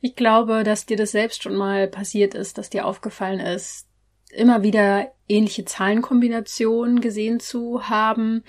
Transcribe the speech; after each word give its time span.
Ich 0.00 0.16
glaube, 0.16 0.64
dass 0.64 0.86
dir 0.86 0.96
das 0.96 1.12
selbst 1.12 1.42
schon 1.42 1.56
mal 1.56 1.88
passiert 1.88 2.34
ist, 2.34 2.58
dass 2.58 2.70
dir 2.70 2.86
aufgefallen 2.86 3.40
ist, 3.40 3.86
immer 4.30 4.62
wieder 4.62 5.12
ähnliche 5.28 5.64
Zahlenkombinationen 5.64 7.00
gesehen 7.00 7.40
zu 7.40 7.88
haben. 7.88 8.44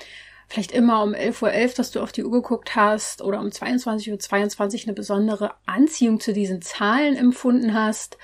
Vielleicht 0.47 0.71
immer 0.71 1.01
um 1.03 1.13
11.11 1.13 1.41
Uhr, 1.43 1.49
.11, 1.49 1.75
dass 1.77 1.91
du 1.91 2.01
auf 2.01 2.11
die 2.11 2.23
Uhr 2.23 2.31
geguckt 2.31 2.75
hast 2.75 3.21
oder 3.21 3.39
um 3.39 3.47
22.22 3.47 4.11
Uhr 4.11 4.19
22 4.19 4.87
eine 4.87 4.93
besondere 4.93 5.53
Anziehung 5.65 6.19
zu 6.19 6.33
diesen 6.33 6.61
Zahlen 6.61 7.15
empfunden 7.15 7.73
hast. 7.73 8.17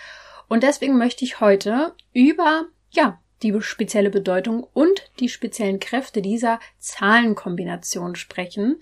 Und 0.49 0.63
deswegen 0.63 0.97
möchte 0.97 1.25
ich 1.25 1.39
heute 1.39 1.93
über, 2.13 2.65
ja, 2.91 3.19
die 3.43 3.55
spezielle 3.61 4.09
Bedeutung 4.09 4.67
und 4.73 5.11
die 5.19 5.29
speziellen 5.29 5.79
Kräfte 5.79 6.21
dieser 6.21 6.59
Zahlenkombination 6.79 8.15
sprechen. 8.15 8.79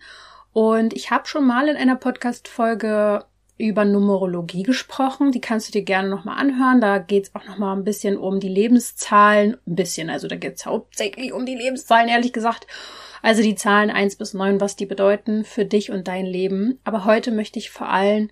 Und 0.54 0.94
ich 0.94 1.12
habe 1.12 1.28
schon 1.28 1.46
mal 1.46 1.68
in 1.68 1.76
einer 1.76 1.98
Podcast-Folge 1.98 3.26
über 3.58 3.86
Numerologie 3.86 4.64
gesprochen. 4.64 5.32
Die 5.32 5.42
kannst 5.42 5.68
du 5.68 5.72
dir 5.72 5.84
gerne 5.84 6.10
nochmal 6.10 6.38
anhören. 6.38 6.82
Da 6.82 6.98
geht's 6.98 7.34
auch 7.34 7.46
nochmal 7.46 7.76
ein 7.76 7.84
bisschen 7.84 8.18
um 8.18 8.40
die 8.40 8.50
Lebenszahlen. 8.50 9.58
Ein 9.66 9.76
bisschen, 9.76 10.10
also 10.10 10.28
da 10.28 10.36
geht's 10.36 10.66
hauptsächlich 10.66 11.32
um 11.32 11.46
die 11.46 11.56
Lebenszahlen, 11.56 12.10
ehrlich 12.10 12.34
gesagt. 12.34 12.68
Also 13.22 13.42
die 13.42 13.56
Zahlen 13.56 13.90
eins 13.90 14.18
bis 14.18 14.34
neun, 14.34 14.60
was 14.60 14.76
die 14.76 14.86
bedeuten 14.86 15.46
für 15.46 15.66
dich 15.66 15.90
und 15.90 16.08
dein 16.08 16.26
Leben. 16.26 16.80
Aber 16.84 17.06
heute 17.06 17.32
möchte 17.32 17.60
ich 17.60 17.70
vor 17.70 17.90
allem, 17.90 18.30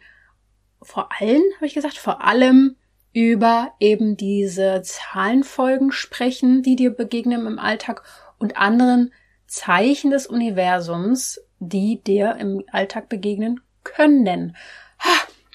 vor 0.81 1.09
allem, 1.19 1.41
habe 1.55 1.65
ich 1.65 1.73
gesagt, 1.73 1.97
vor 1.97 2.23
allem 2.23 2.75
über 3.13 3.71
eben 3.79 4.17
diese 4.17 4.81
Zahlenfolgen 4.81 5.91
sprechen, 5.91 6.63
die 6.63 6.75
dir 6.75 6.89
begegnen 6.89 7.45
im 7.45 7.59
Alltag 7.59 8.03
und 8.39 8.57
anderen 8.57 9.13
Zeichen 9.47 10.11
des 10.11 10.27
Universums, 10.27 11.39
die 11.59 12.01
dir 12.01 12.35
im 12.39 12.63
Alltag 12.71 13.07
begegnen 13.07 13.61
können. 13.83 14.55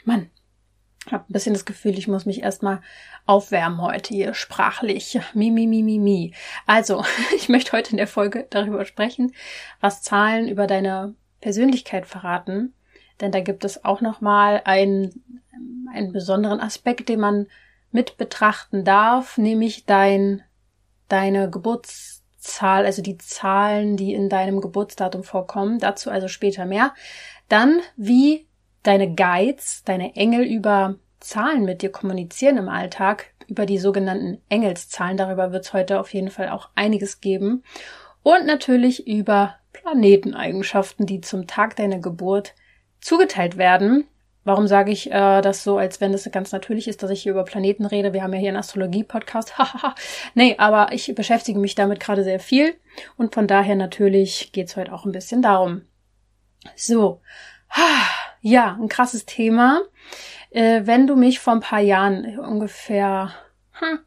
Mann, 0.08 0.30
ich 1.06 1.12
habe 1.12 1.24
ein 1.28 1.32
bisschen 1.32 1.52
das 1.52 1.66
Gefühl, 1.66 1.98
ich 1.98 2.08
muss 2.08 2.24
mich 2.24 2.42
erstmal 2.42 2.80
aufwärmen 3.26 3.82
heute 3.82 4.14
hier 4.14 4.32
sprachlich. 4.32 5.20
Mi, 5.34 5.50
mi, 5.50 5.66
mi, 5.66 5.82
mi, 5.82 5.98
mi. 5.98 6.32
Also, 6.66 7.04
ich 7.36 7.50
möchte 7.50 7.72
heute 7.72 7.90
in 7.90 7.98
der 7.98 8.06
Folge 8.06 8.46
darüber 8.48 8.86
sprechen, 8.86 9.34
was 9.80 10.02
Zahlen 10.02 10.48
über 10.48 10.66
deine 10.66 11.14
Persönlichkeit 11.42 12.06
verraten. 12.06 12.72
Denn 13.20 13.32
da 13.32 13.40
gibt 13.40 13.66
es 13.66 13.84
auch 13.84 14.00
nochmal 14.00 14.62
einen, 14.64 15.42
einen 15.92 16.12
besonderen 16.12 16.60
Aspekt, 16.60 17.10
den 17.10 17.20
man 17.20 17.46
mit 17.90 18.16
betrachten 18.16 18.84
darf, 18.84 19.36
nämlich 19.36 19.84
dein, 19.84 20.42
deine 21.08 21.50
Geburtszahl, 21.50 22.86
also 22.86 23.02
die 23.02 23.18
Zahlen, 23.18 23.98
die 23.98 24.14
in 24.14 24.30
deinem 24.30 24.62
Geburtsdatum 24.62 25.22
vorkommen. 25.22 25.78
Dazu 25.78 26.10
also 26.10 26.28
später 26.28 26.64
mehr. 26.64 26.94
Dann, 27.48 27.80
wie 27.96 28.47
deine 28.82 29.14
Guides, 29.14 29.82
deine 29.84 30.16
Engel 30.16 30.44
über 30.44 30.96
Zahlen 31.20 31.64
mit 31.64 31.82
dir 31.82 31.90
kommunizieren 31.90 32.58
im 32.58 32.68
Alltag, 32.68 33.32
über 33.48 33.66
die 33.66 33.78
sogenannten 33.78 34.40
Engelszahlen. 34.48 35.16
Darüber 35.16 35.52
wird 35.52 35.64
es 35.64 35.72
heute 35.72 36.00
auf 36.00 36.12
jeden 36.14 36.30
Fall 36.30 36.48
auch 36.50 36.68
einiges 36.74 37.20
geben. 37.20 37.64
Und 38.22 38.46
natürlich 38.46 39.06
über 39.06 39.56
Planeteneigenschaften, 39.72 41.06
die 41.06 41.20
zum 41.20 41.46
Tag 41.46 41.76
deiner 41.76 41.98
Geburt 41.98 42.54
zugeteilt 43.00 43.56
werden. 43.56 44.06
Warum 44.44 44.66
sage 44.66 44.92
ich 44.92 45.10
äh, 45.10 45.40
das 45.42 45.62
so, 45.62 45.76
als 45.76 46.00
wenn 46.00 46.14
es 46.14 46.30
ganz 46.30 46.52
natürlich 46.52 46.88
ist, 46.88 47.02
dass 47.02 47.10
ich 47.10 47.22
hier 47.22 47.32
über 47.32 47.44
Planeten 47.44 47.84
rede? 47.84 48.12
Wir 48.12 48.22
haben 48.22 48.32
ja 48.32 48.38
hier 48.38 48.48
einen 48.48 48.56
Astrologie-Podcast. 48.56 49.54
nee, 50.34 50.54
aber 50.56 50.92
ich 50.92 51.14
beschäftige 51.14 51.58
mich 51.58 51.74
damit 51.74 52.00
gerade 52.00 52.24
sehr 52.24 52.40
viel. 52.40 52.74
Und 53.16 53.34
von 53.34 53.46
daher 53.46 53.76
natürlich 53.76 54.52
geht 54.52 54.68
es 54.68 54.76
heute 54.76 54.92
auch 54.92 55.04
ein 55.04 55.12
bisschen 55.12 55.42
darum. 55.42 55.82
So. 56.76 57.20
Ja, 58.40 58.78
ein 58.80 58.88
krasses 58.88 59.26
Thema. 59.26 59.82
Äh, 60.50 60.82
wenn 60.84 61.06
du 61.06 61.16
mich 61.16 61.40
vor 61.40 61.54
ein 61.54 61.60
paar 61.60 61.80
Jahren 61.80 62.38
ungefähr, 62.38 63.32
hm, 63.72 63.98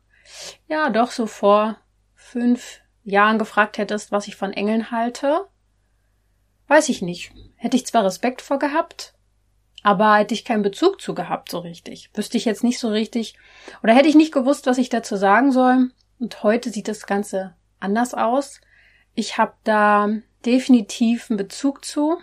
ja, 0.67 0.89
doch 0.89 1.11
so 1.11 1.27
vor 1.27 1.77
fünf 2.15 2.79
Jahren 3.03 3.39
gefragt 3.39 3.77
hättest, 3.77 4.11
was 4.11 4.27
ich 4.27 4.35
von 4.35 4.53
Engeln 4.53 4.91
halte, 4.91 5.47
weiß 6.67 6.89
ich 6.89 7.01
nicht. 7.01 7.33
Hätte 7.55 7.77
ich 7.77 7.85
zwar 7.85 8.05
Respekt 8.05 8.41
vor 8.41 8.57
gehabt, 8.57 9.13
aber 9.83 10.15
hätte 10.17 10.33
ich 10.33 10.45
keinen 10.45 10.63
Bezug 10.63 11.01
zu 11.01 11.13
gehabt 11.13 11.51
so 11.51 11.59
richtig. 11.59 12.09
Wüsste 12.13 12.37
ich 12.37 12.45
jetzt 12.45 12.63
nicht 12.63 12.79
so 12.79 12.89
richtig 12.89 13.35
oder 13.83 13.93
hätte 13.93 14.07
ich 14.07 14.15
nicht 14.15 14.33
gewusst, 14.33 14.65
was 14.65 14.77
ich 14.77 14.89
dazu 14.89 15.15
sagen 15.15 15.51
soll. 15.51 15.91
Und 16.19 16.43
heute 16.43 16.69
sieht 16.69 16.87
das 16.87 17.07
Ganze 17.07 17.55
anders 17.79 18.13
aus. 18.13 18.61
Ich 19.13 19.37
habe 19.37 19.53
da 19.63 20.09
definitiv 20.45 21.29
einen 21.29 21.37
Bezug 21.37 21.83
zu 21.83 22.17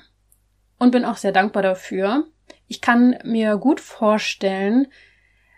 und 0.78 0.90
bin 0.90 1.04
auch 1.04 1.16
sehr 1.16 1.32
dankbar 1.32 1.62
dafür. 1.62 2.24
Ich 2.66 2.80
kann 2.80 3.18
mir 3.24 3.56
gut 3.56 3.80
vorstellen, 3.80 4.88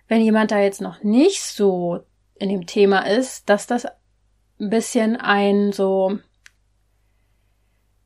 wenn 0.09 0.23
jemand 0.23 0.51
da 0.51 0.59
jetzt 0.59 0.81
noch 0.81 1.03
nicht 1.03 1.43
so 1.43 2.01
in 2.35 2.49
dem 2.49 2.67
Thema 2.67 3.07
ist, 3.07 3.49
dass 3.49 3.67
das 3.67 3.87
ein 3.87 4.71
bisschen 4.71 5.17
ein 5.17 5.73
so 5.73 6.19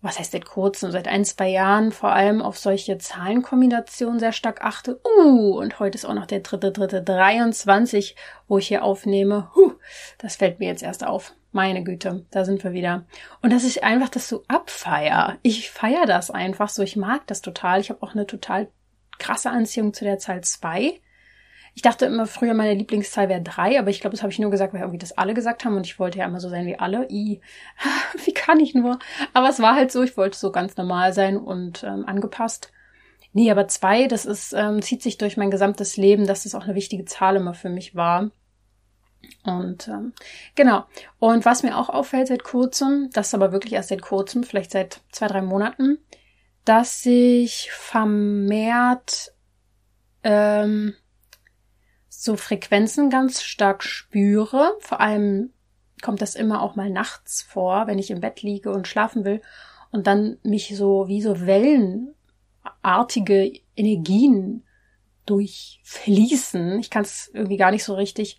was 0.00 0.18
heißt 0.18 0.32
seit 0.32 0.46
kurzem, 0.46 0.90
seit 0.90 1.08
ein, 1.08 1.24
zwei 1.24 1.48
Jahren 1.48 1.92
vor 1.92 2.12
allem 2.12 2.40
auf 2.42 2.58
solche 2.58 2.98
Zahlenkombinationen 2.98 4.18
sehr 4.18 4.32
stark 4.32 4.62
achte. 4.62 5.00
Uh, 5.18 5.58
und 5.58 5.78
heute 5.78 5.96
ist 5.96 6.04
auch 6.04 6.14
noch 6.14 6.26
der 6.26 6.40
dritte, 6.40 6.72
dritte, 6.72 7.02
23, 7.02 8.16
wo 8.48 8.58
ich 8.58 8.68
hier 8.68 8.82
aufnehme. 8.82 9.50
Huh, 9.54 9.74
das 10.18 10.36
fällt 10.36 10.58
mir 10.58 10.68
jetzt 10.68 10.82
erst 10.82 11.04
auf. 11.04 11.34
Meine 11.52 11.82
Güte, 11.82 12.26
da 12.30 12.44
sind 12.44 12.62
wir 12.62 12.72
wieder. 12.72 13.06
Und 13.42 13.52
dass 13.52 13.64
ich 13.64 13.82
einfach 13.82 14.08
das 14.08 14.28
so 14.28 14.44
abfeier. 14.46 15.38
Ich 15.42 15.70
feier 15.70 16.06
das 16.06 16.30
einfach 16.30 16.68
so. 16.68 16.82
Ich 16.82 16.96
mag 16.96 17.26
das 17.26 17.42
total. 17.42 17.80
Ich 17.80 17.90
habe 17.90 18.02
auch 18.02 18.12
eine 18.12 18.26
total 18.26 18.68
krasse 19.18 19.50
Anziehung 19.50 19.92
zu 19.92 20.04
der 20.04 20.18
Zahl 20.18 20.42
zwei 20.42 21.00
ich 21.74 21.82
dachte 21.82 22.06
immer 22.06 22.26
früher, 22.26 22.54
meine 22.54 22.74
Lieblingszahl 22.74 23.28
wäre 23.28 23.42
drei, 23.42 23.78
aber 23.78 23.90
ich 23.90 24.00
glaube, 24.00 24.14
das 24.14 24.22
habe 24.22 24.32
ich 24.32 24.38
nur 24.38 24.50
gesagt, 24.50 24.72
weil 24.72 24.80
irgendwie 24.80 24.98
das 24.98 25.16
alle 25.16 25.34
gesagt 25.34 25.64
haben 25.64 25.76
und 25.76 25.86
ich 25.86 25.98
wollte 25.98 26.18
ja 26.18 26.26
immer 26.26 26.40
so 26.40 26.48
sein 26.48 26.66
wie 26.66 26.78
alle. 26.78 27.08
I, 27.10 27.40
wie 28.24 28.34
kann 28.34 28.60
ich 28.60 28.74
nur? 28.74 28.98
Aber 29.32 29.48
es 29.48 29.60
war 29.60 29.74
halt 29.74 29.92
so, 29.92 30.02
ich 30.02 30.16
wollte 30.16 30.36
so 30.36 30.50
ganz 30.52 30.76
normal 30.76 31.12
sein 31.12 31.36
und 31.36 31.84
ähm, 31.84 32.04
angepasst. 32.06 32.72
Nee, 33.32 33.50
aber 33.50 33.68
zwei, 33.68 34.08
das 34.08 34.26
ist, 34.26 34.52
ähm, 34.52 34.82
zieht 34.82 35.02
sich 35.02 35.16
durch 35.16 35.36
mein 35.36 35.52
gesamtes 35.52 35.96
Leben, 35.96 36.26
dass 36.26 36.42
das 36.42 36.54
auch 36.54 36.64
eine 36.64 36.74
wichtige 36.74 37.04
Zahl 37.04 37.36
immer 37.36 37.54
für 37.54 37.70
mich 37.70 37.94
war. 37.94 38.30
Und 39.44 39.86
ähm, 39.88 40.12
genau. 40.56 40.84
Und 41.18 41.44
was 41.44 41.62
mir 41.62 41.78
auch 41.78 41.88
auffällt 41.88 42.26
seit 42.28 42.42
kurzem, 42.42 43.10
das 43.12 43.28
ist 43.28 43.34
aber 43.34 43.52
wirklich 43.52 43.74
erst 43.74 43.90
seit 43.90 44.02
kurzem, 44.02 44.42
vielleicht 44.42 44.72
seit 44.72 45.02
zwei, 45.12 45.28
drei 45.28 45.42
Monaten, 45.42 45.98
dass 46.64 47.04
ich 47.06 47.70
vermehrt 47.70 49.32
ähm, 50.22 50.94
so 52.22 52.36
Frequenzen 52.36 53.08
ganz 53.08 53.42
stark 53.42 53.82
spüre. 53.82 54.76
Vor 54.80 55.00
allem 55.00 55.54
kommt 56.02 56.20
das 56.20 56.34
immer 56.34 56.60
auch 56.60 56.76
mal 56.76 56.90
nachts 56.90 57.40
vor, 57.40 57.86
wenn 57.86 57.98
ich 57.98 58.10
im 58.10 58.20
Bett 58.20 58.42
liege 58.42 58.70
und 58.72 58.86
schlafen 58.86 59.24
will 59.24 59.40
und 59.90 60.06
dann 60.06 60.36
mich 60.42 60.76
so 60.76 61.08
wie 61.08 61.22
so 61.22 61.46
Wellen 61.46 62.14
artige 62.82 63.50
Energien 63.74 64.64
durchfließen. 65.24 66.78
Ich 66.78 66.90
kann 66.90 67.04
es 67.04 67.30
irgendwie 67.32 67.56
gar 67.56 67.70
nicht 67.70 67.84
so 67.84 67.94
richtig 67.94 68.38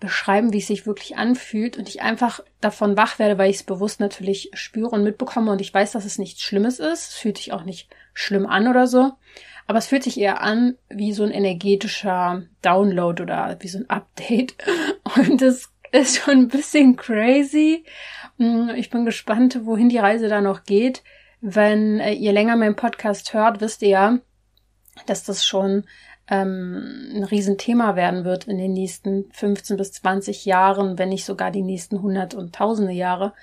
beschreiben, 0.00 0.52
wie 0.52 0.58
es 0.58 0.66
sich 0.66 0.84
wirklich 0.84 1.16
anfühlt 1.16 1.78
und 1.78 1.88
ich 1.88 2.02
einfach 2.02 2.40
davon 2.60 2.96
wach 2.96 3.20
werde, 3.20 3.38
weil 3.38 3.50
ich 3.50 3.58
es 3.58 3.62
bewusst 3.62 4.00
natürlich 4.00 4.50
spüre 4.54 4.90
und 4.90 5.04
mitbekomme 5.04 5.52
und 5.52 5.60
ich 5.60 5.72
weiß, 5.72 5.92
dass 5.92 6.04
es 6.04 6.18
nichts 6.18 6.42
Schlimmes 6.42 6.80
ist. 6.80 7.10
Es 7.10 7.14
fühlt 7.14 7.36
sich 7.36 7.52
auch 7.52 7.62
nicht 7.62 7.90
schlimm 8.12 8.46
an 8.46 8.66
oder 8.66 8.88
so. 8.88 9.12
Aber 9.66 9.78
es 9.78 9.86
fühlt 9.86 10.02
sich 10.02 10.18
eher 10.18 10.42
an 10.42 10.76
wie 10.88 11.12
so 11.12 11.22
ein 11.22 11.30
energetischer 11.30 12.42
Download 12.62 13.22
oder 13.22 13.56
wie 13.60 13.68
so 13.68 13.78
ein 13.78 13.90
Update. 13.90 14.54
Und 15.16 15.40
es 15.42 15.70
ist 15.92 16.18
schon 16.18 16.34
ein 16.34 16.48
bisschen 16.48 16.96
crazy. 16.96 17.84
Hm, 18.38 18.70
ich 18.76 18.90
bin 18.90 19.04
gespannt, 19.04 19.60
wohin 19.64 19.88
die 19.88 19.98
Reise 19.98 20.28
da 20.28 20.40
noch 20.40 20.64
geht. 20.64 21.02
Wenn 21.40 22.00
äh, 22.00 22.12
ihr 22.12 22.32
länger 22.32 22.56
meinen 22.56 22.76
Podcast 22.76 23.34
hört, 23.34 23.60
wisst 23.60 23.82
ihr 23.82 23.88
ja, 23.88 24.18
dass 25.06 25.24
das 25.24 25.44
schon 25.44 25.84
ähm, 26.28 27.10
ein 27.14 27.24
Riesenthema 27.24 27.96
werden 27.96 28.24
wird 28.24 28.44
in 28.46 28.58
den 28.58 28.72
nächsten 28.72 29.30
15 29.32 29.76
bis 29.76 29.92
20 29.92 30.44
Jahren, 30.44 30.98
wenn 30.98 31.08
nicht 31.08 31.24
sogar 31.24 31.50
die 31.50 31.62
nächsten 31.62 32.00
hundert 32.00 32.34
und 32.34 32.54
tausende 32.54 32.92
Jahre, 32.92 33.34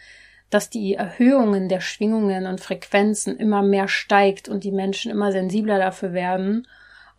dass 0.50 0.70
die 0.70 0.96
Erhöhungen 0.96 1.70
der 1.70 1.80
Schwingungen 1.80 2.46
und 2.48 2.60
Frequenzen 2.60 3.38
immer 3.38 3.62
mehr 3.62 3.88
steigt 3.88 4.50
und 4.50 4.64
die 4.64 4.72
Menschen 4.72 5.12
immer 5.12 5.32
sensibler 5.32 5.78
dafür 5.78 6.14
werden 6.14 6.68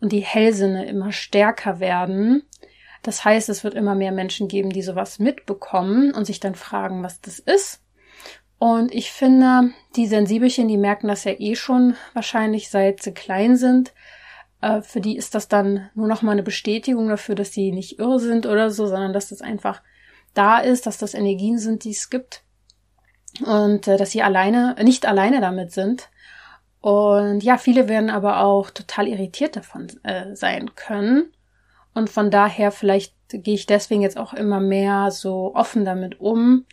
und 0.01 0.11
die 0.11 0.19
Hellsinne 0.19 0.85
immer 0.85 1.11
stärker 1.11 1.79
werden. 1.79 2.43
Das 3.03 3.23
heißt, 3.23 3.49
es 3.49 3.63
wird 3.63 3.73
immer 3.73 3.95
mehr 3.95 4.11
Menschen 4.11 4.47
geben, 4.47 4.69
die 4.69 4.81
sowas 4.81 5.17
mitbekommen 5.17 6.13
und 6.13 6.25
sich 6.25 6.39
dann 6.39 6.55
fragen, 6.55 7.03
was 7.03 7.21
das 7.21 7.39
ist. 7.39 7.81
Und 8.59 8.93
ich 8.93 9.11
finde, 9.11 9.71
die 9.95 10.05
Sensibelchen, 10.05 10.67
die 10.67 10.77
merken 10.77 11.07
das 11.07 11.23
ja 11.23 11.33
eh 11.39 11.55
schon 11.55 11.95
wahrscheinlich 12.13 12.69
seit 12.69 13.01
sie 13.01 13.13
klein 13.13 13.55
sind. 13.55 13.93
Äh, 14.61 14.81
für 14.81 15.01
die 15.01 15.17
ist 15.17 15.33
das 15.33 15.47
dann 15.47 15.89
nur 15.95 16.07
noch 16.07 16.21
mal 16.21 16.33
eine 16.33 16.43
Bestätigung 16.43 17.07
dafür, 17.07 17.33
dass 17.33 17.53
sie 17.53 17.71
nicht 17.71 17.97
irre 17.97 18.19
sind 18.19 18.45
oder 18.45 18.69
so, 18.69 18.85
sondern 18.85 19.13
dass 19.13 19.29
das 19.29 19.41
einfach 19.41 19.81
da 20.35 20.59
ist, 20.59 20.85
dass 20.85 20.99
das 20.99 21.15
Energien 21.15 21.57
sind, 21.57 21.85
die 21.85 21.91
es 21.91 22.11
gibt 22.11 22.43
und 23.39 23.87
äh, 23.87 23.97
dass 23.97 24.11
sie 24.11 24.21
alleine, 24.21 24.75
nicht 24.83 25.05
alleine 25.05 25.41
damit 25.41 25.71
sind. 25.71 26.09
Und 26.81 27.41
ja, 27.43 27.57
viele 27.57 27.87
werden 27.87 28.09
aber 28.09 28.41
auch 28.41 28.71
total 28.71 29.07
irritiert 29.07 29.55
davon 29.55 29.87
äh, 30.03 30.35
sein 30.35 30.75
können. 30.75 31.31
Und 31.93 32.09
von 32.09 32.31
daher 32.31 32.71
vielleicht 32.71 33.13
gehe 33.29 33.53
ich 33.53 33.65
deswegen 33.65 34.01
jetzt 34.01 34.17
auch 34.17 34.33
immer 34.33 34.59
mehr 34.59 35.11
so 35.11 35.53
offen 35.55 35.85
damit 35.85 36.19
um, 36.19 36.65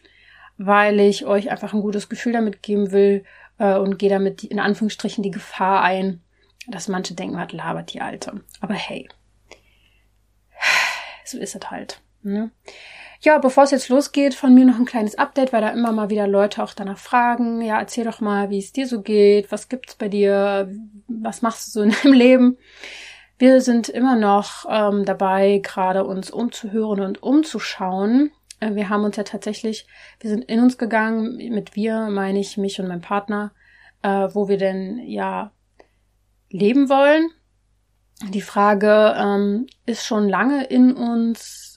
weil 0.57 0.99
ich 1.01 1.27
euch 1.27 1.51
einfach 1.51 1.73
ein 1.73 1.83
gutes 1.83 2.09
Gefühl 2.09 2.33
damit 2.33 2.63
geben 2.63 2.91
will 2.91 3.25
äh, 3.59 3.77
und 3.77 3.99
gehe 3.99 4.11
damit 4.11 4.45
in 4.45 4.61
Anführungsstrichen 4.61 5.23
die 5.23 5.31
Gefahr 5.31 5.83
ein, 5.83 6.23
dass 6.67 6.89
manche 6.89 7.15
denken, 7.15 7.37
was 7.37 7.53
labert 7.53 7.93
die 7.93 8.01
Alte. 8.01 8.41
Aber 8.61 8.75
hey, 8.75 9.09
so 11.25 11.39
ist 11.39 11.55
es 11.55 11.71
halt. 11.71 12.01
Ne? 12.23 12.51
Ja, 13.21 13.39
bevor 13.39 13.65
es 13.65 13.73
jetzt 13.73 13.89
losgeht, 13.89 14.35
von 14.35 14.55
mir 14.55 14.65
noch 14.65 14.79
ein 14.79 14.85
kleines 14.85 15.19
Update, 15.19 15.53
weil 15.53 15.61
da 15.61 15.71
immer 15.71 15.91
mal 15.91 16.09
wieder 16.09 16.29
Leute 16.29 16.63
auch 16.63 16.73
danach 16.73 16.99
fragen. 16.99 17.61
Ja, 17.61 17.79
erzähl 17.81 18.05
doch 18.05 18.21
mal, 18.21 18.51
wie 18.51 18.59
es 18.59 18.73
dir 18.73 18.87
so 18.87 19.03
geht, 19.03 19.51
was 19.51 19.69
gibt's 19.69 19.97
bei 19.97 20.09
dir, 20.09 20.73
was 21.09 21.43
machst 21.43 21.67
du 21.67 21.71
so 21.73 21.83
in 21.83 21.91
deinem 22.03 22.13
Leben? 22.13 22.59
Wir 23.39 23.61
sind 23.61 23.89
immer 23.89 24.17
noch 24.17 24.67
ähm, 24.69 25.05
dabei, 25.05 25.61
gerade 25.63 26.05
uns 26.05 26.31
umzuhören 26.31 27.01
und 27.01 27.23
umzuschauen. 27.23 28.31
Äh, 28.61 28.75
wir 28.75 28.89
haben 28.89 29.05
uns 29.05 29.17
ja 29.17 29.25
tatsächlich, 29.25 29.87
wir 30.21 30.31
sind 30.31 30.45
in 30.45 30.61
uns 30.61 30.79
gegangen, 30.79 31.37
mit 31.53 31.75
wir 31.75 32.09
meine 32.11 32.39
ich 32.39 32.57
mich 32.57 32.81
und 32.81 32.89
mein 32.89 33.01
Partner, 33.01 33.53
äh, 34.03 34.29
wo 34.33 34.49
wir 34.49 34.59
denn 34.59 34.99
ja 35.07 35.53
leben 36.51 36.89
wollen. 36.89 37.31
Die 38.31 38.43
Frage 38.43 39.15
ähm, 39.17 39.67
ist 39.87 40.05
schon 40.05 40.29
lange 40.29 40.65
in 40.65 40.95
uns, 40.95 41.68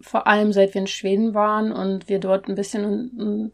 vor 0.00 0.26
allem 0.26 0.52
seit 0.52 0.74
wir 0.74 0.80
in 0.80 0.86
Schweden 0.86 1.34
waren 1.34 1.72
und 1.72 2.08
wir 2.08 2.18
dort 2.18 2.48
ein 2.48 2.54
bisschen 2.54 2.84
ein, 2.84 3.52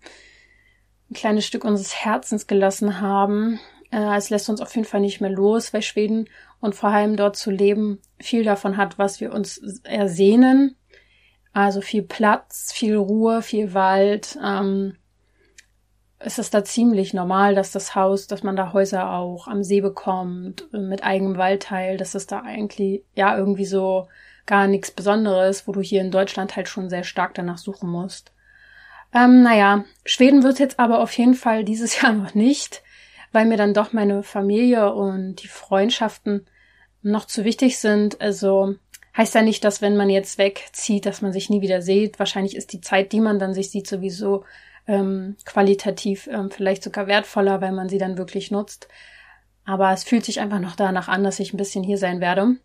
ein 1.10 1.14
kleines 1.14 1.46
Stück 1.46 1.64
unseres 1.64 1.94
Herzens 1.94 2.46
gelassen 2.46 3.00
haben. 3.00 3.60
Äh, 3.90 4.16
es 4.16 4.30
lässt 4.30 4.48
uns 4.48 4.60
auf 4.60 4.74
jeden 4.74 4.86
Fall 4.86 5.00
nicht 5.00 5.20
mehr 5.20 5.30
los, 5.30 5.72
weil 5.72 5.82
Schweden 5.82 6.28
und 6.60 6.74
vor 6.74 6.90
allem 6.90 7.16
dort 7.16 7.36
zu 7.36 7.50
leben 7.50 8.00
viel 8.18 8.44
davon 8.44 8.76
hat, 8.76 8.98
was 8.98 9.20
wir 9.20 9.32
uns 9.32 9.58
ersehnen. 9.84 10.76
Also 11.52 11.80
viel 11.80 12.02
Platz, 12.02 12.72
viel 12.72 12.96
Ruhe, 12.96 13.42
viel 13.42 13.72
Wald. 13.72 14.38
Ähm, 14.44 14.96
ist 16.20 16.38
es 16.38 16.50
da 16.50 16.64
ziemlich 16.64 17.12
normal, 17.14 17.54
dass 17.54 17.72
das 17.72 17.94
Haus, 17.94 18.26
dass 18.26 18.42
man 18.42 18.56
da 18.56 18.72
Häuser 18.72 19.10
auch 19.12 19.48
am 19.48 19.62
See 19.62 19.80
bekommt, 19.80 20.68
mit 20.72 21.04
eigenem 21.04 21.36
Waldteil, 21.36 21.98
dass 21.98 22.14
es 22.14 22.26
da 22.26 22.40
eigentlich 22.40 23.04
ja 23.14 23.36
irgendwie 23.36 23.66
so 23.66 24.08
gar 24.46 24.68
nichts 24.68 24.90
Besonderes, 24.90 25.66
wo 25.66 25.72
du 25.72 25.80
hier 25.80 26.00
in 26.00 26.10
Deutschland 26.10 26.56
halt 26.56 26.68
schon 26.68 26.88
sehr 26.88 27.04
stark 27.04 27.34
danach 27.34 27.58
suchen 27.58 27.90
musst. 27.90 28.32
Ähm, 29.14 29.42
naja, 29.42 29.84
Schweden 30.04 30.42
wird 30.42 30.58
jetzt 30.58 30.78
aber 30.78 31.00
auf 31.00 31.12
jeden 31.12 31.34
Fall 31.34 31.64
dieses 31.64 32.00
Jahr 32.00 32.12
noch 32.12 32.34
nicht, 32.34 32.82
weil 33.32 33.44
mir 33.44 33.56
dann 33.56 33.74
doch 33.74 33.92
meine 33.92 34.22
Familie 34.22 34.92
und 34.92 35.42
die 35.42 35.48
Freundschaften 35.48 36.46
noch 37.02 37.26
zu 37.26 37.44
wichtig 37.44 37.78
sind. 37.78 38.20
Also 38.20 38.76
heißt 39.16 39.34
ja 39.34 39.42
nicht, 39.42 39.64
dass 39.64 39.82
wenn 39.82 39.96
man 39.96 40.10
jetzt 40.10 40.38
wegzieht, 40.38 41.06
dass 41.06 41.22
man 41.22 41.32
sich 41.32 41.50
nie 41.50 41.60
wieder 41.60 41.82
sieht. 41.82 42.18
Wahrscheinlich 42.18 42.56
ist 42.56 42.72
die 42.72 42.80
Zeit, 42.80 43.12
die 43.12 43.20
man 43.20 43.38
dann 43.38 43.54
sich 43.54 43.70
sieht, 43.70 43.86
sowieso 43.86 44.44
ähm, 44.86 45.36
qualitativ 45.44 46.28
ähm, 46.28 46.50
vielleicht 46.50 46.84
sogar 46.84 47.06
wertvoller, 47.06 47.60
weil 47.60 47.72
man 47.72 47.88
sie 47.88 47.98
dann 47.98 48.18
wirklich 48.18 48.50
nutzt. 48.50 48.88
Aber 49.64 49.92
es 49.92 50.04
fühlt 50.04 50.24
sich 50.24 50.40
einfach 50.40 50.60
noch 50.60 50.76
danach 50.76 51.08
an, 51.08 51.24
dass 51.24 51.40
ich 51.40 51.52
ein 51.52 51.56
bisschen 51.56 51.82
hier 51.82 51.98
sein 51.98 52.20
werde 52.20 52.56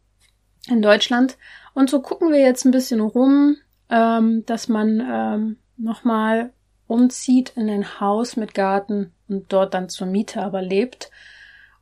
in 0.67 0.81
Deutschland. 0.81 1.37
Und 1.73 1.89
so 1.89 2.01
gucken 2.01 2.31
wir 2.31 2.39
jetzt 2.39 2.65
ein 2.65 2.71
bisschen 2.71 3.01
rum, 3.01 3.57
ähm, 3.89 4.45
dass 4.45 4.67
man 4.67 4.99
ähm, 4.99 5.57
nochmal 5.77 6.51
umzieht 6.87 7.53
in 7.55 7.69
ein 7.69 7.99
Haus 7.99 8.35
mit 8.35 8.53
Garten 8.53 9.13
und 9.27 9.51
dort 9.53 9.73
dann 9.73 9.89
zur 9.89 10.07
Miete 10.07 10.41
aber 10.41 10.61
lebt. 10.61 11.09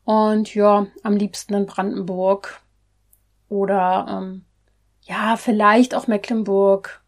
Und 0.05 0.53
ja, 0.55 0.87
am 1.03 1.17
liebsten 1.17 1.53
in 1.53 1.65
Brandenburg 1.65 2.61
oder 3.47 4.05
ähm, 4.09 4.45
ja, 5.01 5.37
vielleicht 5.37 5.95
auch 5.95 6.07
Mecklenburg. 6.07 7.01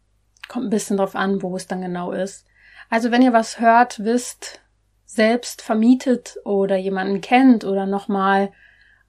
Kommt 0.48 0.66
ein 0.66 0.70
bisschen 0.70 0.96
drauf 0.96 1.14
an, 1.14 1.42
wo 1.42 1.56
es 1.56 1.66
dann 1.66 1.80
genau 1.80 2.12
ist. 2.12 2.44
Also 2.90 3.10
wenn 3.10 3.22
ihr 3.22 3.32
was 3.32 3.60
hört, 3.60 4.04
wisst, 4.04 4.60
selbst 5.06 5.62
vermietet 5.62 6.36
oder 6.44 6.76
jemanden 6.76 7.20
kennt 7.20 7.64
oder 7.64 7.86
nochmal 7.86 8.52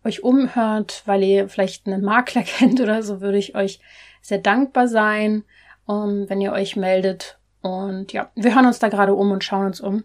euch 0.03 0.23
umhört, 0.23 1.03
weil 1.05 1.23
ihr 1.23 1.49
vielleicht 1.49 1.87
einen 1.87 2.03
Makler 2.03 2.43
kennt 2.43 2.79
oder 2.79 3.03
so, 3.03 3.21
würde 3.21 3.37
ich 3.37 3.55
euch 3.55 3.79
sehr 4.21 4.39
dankbar 4.39 4.87
sein, 4.87 5.43
um, 5.85 6.29
wenn 6.29 6.41
ihr 6.41 6.53
euch 6.53 6.75
meldet. 6.75 7.37
Und 7.61 8.13
ja, 8.13 8.31
wir 8.35 8.55
hören 8.55 8.65
uns 8.65 8.79
da 8.79 8.89
gerade 8.89 9.13
um 9.13 9.31
und 9.31 9.43
schauen 9.43 9.67
uns 9.67 9.81
um. 9.81 10.03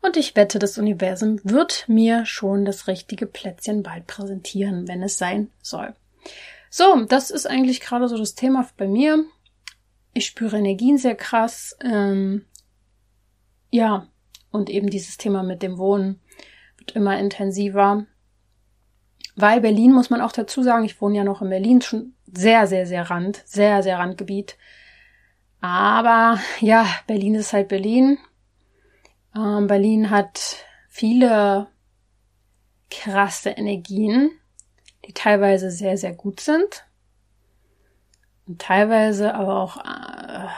Und 0.00 0.16
ich 0.16 0.36
wette, 0.36 0.58
das 0.58 0.78
Universum 0.78 1.40
wird 1.42 1.88
mir 1.88 2.24
schon 2.24 2.64
das 2.64 2.86
richtige 2.86 3.26
Plätzchen 3.26 3.82
bald 3.82 4.06
präsentieren, 4.06 4.86
wenn 4.86 5.02
es 5.02 5.18
sein 5.18 5.50
soll. 5.60 5.94
So, 6.70 7.04
das 7.04 7.30
ist 7.30 7.46
eigentlich 7.46 7.80
gerade 7.80 8.08
so 8.08 8.16
das 8.16 8.34
Thema 8.34 8.68
bei 8.76 8.86
mir. 8.86 9.24
Ich 10.12 10.26
spüre 10.26 10.58
Energien 10.58 10.98
sehr 10.98 11.14
krass. 11.14 11.76
Ähm, 11.82 12.44
ja, 13.70 14.06
und 14.50 14.70
eben 14.70 14.88
dieses 14.88 15.16
Thema 15.16 15.42
mit 15.42 15.62
dem 15.62 15.78
Wohnen 15.78 16.20
wird 16.78 16.92
immer 16.92 17.18
intensiver. 17.18 18.06
Weil 19.40 19.60
Berlin 19.60 19.92
muss 19.92 20.10
man 20.10 20.20
auch 20.20 20.32
dazu 20.32 20.64
sagen, 20.64 20.84
ich 20.84 21.00
wohne 21.00 21.18
ja 21.18 21.22
noch 21.22 21.42
in 21.42 21.48
Berlin, 21.48 21.80
schon 21.80 22.14
sehr, 22.26 22.66
sehr, 22.66 22.86
sehr 22.86 23.08
Rand, 23.08 23.40
sehr, 23.46 23.84
sehr 23.84 23.96
Randgebiet. 23.96 24.58
Aber 25.60 26.40
ja, 26.58 26.84
Berlin 27.06 27.36
ist 27.36 27.52
halt 27.52 27.68
Berlin. 27.68 28.18
Ähm, 29.36 29.68
Berlin 29.68 30.10
hat 30.10 30.56
viele 30.88 31.68
krasse 32.90 33.50
Energien, 33.50 34.32
die 35.06 35.12
teilweise 35.12 35.70
sehr, 35.70 35.96
sehr 35.96 36.14
gut 36.14 36.40
sind. 36.40 36.84
Und 38.48 38.60
teilweise 38.60 39.36
aber 39.36 39.62
auch 39.62 39.76
äh, 39.76 40.48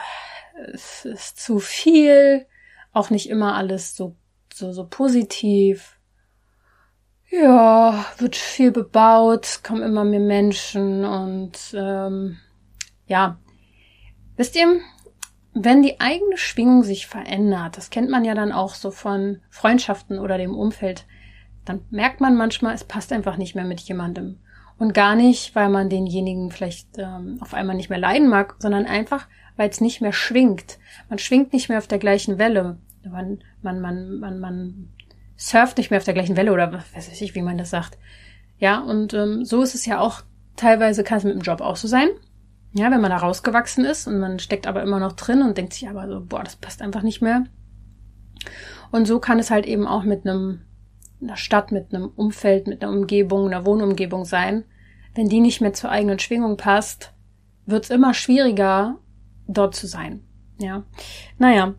es 0.73 1.05
ist 1.05 1.39
zu 1.39 1.59
viel 1.59 2.47
auch 2.93 3.11
nicht 3.11 3.29
immer 3.29 3.53
alles 3.53 3.95
so, 3.95 4.15
so, 4.51 4.73
so 4.73 4.87
positiv. 4.87 5.99
Ja, 7.31 8.05
wird 8.17 8.35
viel 8.35 8.71
bebaut, 8.71 9.61
kommen 9.63 9.83
immer 9.83 10.03
mehr 10.03 10.19
Menschen 10.19 11.05
und 11.05 11.53
ähm, 11.73 12.37
ja, 13.07 13.37
wisst 14.35 14.57
ihr, 14.57 14.81
wenn 15.53 15.81
die 15.81 16.01
eigene 16.01 16.37
Schwingung 16.37 16.83
sich 16.83 17.07
verändert, 17.07 17.77
das 17.77 17.89
kennt 17.89 18.09
man 18.09 18.25
ja 18.25 18.35
dann 18.35 18.51
auch 18.51 18.73
so 18.73 18.91
von 18.91 19.39
Freundschaften 19.49 20.19
oder 20.19 20.37
dem 20.37 20.53
Umfeld, 20.53 21.05
dann 21.63 21.85
merkt 21.89 22.19
man 22.19 22.35
manchmal, 22.35 22.75
es 22.75 22.83
passt 22.83 23.13
einfach 23.13 23.37
nicht 23.37 23.55
mehr 23.55 23.65
mit 23.65 23.79
jemandem. 23.79 24.39
Und 24.77 24.93
gar 24.93 25.15
nicht, 25.15 25.55
weil 25.55 25.69
man 25.69 25.89
denjenigen 25.89 26.51
vielleicht 26.51 26.97
ähm, 26.97 27.37
auf 27.39 27.53
einmal 27.53 27.77
nicht 27.77 27.89
mehr 27.89 27.99
leiden 27.99 28.27
mag, 28.27 28.55
sondern 28.59 28.85
einfach, 28.85 29.27
weil 29.55 29.69
es 29.69 29.79
nicht 29.79 30.01
mehr 30.01 30.13
schwingt. 30.13 30.79
Man 31.07 31.19
schwingt 31.19 31.53
nicht 31.53 31.69
mehr 31.69 31.77
auf 31.77 31.87
der 31.87 31.99
gleichen 31.99 32.39
Welle. 32.39 32.77
Man, 33.09 33.43
man, 33.61 33.79
man, 33.79 34.19
man, 34.19 34.39
man 34.39 34.89
surft 35.41 35.77
nicht 35.77 35.89
mehr 35.89 35.97
auf 35.97 36.05
der 36.05 36.13
gleichen 36.13 36.37
Welle 36.37 36.53
oder 36.53 36.71
was 36.71 37.09
weiß 37.09 37.21
ich, 37.21 37.33
wie 37.33 37.41
man 37.41 37.57
das 37.57 37.71
sagt. 37.71 37.97
Ja, 38.57 38.79
und 38.79 39.13
ähm, 39.13 39.43
so 39.43 39.63
ist 39.63 39.73
es 39.73 39.85
ja 39.85 39.99
auch 39.99 40.21
teilweise 40.55 41.03
kann 41.03 41.17
es 41.17 41.23
mit 41.23 41.33
dem 41.33 41.41
Job 41.41 41.61
auch 41.61 41.75
so 41.75 41.87
sein. 41.87 42.09
Ja, 42.73 42.91
wenn 42.91 43.01
man 43.01 43.09
da 43.09 43.17
rausgewachsen 43.17 43.83
ist 43.83 44.07
und 44.07 44.19
man 44.19 44.39
steckt 44.39 44.67
aber 44.67 44.81
immer 44.83 44.99
noch 44.99 45.13
drin 45.13 45.41
und 45.41 45.57
denkt 45.57 45.73
sich 45.73 45.89
aber 45.89 46.07
so, 46.07 46.23
boah, 46.23 46.43
das 46.43 46.55
passt 46.55 46.81
einfach 46.81 47.01
nicht 47.01 47.21
mehr. 47.21 47.45
Und 48.91 49.07
so 49.07 49.19
kann 49.19 49.39
es 49.39 49.51
halt 49.51 49.65
eben 49.65 49.87
auch 49.87 50.03
mit 50.03 50.25
einem, 50.25 50.61
einer 51.21 51.37
Stadt, 51.37 51.71
mit 51.71 51.93
einem 51.93 52.07
Umfeld, 52.07 52.67
mit 52.67 52.83
einer 52.83 52.93
Umgebung, 52.93 53.47
einer 53.47 53.65
Wohnumgebung 53.65 54.25
sein. 54.25 54.63
Wenn 55.15 55.27
die 55.27 55.41
nicht 55.41 55.59
mehr 55.59 55.73
zur 55.73 55.89
eigenen 55.89 56.19
Schwingung 56.19 56.55
passt, 56.55 57.13
wird 57.65 57.85
es 57.85 57.89
immer 57.89 58.13
schwieriger, 58.13 58.99
dort 59.47 59.75
zu 59.75 59.87
sein. 59.87 60.23
Ja. 60.59 60.83
Naja. 61.37 61.73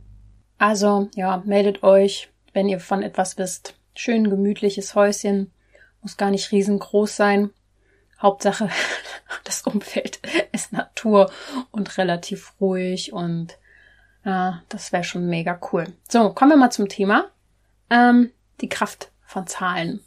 Also, 0.58 1.08
ja, 1.14 1.42
meldet 1.46 1.82
euch, 1.82 2.31
wenn 2.52 2.68
ihr 2.68 2.80
von 2.80 3.02
etwas 3.02 3.38
wisst. 3.38 3.74
Schön 3.94 4.30
gemütliches 4.30 4.94
Häuschen. 4.94 5.52
Muss 6.00 6.16
gar 6.16 6.30
nicht 6.30 6.50
riesengroß 6.52 7.16
sein. 7.16 7.50
Hauptsache, 8.20 8.68
das 9.44 9.62
Umfeld 9.62 10.20
ist 10.52 10.72
Natur 10.72 11.30
und 11.70 11.98
relativ 11.98 12.54
ruhig 12.60 13.12
und 13.12 13.58
ja, 14.24 14.62
das 14.68 14.92
wäre 14.92 15.04
schon 15.04 15.26
mega 15.26 15.58
cool. 15.72 15.86
So, 16.08 16.32
kommen 16.32 16.52
wir 16.52 16.56
mal 16.56 16.70
zum 16.70 16.88
Thema. 16.88 17.30
Ähm, 17.90 18.30
die 18.60 18.68
Kraft 18.68 19.10
von 19.26 19.46
Zahlen. 19.48 20.00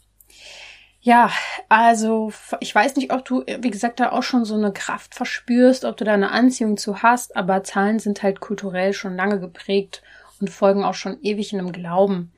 Ja, 1.01 1.29
also 1.69 2.31
ich 2.61 2.73
weiß 2.73 2.95
nicht, 2.95 3.11
ob 3.11 3.25
du, 3.25 3.43
wie 3.45 3.69
gesagt, 3.69 3.99
da 3.99 4.11
auch 4.11 4.23
schon 4.23 4.43
so 4.43 4.55
eine 4.55 4.73
Kraft 4.73 5.13
verspürst, 5.13 5.85
ob 5.85 5.97
du 5.97 6.03
da 6.03 6.13
eine 6.13 6.31
Anziehung 6.31 6.77
zu 6.77 7.03
hast, 7.03 7.35
aber 7.35 7.63
Zahlen 7.63 7.99
sind 7.99 8.23
halt 8.23 8.39
kulturell 8.39 8.93
schon 8.93 9.15
lange 9.15 9.39
geprägt 9.39 10.01
und 10.41 10.49
folgen 10.49 10.83
auch 10.83 10.93
schon 10.93 11.21
ewig 11.21 11.53
in 11.53 11.59
einem 11.59 11.71
Glauben. 11.71 12.31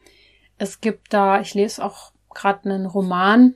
Es 0.57 0.81
gibt 0.81 1.13
da, 1.13 1.41
ich 1.41 1.53
lese 1.53 1.83
auch 1.83 2.11
gerade 2.33 2.69
einen 2.69 2.85
Roman, 2.85 3.55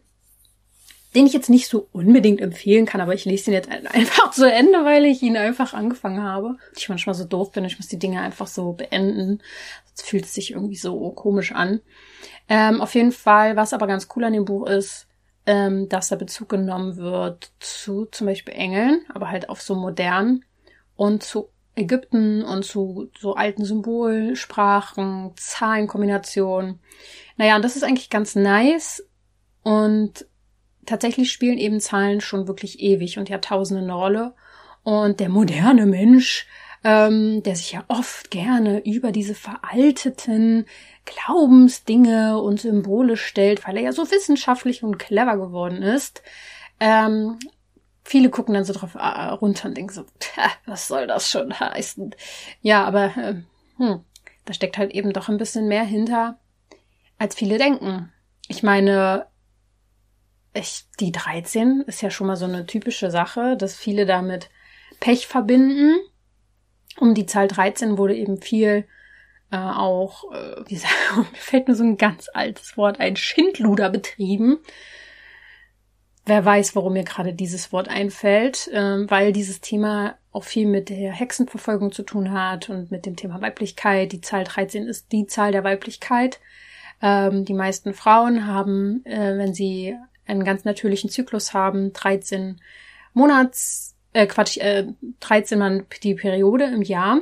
den 1.15 1.25
ich 1.25 1.33
jetzt 1.33 1.49
nicht 1.49 1.67
so 1.67 1.87
unbedingt 1.91 2.39
empfehlen 2.39 2.85
kann, 2.85 3.01
aber 3.01 3.13
ich 3.13 3.25
lese 3.25 3.51
ihn 3.51 3.53
jetzt 3.53 3.69
einfach 3.93 4.31
zu 4.31 4.51
Ende, 4.51 4.85
weil 4.85 5.05
ich 5.05 5.21
ihn 5.21 5.37
einfach 5.37 5.73
angefangen 5.73 6.23
habe. 6.23 6.57
Ich 6.75 6.89
manchmal 6.89 7.15
so 7.15 7.25
doof 7.25 7.51
bin, 7.51 7.65
ich 7.65 7.77
muss 7.77 7.87
die 7.87 7.99
Dinge 7.99 8.21
einfach 8.21 8.47
so 8.47 8.73
beenden. 8.73 9.41
Es 9.95 10.03
fühlt 10.03 10.25
sich 10.25 10.51
irgendwie 10.51 10.77
so 10.77 11.11
komisch 11.11 11.51
an. 11.51 11.81
Ähm, 12.47 12.81
auf 12.81 12.95
jeden 12.95 13.11
Fall, 13.11 13.55
was 13.55 13.73
aber 13.73 13.87
ganz 13.87 14.07
cool 14.15 14.23
an 14.23 14.33
dem 14.33 14.45
Buch 14.45 14.67
ist, 14.67 15.07
ähm, 15.45 15.89
dass 15.89 16.09
da 16.09 16.15
Bezug 16.15 16.49
genommen 16.49 16.97
wird 16.97 17.51
zu 17.59 18.05
zum 18.05 18.27
Beispiel 18.27 18.53
Engeln, 18.53 19.01
aber 19.13 19.29
halt 19.29 19.49
auf 19.49 19.61
so 19.61 19.75
modern 19.75 20.45
und 20.95 21.23
zu 21.23 21.49
Ägypten 21.75 22.43
und 22.43 22.65
zu 22.65 23.09
so 23.17 23.35
alten 23.35 23.63
Symbolsprachen, 23.63 25.31
Zahlenkombinationen. 25.35 26.79
Naja, 27.37 27.55
und 27.55 27.63
das 27.63 27.75
ist 27.75 27.83
eigentlich 27.83 28.09
ganz 28.09 28.35
nice 28.35 29.07
und 29.63 30.25
tatsächlich 30.85 31.31
spielen 31.31 31.57
eben 31.57 31.79
Zahlen 31.79 32.21
schon 32.21 32.47
wirklich 32.47 32.79
ewig 32.81 33.17
und 33.17 33.29
Jahrtausende 33.29 33.83
eine 33.83 33.93
Rolle. 33.93 34.33
Und 34.83 35.19
der 35.19 35.29
moderne 35.29 35.85
Mensch, 35.85 36.47
ähm, 36.83 37.43
der 37.43 37.55
sich 37.55 37.71
ja 37.71 37.83
oft 37.87 38.31
gerne 38.31 38.83
über 38.83 39.11
diese 39.11 39.35
veralteten 39.35 40.65
Glaubensdinge 41.05 42.41
und 42.41 42.59
Symbole 42.59 43.17
stellt, 43.17 43.65
weil 43.67 43.77
er 43.77 43.83
ja 43.83 43.91
so 43.91 44.09
wissenschaftlich 44.09 44.83
und 44.83 44.97
clever 44.97 45.37
geworden 45.37 45.83
ist, 45.83 46.23
ähm, 46.79 47.37
viele 48.03 48.29
gucken 48.29 48.53
dann 48.53 48.65
so 48.65 48.73
drauf 48.73 48.95
äh, 48.95 48.99
runter 48.99 49.67
und 49.67 49.77
denken 49.77 49.93
so, 49.93 50.05
was 50.65 50.87
soll 50.87 51.07
das 51.07 51.29
schon 51.29 51.59
heißen? 51.59 52.15
Ja, 52.61 52.85
aber 52.85 53.15
äh, 53.17 53.35
hm, 53.77 54.03
da 54.45 54.53
steckt 54.53 54.77
halt 54.77 54.91
eben 54.91 55.13
doch 55.13 55.29
ein 55.29 55.37
bisschen 55.37 55.67
mehr 55.67 55.83
hinter, 55.83 56.39
als 57.17 57.35
viele 57.35 57.57
denken. 57.57 58.11
Ich 58.47 58.63
meine, 58.63 59.27
ich, 60.53 60.85
die 60.99 61.11
13 61.11 61.83
ist 61.87 62.01
ja 62.01 62.11
schon 62.11 62.27
mal 62.27 62.35
so 62.35 62.45
eine 62.45 62.65
typische 62.65 63.11
Sache, 63.11 63.55
dass 63.55 63.75
viele 63.75 64.05
damit 64.05 64.49
Pech 64.99 65.27
verbinden. 65.27 65.99
Um 66.97 67.13
die 67.13 67.25
Zahl 67.25 67.47
13 67.47 67.97
wurde 67.97 68.15
eben 68.15 68.41
viel 68.41 68.85
äh, 69.51 69.57
auch, 69.57 70.31
äh, 70.33 70.63
wie 70.67 70.75
sagt, 70.77 70.93
mir 71.15 71.25
fällt 71.33 71.67
nur 71.67 71.75
so 71.75 71.83
ein 71.83 71.97
ganz 71.97 72.27
altes 72.33 72.77
Wort 72.77 72.99
ein, 72.99 73.15
Schindluder 73.15 73.89
betrieben. 73.89 74.59
Wer 76.25 76.45
weiß, 76.45 76.75
warum 76.75 76.93
mir 76.93 77.03
gerade 77.03 77.33
dieses 77.33 77.71
Wort 77.71 77.87
einfällt, 77.87 78.67
äh, 78.67 79.09
weil 79.09 79.33
dieses 79.33 79.59
Thema 79.61 80.15
auch 80.31 80.43
viel 80.43 80.67
mit 80.67 80.89
der 80.89 81.11
Hexenverfolgung 81.11 81.91
zu 81.91 82.03
tun 82.03 82.31
hat 82.31 82.69
und 82.69 82.91
mit 82.91 83.05
dem 83.05 83.15
Thema 83.15 83.41
Weiblichkeit. 83.41 84.11
Die 84.11 84.21
Zahl 84.21 84.43
13 84.43 84.87
ist 84.87 85.11
die 85.11 85.25
Zahl 85.25 85.51
der 85.51 85.63
Weiblichkeit. 85.63 86.39
Ähm, 87.01 87.45
die 87.45 87.53
meisten 87.53 87.93
Frauen 87.93 88.45
haben, 88.45 89.03
äh, 89.05 89.37
wenn 89.37 89.53
sie 89.53 89.95
einen 90.27 90.43
ganz 90.43 90.63
natürlichen 90.63 91.09
Zyklus 91.09 91.53
haben, 91.53 91.91
13 91.91 92.61
Monats, 93.13 93.95
äh, 94.13 94.27
Quatsch, 94.27 94.57
äh, 94.57 94.87
13 95.19 95.57
mal 95.57 95.85
die 96.03 96.15
Periode 96.15 96.65
im 96.65 96.81
Jahr. 96.81 97.21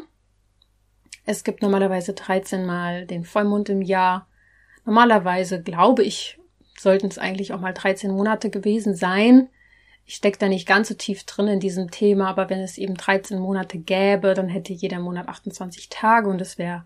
Es 1.26 1.44
gibt 1.44 1.62
normalerweise 1.62 2.14
13 2.14 2.66
mal 2.66 3.06
den 3.06 3.24
Vollmond 3.24 3.70
im 3.70 3.82
Jahr. 3.82 4.28
Normalerweise 4.86 5.62
glaube 5.62 6.04
ich, 6.04 6.39
sollten 6.80 7.08
es 7.08 7.18
eigentlich 7.18 7.54
auch 7.54 7.60
mal 7.60 7.74
13 7.74 8.12
Monate 8.12 8.50
gewesen 8.50 8.96
sein. 8.96 9.50
Ich 10.06 10.16
stecke 10.16 10.40
da 10.40 10.48
nicht 10.48 10.68
ganz 10.68 10.88
so 10.88 10.96
tief 10.96 11.24
drin 11.26 11.48
in 11.48 11.60
diesem 11.60 11.92
Thema, 11.92 12.30
aber 12.30 12.50
wenn 12.50 12.62
es 12.62 12.78
eben 12.78 12.96
13 12.96 13.38
Monate 13.38 13.78
gäbe, 13.78 14.34
dann 14.34 14.50
hätte 14.50 14.74
jeder 14.74 15.00
Monat 15.00 15.28
28 15.28 15.90
Tage 15.90 16.30
und 16.30 16.42
es 16.42 16.58
wäre 16.58 16.86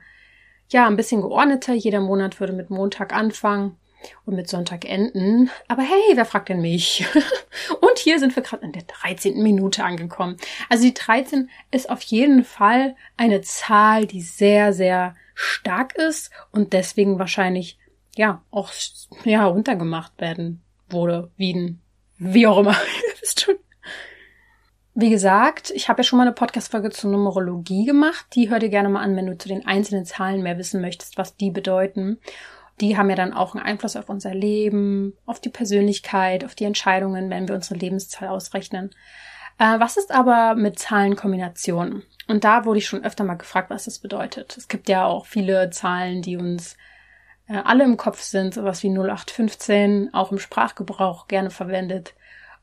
ja 0.69 0.87
ein 0.87 0.97
bisschen 0.97 1.21
geordneter. 1.21 1.73
Jeder 1.73 2.01
Monat 2.01 2.39
würde 2.39 2.53
mit 2.53 2.69
Montag 2.69 3.13
anfangen 3.13 3.77
und 4.25 4.35
mit 4.35 4.49
Sonntag 4.49 4.83
enden. 4.83 5.49
Aber 5.67 5.83
hey, 5.83 6.15
wer 6.15 6.25
fragt 6.25 6.49
denn 6.49 6.59
mich? 6.59 7.05
und 7.81 7.97
hier 7.97 8.19
sind 8.19 8.35
wir 8.35 8.43
gerade 8.43 8.65
in 8.65 8.73
der 8.73 8.83
13. 8.83 9.41
Minute 9.41 9.83
angekommen. 9.83 10.37
Also 10.69 10.83
die 10.83 10.93
13 10.93 11.49
ist 11.71 11.89
auf 11.89 12.01
jeden 12.01 12.43
Fall 12.43 12.95
eine 13.15 13.41
Zahl, 13.41 14.05
die 14.05 14.21
sehr, 14.21 14.73
sehr 14.73 15.15
stark 15.33 15.95
ist 15.95 16.31
und 16.51 16.73
deswegen 16.73 17.19
wahrscheinlich 17.19 17.79
ja 18.15 18.41
auch 18.51 18.71
ja 19.25 19.45
runtergemacht 19.45 20.19
werden 20.19 20.61
wurde, 20.89 21.31
wie, 21.37 21.77
wie 22.17 22.47
auch 22.47 22.59
immer. 22.59 22.75
Wie 24.95 25.09
gesagt, 25.09 25.71
ich 25.71 25.89
habe 25.89 26.01
ja 26.01 26.03
schon 26.03 26.17
mal 26.17 26.27
eine 26.27 26.35
Podcast-Folge 26.35 26.91
zur 26.91 27.09
Numerologie 27.09 27.83
gemacht. 27.83 28.27
Die 28.35 28.51
hör 28.51 28.59
dir 28.59 28.69
gerne 28.69 28.89
mal 28.89 29.01
an, 29.01 29.15
wenn 29.15 29.25
du 29.25 29.35
zu 29.35 29.47
den 29.47 29.65
einzelnen 29.65 30.05
Zahlen 30.05 30.43
mehr 30.43 30.59
wissen 30.59 30.81
möchtest, 30.81 31.17
was 31.17 31.35
die 31.35 31.49
bedeuten 31.49 32.19
die 32.81 32.97
haben 32.97 33.09
ja 33.09 33.15
dann 33.15 33.33
auch 33.33 33.55
einen 33.55 33.63
Einfluss 33.63 33.95
auf 33.95 34.09
unser 34.09 34.33
Leben, 34.33 35.15
auf 35.25 35.39
die 35.39 35.49
Persönlichkeit, 35.49 36.43
auf 36.43 36.55
die 36.55 36.65
Entscheidungen, 36.65 37.29
wenn 37.29 37.47
wir 37.47 37.55
unsere 37.55 37.79
Lebenszahl 37.79 38.29
ausrechnen. 38.29 38.89
Äh, 39.59 39.79
was 39.79 39.97
ist 39.97 40.11
aber 40.11 40.55
mit 40.55 40.79
Zahlenkombinationen? 40.79 42.03
Und 42.27 42.43
da 42.43 42.65
wurde 42.65 42.79
ich 42.79 42.87
schon 42.87 43.03
öfter 43.03 43.23
mal 43.23 43.35
gefragt, 43.35 43.69
was 43.69 43.85
das 43.85 43.99
bedeutet. 43.99 44.57
Es 44.57 44.67
gibt 44.67 44.89
ja 44.89 45.05
auch 45.05 45.25
viele 45.25 45.69
Zahlen, 45.69 46.21
die 46.21 46.37
uns 46.37 46.77
äh, 47.47 47.57
alle 47.63 47.83
im 47.83 47.97
Kopf 47.97 48.21
sind, 48.21 48.53
sowas 48.53 48.83
wie 48.83 48.89
0815, 48.89 50.13
auch 50.13 50.31
im 50.31 50.39
Sprachgebrauch 50.39 51.27
gerne 51.27 51.49
verwendet. 51.49 52.13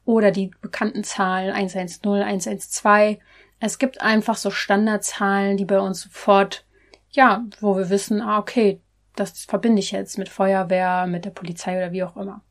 Oder 0.05 0.31
die 0.31 0.51
bekannten 0.61 1.05
Zahlen 1.05 1.53
110, 1.53 2.23
112. 2.23 3.19
Es 3.61 3.79
gibt 3.79 4.01
einfach 4.01 4.37
so 4.37 4.51
Standardzahlen, 4.51 5.57
die 5.57 5.67
bei 5.67 5.79
uns 5.79 6.03
sofort, 6.03 6.65
ja, 7.11 7.45
wo 7.61 7.77
wir 7.77 7.91
wissen, 7.91 8.21
ah, 8.21 8.39
okay, 8.39 8.81
das 9.17 9.45
verbinde 9.45 9.81
ich 9.81 9.91
jetzt 9.91 10.17
mit 10.17 10.29
Feuerwehr, 10.29 11.07
mit 11.07 11.25
der 11.25 11.31
Polizei 11.31 11.77
oder 11.77 11.93
wie 11.93 12.03
auch 12.03 12.17
immer. 12.17 12.43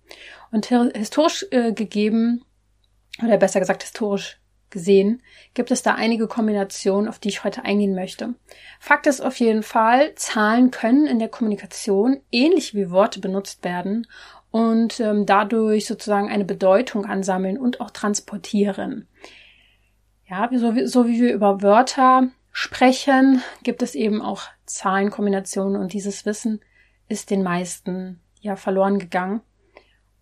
Und 0.51 0.67
historisch 0.67 1.45
äh, 1.51 1.73
gegeben, 1.73 2.45
oder 3.23 3.37
besser 3.37 3.59
gesagt 3.59 3.83
historisch 3.83 4.38
gesehen, 4.71 5.21
gibt 5.53 5.71
es 5.71 5.83
da 5.83 5.95
einige 5.95 6.27
Kombinationen, 6.27 7.09
auf 7.09 7.19
die 7.19 7.29
ich 7.29 7.43
heute 7.43 7.65
eingehen 7.65 7.95
möchte. 7.95 8.35
Fakt 8.79 9.07
ist 9.07 9.21
auf 9.21 9.39
jeden 9.39 9.63
Fall, 9.63 10.13
Zahlen 10.15 10.71
können 10.71 11.07
in 11.07 11.19
der 11.19 11.29
Kommunikation 11.29 12.21
ähnlich 12.31 12.73
wie 12.75 12.91
Worte 12.91 13.19
benutzt 13.19 13.63
werden 13.63 14.07
und 14.51 14.99
ähm, 14.99 15.25
dadurch 15.25 15.85
sozusagen 15.85 16.29
eine 16.29 16.45
Bedeutung 16.45 17.05
ansammeln 17.05 17.57
und 17.57 17.81
auch 17.81 17.91
transportieren. 17.91 19.07
Ja, 20.27 20.49
so 20.53 20.75
wie, 20.75 20.85
so 20.85 21.07
wie 21.07 21.21
wir 21.21 21.33
über 21.33 21.61
Wörter 21.61 22.29
sprechen, 22.51 23.41
gibt 23.63 23.81
es 23.81 23.95
eben 23.95 24.21
auch 24.21 24.43
Zahlenkombinationen 24.65 25.79
und 25.79 25.93
dieses 25.93 26.25
Wissen 26.25 26.61
ist 27.07 27.31
den 27.31 27.43
meisten 27.43 28.19
ja 28.39 28.55
verloren 28.55 28.99
gegangen. 28.99 29.41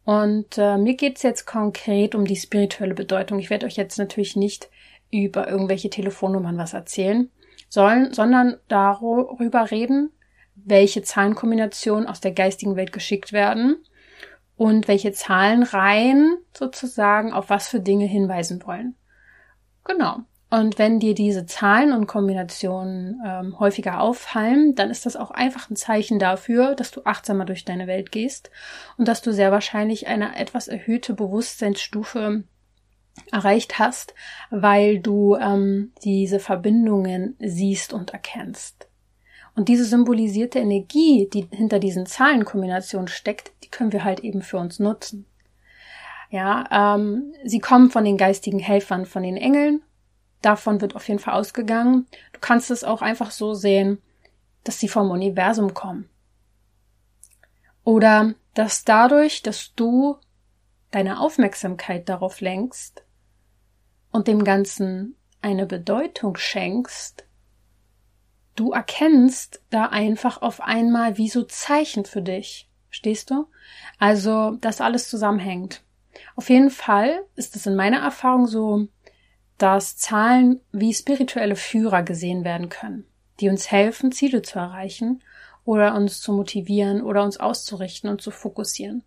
Und 0.08 0.58
äh, 0.58 0.78
mir 0.78 0.96
geht's 0.96 1.22
jetzt 1.22 1.46
konkret 1.46 2.16
um 2.16 2.24
die 2.24 2.38
spirituelle 2.38 2.94
Bedeutung. 2.94 3.40
Ich 3.40 3.50
werde 3.50 3.66
euch 3.66 3.76
jetzt 3.76 3.98
natürlich 3.98 4.38
nicht 4.38 4.70
über 5.12 5.50
irgendwelche 5.50 5.90
Telefonnummern 5.90 6.58
was 6.58 6.72
erzählen, 6.72 7.30
sollen, 7.68 8.14
sondern 8.14 8.56
darüber 8.70 9.70
reden, 9.70 10.14
welche 10.56 11.02
Zahlenkombinationen 11.02 12.08
aus 12.08 12.22
der 12.22 12.32
geistigen 12.32 12.78
Welt 12.78 12.94
geschickt 12.94 13.34
werden 13.34 13.84
und 14.56 14.88
welche 14.88 15.12
Zahlenreihen 15.12 16.38
sozusagen 16.54 17.34
auf 17.34 17.50
was 17.50 17.68
für 17.68 17.82
Dinge 17.82 18.06
hinweisen 18.06 18.66
wollen. 18.66 18.96
Genau. 19.84 20.20
Und 20.50 20.80
wenn 20.80 21.00
dir 21.00 21.14
diese 21.14 21.46
Zahlen 21.46 21.92
und 21.92 22.08
Kombinationen 22.08 23.22
ähm, 23.26 23.60
häufiger 23.60 24.00
auffallen, 24.00 24.76
dann 24.76 24.90
ist 24.90 25.06
das 25.06 25.18
auch 25.18 25.32
einfach 25.32 25.70
ein 25.70 25.76
Zeichen 25.76 26.20
dafür, 26.20 26.74
dass 26.74 26.92
du 26.92 27.02
achtsamer 27.04 27.44
durch 27.44 27.66
deine 27.66 27.86
Welt 27.86 28.14
gehst 28.14 28.50
und 28.98 29.10
dass 29.10 29.22
du 29.22 29.34
sehr 29.34 29.52
wahrscheinlich 29.52 30.08
eine 30.08 30.38
etwas 30.38 30.70
erhöhte 30.70 31.14
Bewusstseinsstufe 31.14 32.44
erreicht 33.32 33.78
hast, 33.78 34.14
weil 34.50 35.00
du 35.00 35.36
ähm, 35.36 35.92
diese 36.04 36.40
Verbindungen 36.40 37.36
siehst 37.40 37.92
und 37.92 38.12
erkennst. 38.12 38.88
Und 39.56 39.70
diese 39.70 39.86
symbolisierte 39.86 40.60
Energie, 40.60 41.28
die 41.34 41.48
hinter 41.52 41.80
diesen 41.80 42.06
Zahlenkombinationen 42.06 43.08
steckt, 43.08 43.52
die 43.64 43.70
können 43.70 43.92
wir 43.92 44.04
halt 44.04 44.22
eben 44.22 44.44
für 44.44 44.60
uns 44.60 44.80
nutzen. 44.80 45.26
Ja, 46.30 46.96
ähm, 46.96 47.34
sie 47.44 47.60
kommen 47.60 47.90
von 47.90 48.06
den 48.06 48.18
geistigen 48.18 48.60
Helfern, 48.60 49.06
von 49.06 49.24
den 49.24 49.36
Engeln. 49.36 49.82
Davon 50.42 50.82
wird 50.82 50.96
auf 50.96 51.08
jeden 51.08 51.20
Fall 51.20 51.34
ausgegangen. 51.34 52.08
Du 52.34 52.40
kannst 52.40 52.72
es 52.72 52.84
auch 52.84 53.02
einfach 53.02 53.32
so 53.32 53.54
sehen, 53.54 54.02
dass 54.64 54.80
sie 54.80 54.88
vom 54.88 55.12
Universum 55.12 55.74
kommen. 55.74 56.10
Oder 57.84 58.34
dass 58.54 58.84
dadurch, 58.84 59.42
dass 59.44 59.74
du 59.76 60.18
deine 60.92 61.20
Aufmerksamkeit 61.20 62.10
darauf 62.10 62.42
lenkst 62.42 63.04
und 64.12 64.28
dem 64.28 64.44
Ganzen 64.44 65.16
eine 65.42 65.66
Bedeutung 65.66 66.36
schenkst, 66.38 67.26
du 68.56 68.72
erkennst 68.72 69.62
da 69.70 69.86
einfach 69.86 70.42
auf 70.42 70.60
einmal 70.62 71.18
wie 71.18 71.30
so 71.30 71.44
Zeichen 71.44 72.06
für 72.06 72.22
dich. 72.22 72.70
Stehst 72.90 73.30
du? 73.30 73.48
Also, 74.00 74.58
dass 74.60 74.82
alles 74.82 75.10
zusammenhängt. 75.10 75.84
Auf 76.36 76.50
jeden 76.50 76.72
Fall 76.72 77.24
ist 77.36 77.56
es 77.56 77.66
in 77.66 77.76
meiner 77.76 78.00
Erfahrung 78.00 78.48
so, 78.48 78.88
dass 79.58 79.98
Zahlen 79.98 80.62
wie 80.72 80.94
spirituelle 80.94 81.56
Führer 81.56 82.04
gesehen 82.04 82.44
werden 82.44 82.70
können, 82.70 83.06
die 83.40 83.50
uns 83.50 83.72
helfen, 83.72 84.12
Ziele 84.12 84.42
zu 84.42 84.60
erreichen 84.60 85.24
oder 85.66 85.96
uns 85.96 86.22
zu 86.22 86.32
motivieren 86.32 87.02
oder 87.02 87.24
uns 87.24 87.40
auszurichten 87.40 88.10
und 88.10 88.22
zu 88.22 88.32
fokussieren. 88.32 89.04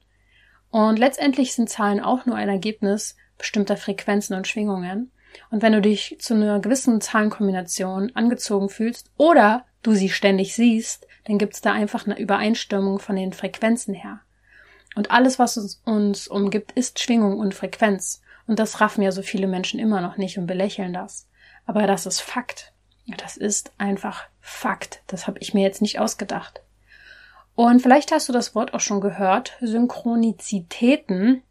Und 0.70 0.98
letztendlich 0.98 1.54
sind 1.54 1.68
Zahlen 1.68 2.00
auch 2.00 2.26
nur 2.26 2.36
ein 2.36 2.48
Ergebnis 2.48 3.16
bestimmter 3.38 3.76
Frequenzen 3.76 4.34
und 4.34 4.46
Schwingungen. 4.46 5.10
Und 5.50 5.62
wenn 5.62 5.72
du 5.72 5.80
dich 5.80 6.16
zu 6.20 6.34
einer 6.34 6.60
gewissen 6.60 7.00
Zahlenkombination 7.00 8.12
angezogen 8.14 8.68
fühlst 8.68 9.10
oder 9.16 9.64
du 9.82 9.94
sie 9.94 10.10
ständig 10.10 10.54
siehst, 10.54 11.06
dann 11.24 11.38
gibt 11.38 11.54
es 11.54 11.60
da 11.60 11.72
einfach 11.72 12.06
eine 12.06 12.18
Übereinstimmung 12.18 12.98
von 12.98 13.16
den 13.16 13.32
Frequenzen 13.32 13.94
her. 13.94 14.20
Und 14.96 15.10
alles, 15.10 15.38
was 15.38 15.56
uns, 15.56 15.80
uns 15.84 16.28
umgibt, 16.28 16.72
ist 16.72 16.98
Schwingung 16.98 17.38
und 17.38 17.54
Frequenz. 17.54 18.22
Und 18.50 18.58
das 18.58 18.80
raffen 18.80 19.02
ja 19.02 19.12
so 19.12 19.22
viele 19.22 19.46
Menschen 19.46 19.78
immer 19.78 20.00
noch 20.00 20.16
nicht 20.16 20.36
und 20.36 20.48
belächeln 20.48 20.92
das. 20.92 21.28
Aber 21.66 21.86
das 21.86 22.04
ist 22.04 22.20
Fakt. 22.20 22.72
Das 23.16 23.36
ist 23.36 23.70
einfach 23.78 24.24
Fakt. 24.40 25.04
Das 25.06 25.28
habe 25.28 25.38
ich 25.38 25.54
mir 25.54 25.62
jetzt 25.62 25.80
nicht 25.80 26.00
ausgedacht. 26.00 26.60
Und 27.54 27.80
vielleicht 27.80 28.10
hast 28.10 28.28
du 28.28 28.32
das 28.32 28.56
Wort 28.56 28.74
auch 28.74 28.80
schon 28.80 29.00
gehört. 29.00 29.56
Synchronizitäten. 29.60 31.44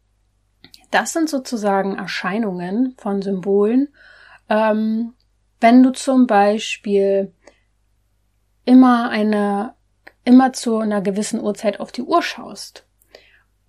Das 0.90 1.14
sind 1.14 1.30
sozusagen 1.30 1.96
Erscheinungen 1.96 2.94
von 2.98 3.22
Symbolen. 3.22 3.88
Ähm, 4.50 5.14
wenn 5.58 5.82
du 5.82 5.92
zum 5.92 6.26
Beispiel 6.26 7.32
immer 8.66 9.08
eine, 9.08 9.72
immer 10.24 10.52
zu 10.52 10.76
einer 10.76 11.00
gewissen 11.00 11.40
Uhrzeit 11.40 11.80
auf 11.80 11.92
die 11.92 12.02
Uhr 12.02 12.20
schaust 12.20 12.84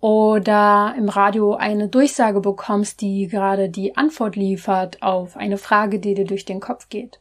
oder 0.02 0.96
im 0.98 1.08
Radio 1.08 1.54
eine 1.54 1.86
Durchsage 1.86 2.40
bekommst, 2.40 3.00
die 3.00 3.28
gerade 3.28 3.68
die 3.68 3.96
Antwort 3.96 4.34
liefert 4.34 5.00
auf 5.00 5.36
eine 5.36 5.58
Frage, 5.58 6.00
die 6.00 6.14
dir 6.14 6.24
durch 6.24 6.44
den 6.44 6.58
Kopf 6.58 6.88
geht. 6.88 7.20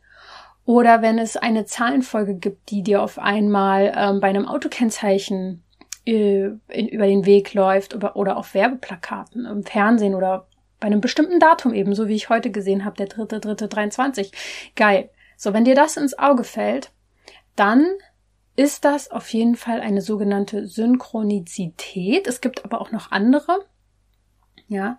Oder 0.65 1.03
wenn 1.03 1.19
es 1.19 1.37
eine 1.37 1.65
Zahlenfolge 1.65 2.33
gibt, 2.33 2.71
die 2.71 2.81
dir 2.81 3.03
auf 3.03 3.19
einmal 3.19 3.93
ähm, 3.95 4.19
bei 4.19 4.29
einem 4.29 4.47
Autokennzeichen 4.47 5.61
äh, 6.07 6.49
in, 6.69 6.87
über 6.87 7.05
den 7.05 7.27
Weg 7.27 7.53
läuft 7.53 7.93
oder, 7.93 8.15
oder 8.15 8.35
auf 8.35 8.55
Werbeplakaten 8.55 9.45
im 9.45 9.63
Fernsehen 9.63 10.15
oder 10.15 10.47
bei 10.79 10.87
einem 10.87 11.01
bestimmten 11.01 11.39
Datum 11.39 11.75
eben, 11.75 11.93
so 11.93 12.07
wie 12.07 12.15
ich 12.15 12.29
heute 12.29 12.49
gesehen 12.49 12.83
habe, 12.83 12.97
der 12.97 13.05
dritte, 13.05 13.39
dritte, 13.39 13.67
23. 13.67 14.31
Geil. 14.75 15.11
So, 15.37 15.53
wenn 15.53 15.65
dir 15.65 15.75
das 15.75 15.97
ins 15.97 16.17
Auge 16.17 16.43
fällt, 16.43 16.89
dann 17.55 17.85
ist 18.55 18.85
das 18.85 19.09
auf 19.11 19.31
jeden 19.33 19.55
Fall 19.55 19.81
eine 19.81 20.01
sogenannte 20.01 20.67
Synchronizität. 20.67 22.27
Es 22.27 22.41
gibt 22.41 22.65
aber 22.65 22.81
auch 22.81 22.91
noch 22.91 23.11
andere. 23.11 23.65
Ja, 24.67 24.97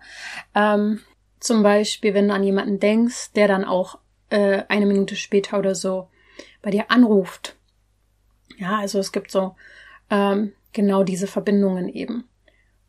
ähm, 0.53 0.99
zum 1.39 1.63
Beispiel, 1.63 2.13
wenn 2.13 2.27
du 2.27 2.33
an 2.33 2.43
jemanden 2.43 2.79
denkst, 2.79 3.33
der 3.33 3.47
dann 3.47 3.65
auch 3.65 3.99
äh, 4.29 4.63
eine 4.69 4.85
Minute 4.85 5.15
später 5.15 5.59
oder 5.59 5.75
so 5.75 6.09
bei 6.61 6.71
dir 6.71 6.89
anruft. 6.89 7.55
Ja, 8.57 8.79
also 8.79 8.99
es 8.99 9.11
gibt 9.11 9.31
so 9.31 9.55
ähm, 10.09 10.53
genau 10.73 11.03
diese 11.03 11.27
Verbindungen 11.27 11.89
eben. 11.89 12.25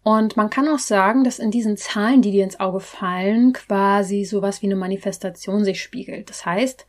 Und 0.03 0.37
man 0.37 0.51
kann 0.51 0.69
auch 0.69 0.79
sagen, 0.79 1.25
dass 1.25 1.39
in 1.39 1.51
diesen 1.51 1.79
Zahlen, 1.79 2.21
die 2.21 2.31
dir 2.31 2.45
ins 2.45 2.61
Auge 2.61 2.81
fallen, 2.81 3.55
quasi 3.55 4.25
sowas 4.25 4.61
wie 4.61 4.67
eine 4.67 4.77
Manifestation 4.77 5.65
sich 5.65 5.83
spiegelt. 5.83 6.29
Das 6.29 6.45
heißt, 6.45 6.87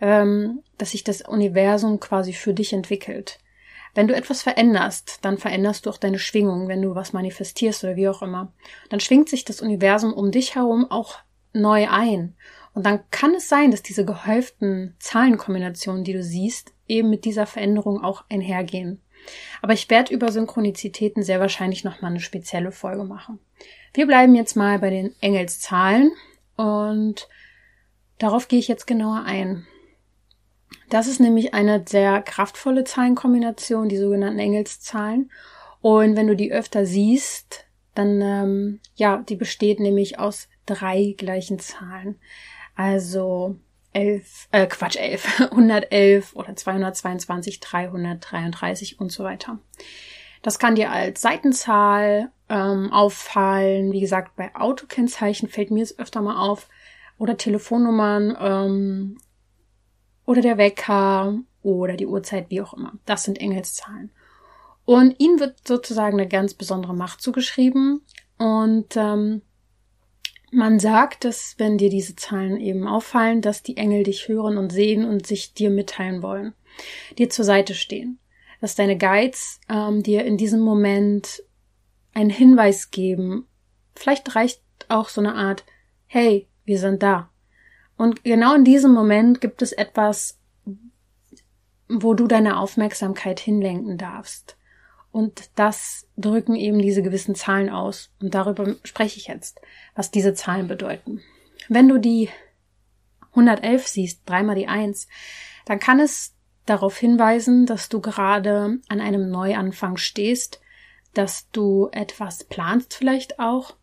ähm, 0.00 0.62
dass 0.78 0.92
sich 0.92 1.04
das 1.04 1.22
Universum 1.22 2.00
quasi 2.00 2.32
für 2.32 2.54
dich 2.54 2.72
entwickelt. 2.72 3.38
Wenn 3.94 4.06
du 4.06 4.14
etwas 4.14 4.42
veränderst, 4.42 5.18
dann 5.22 5.36
veränderst 5.36 5.84
du 5.84 5.90
auch 5.90 5.96
deine 5.96 6.18
Schwingung, 6.18 6.68
wenn 6.68 6.82
du 6.82 6.94
was 6.94 7.12
manifestierst 7.12 7.82
oder 7.84 7.96
wie 7.96 8.08
auch 8.08 8.22
immer. 8.22 8.52
Dann 8.88 9.00
schwingt 9.00 9.28
sich 9.28 9.44
das 9.44 9.60
Universum 9.60 10.12
um 10.12 10.30
dich 10.30 10.54
herum 10.54 10.90
auch 10.90 11.18
neu 11.52 11.88
ein. 11.88 12.34
Und 12.72 12.86
dann 12.86 13.00
kann 13.10 13.34
es 13.34 13.48
sein, 13.48 13.72
dass 13.72 13.82
diese 13.82 14.04
gehäuften 14.04 14.94
Zahlenkombinationen, 15.00 16.04
die 16.04 16.12
du 16.12 16.22
siehst, 16.22 16.72
eben 16.86 17.10
mit 17.10 17.24
dieser 17.24 17.46
Veränderung 17.46 18.04
auch 18.04 18.24
einhergehen. 18.30 19.00
Aber 19.60 19.72
ich 19.72 19.90
werde 19.90 20.14
über 20.14 20.30
Synchronizitäten 20.30 21.22
sehr 21.22 21.40
wahrscheinlich 21.40 21.84
nochmal 21.84 22.12
eine 22.12 22.20
spezielle 22.20 22.72
Folge 22.72 23.04
machen. 23.04 23.38
Wir 23.92 24.06
bleiben 24.06 24.34
jetzt 24.36 24.56
mal 24.56 24.78
bei 24.78 24.90
den 24.90 25.14
Engelszahlen 25.20 26.12
und 26.56 27.28
darauf 28.18 28.46
gehe 28.46 28.60
ich 28.60 28.68
jetzt 28.68 28.86
genauer 28.86 29.24
ein. 29.26 29.66
Das 30.90 31.06
ist 31.06 31.20
nämlich 31.20 31.54
eine 31.54 31.84
sehr 31.88 32.20
kraftvolle 32.20 32.82
Zahlenkombination, 32.82 33.88
die 33.88 33.96
sogenannten 33.96 34.40
Engelszahlen. 34.40 35.30
Und 35.80 36.16
wenn 36.16 36.26
du 36.26 36.34
die 36.34 36.52
öfter 36.52 36.84
siehst, 36.84 37.64
dann, 37.94 38.20
ähm, 38.20 38.80
ja, 38.96 39.18
die 39.18 39.36
besteht 39.36 39.78
nämlich 39.78 40.18
aus 40.18 40.48
drei 40.66 41.14
gleichen 41.16 41.60
Zahlen. 41.60 42.18
Also 42.74 43.56
elf, 43.92 44.48
äh, 44.50 44.66
Quatsch, 44.66 44.96
elf, 44.96 45.40
111 45.52 46.34
oder 46.34 46.56
222, 46.56 47.60
333 47.60 48.98
und 48.98 49.12
so 49.12 49.22
weiter. 49.22 49.60
Das 50.42 50.58
kann 50.58 50.74
dir 50.74 50.90
als 50.90 51.20
Seitenzahl 51.20 52.32
ähm, 52.48 52.92
auffallen. 52.92 53.92
Wie 53.92 54.00
gesagt, 54.00 54.34
bei 54.34 54.52
Autokennzeichen 54.56 55.48
fällt 55.48 55.70
mir 55.70 55.84
es 55.84 55.98
öfter 56.00 56.20
mal 56.20 56.36
auf. 56.36 56.68
Oder 57.16 57.36
Telefonnummern 57.36 58.36
ähm, 58.40 59.18
oder 60.30 60.42
der 60.42 60.58
Wecker 60.58 61.40
oder 61.60 61.96
die 61.96 62.06
Uhrzeit, 62.06 62.50
wie 62.50 62.62
auch 62.62 62.72
immer. 62.72 62.92
Das 63.04 63.24
sind 63.24 63.40
Engelszahlen. 63.40 64.12
Und 64.84 65.18
ihnen 65.18 65.40
wird 65.40 65.66
sozusagen 65.66 66.20
eine 66.20 66.28
ganz 66.28 66.54
besondere 66.54 66.94
Macht 66.94 67.20
zugeschrieben. 67.20 68.02
Und 68.38 68.96
ähm, 68.96 69.42
man 70.52 70.78
sagt, 70.78 71.24
dass 71.24 71.56
wenn 71.58 71.78
dir 71.78 71.90
diese 71.90 72.14
Zahlen 72.14 72.60
eben 72.60 72.86
auffallen, 72.86 73.40
dass 73.40 73.64
die 73.64 73.76
Engel 73.76 74.04
dich 74.04 74.28
hören 74.28 74.56
und 74.56 74.70
sehen 74.70 75.04
und 75.04 75.26
sich 75.26 75.52
dir 75.52 75.68
mitteilen 75.68 76.22
wollen, 76.22 76.54
dir 77.18 77.28
zur 77.28 77.44
Seite 77.44 77.74
stehen. 77.74 78.20
Dass 78.60 78.76
deine 78.76 78.96
Guides 78.96 79.60
ähm, 79.68 80.04
dir 80.04 80.24
in 80.24 80.36
diesem 80.36 80.60
Moment 80.60 81.42
einen 82.14 82.30
Hinweis 82.30 82.92
geben. 82.92 83.48
Vielleicht 83.96 84.36
reicht 84.36 84.62
auch 84.88 85.08
so 85.08 85.20
eine 85.20 85.34
Art, 85.34 85.64
hey, 86.06 86.46
wir 86.64 86.78
sind 86.78 87.02
da. 87.02 87.29
Und 88.00 88.24
genau 88.24 88.54
in 88.54 88.64
diesem 88.64 88.94
Moment 88.94 89.42
gibt 89.42 89.60
es 89.60 89.72
etwas, 89.72 90.38
wo 91.86 92.14
du 92.14 92.26
deine 92.26 92.58
Aufmerksamkeit 92.58 93.38
hinlenken 93.38 93.98
darfst. 93.98 94.56
Und 95.12 95.50
das 95.54 96.08
drücken 96.16 96.54
eben 96.54 96.78
diese 96.78 97.02
gewissen 97.02 97.34
Zahlen 97.34 97.68
aus. 97.68 98.10
Und 98.18 98.34
darüber 98.34 98.76
spreche 98.84 99.18
ich 99.18 99.26
jetzt, 99.26 99.60
was 99.94 100.10
diese 100.10 100.32
Zahlen 100.32 100.66
bedeuten. 100.66 101.20
Wenn 101.68 101.88
du 101.88 101.98
die 101.98 102.30
111 103.32 103.86
siehst, 103.86 104.22
dreimal 104.24 104.54
die 104.54 104.68
1, 104.68 105.06
dann 105.66 105.78
kann 105.78 106.00
es 106.00 106.34
darauf 106.64 106.96
hinweisen, 106.96 107.66
dass 107.66 107.90
du 107.90 108.00
gerade 108.00 108.78
an 108.88 109.00
einem 109.02 109.28
Neuanfang 109.28 109.98
stehst, 109.98 110.62
dass 111.12 111.50
du 111.50 111.90
etwas 111.92 112.44
planst 112.44 112.94
vielleicht 112.94 113.38
auch 113.38 113.74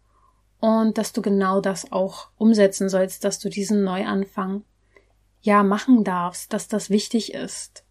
und 0.60 0.98
dass 0.98 1.14
du 1.14 1.22
genau 1.22 1.62
das 1.62 1.92
auch 1.92 2.30
umsetzen 2.38 2.90
sollst, 2.90 3.24
dass 3.24 3.40
du 3.40 3.50
diesen 3.50 3.84
Neuanfang 3.84 4.64
ja 5.42 5.64
machen 5.64 6.04
darfst, 6.04 6.54
dass 6.54 6.68
das 6.68 6.90
wichtig 6.90 7.34
ist. 7.34 7.86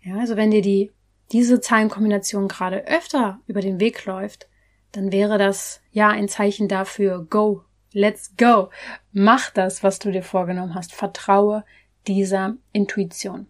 Ja, 0.00 0.18
also 0.18 0.36
wenn 0.36 0.50
dir 0.50 0.62
die 0.62 0.92
diese 1.32 1.60
Zahlenkombination 1.60 2.48
gerade 2.48 2.86
öfter 2.88 3.40
über 3.46 3.60
den 3.60 3.78
Weg 3.78 4.04
läuft, 4.04 4.48
dann 4.92 5.12
wäre 5.12 5.38
das 5.38 5.80
ja 5.92 6.08
ein 6.08 6.28
Zeichen 6.28 6.66
dafür, 6.66 7.24
go, 7.30 7.62
Let's 7.92 8.36
go. 8.36 8.70
Mach 9.12 9.50
das, 9.50 9.82
was 9.82 9.98
du 9.98 10.12
dir 10.12 10.22
vorgenommen 10.22 10.74
hast. 10.74 10.94
Vertraue 10.94 11.64
dieser 12.06 12.56
Intuition. 12.72 13.46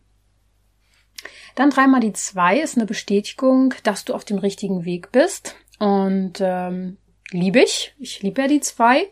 Dann 1.54 1.70
dreimal 1.70 2.00
die 2.00 2.14
zwei 2.14 2.58
ist 2.60 2.76
eine 2.76 2.86
Bestätigung, 2.86 3.74
dass 3.82 4.04
du 4.04 4.14
auf 4.14 4.24
dem 4.24 4.38
richtigen 4.38 4.84
Weg 4.84 5.12
bist. 5.12 5.56
Und 5.78 6.40
ähm, 6.40 6.96
liebe 7.30 7.60
ich. 7.60 7.94
Ich 7.98 8.22
liebe 8.22 8.42
ja 8.42 8.48
die 8.48 8.60
zwei. 8.60 9.08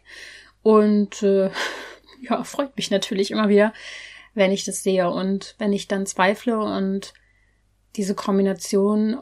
Und 0.62 1.22
äh, 1.22 1.50
ja, 2.22 2.42
freut 2.44 2.76
mich 2.76 2.90
natürlich 2.90 3.31
immer 3.31 3.48
wieder, 3.48 3.72
wenn 4.35 4.52
ich 4.52 4.64
das 4.64 4.83
sehe. 4.83 5.11
Und 5.11 5.54
wenn 5.59 5.72
ich 5.72 5.88
dann 5.88 6.07
zweifle 6.07 6.59
und 6.59 7.14
diese 7.96 8.14
Kombination 8.14 9.18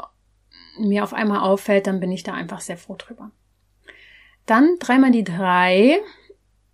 mir 0.78 1.02
auf 1.02 1.14
einmal 1.14 1.40
auffällt, 1.40 1.86
dann 1.86 2.00
bin 2.00 2.12
ich 2.12 2.22
da 2.22 2.34
einfach 2.34 2.60
sehr 2.60 2.76
froh 2.76 2.96
drüber. 2.96 3.30
Dann 4.44 4.76
dreimal 4.78 5.10
die 5.10 5.24
drei. 5.24 6.00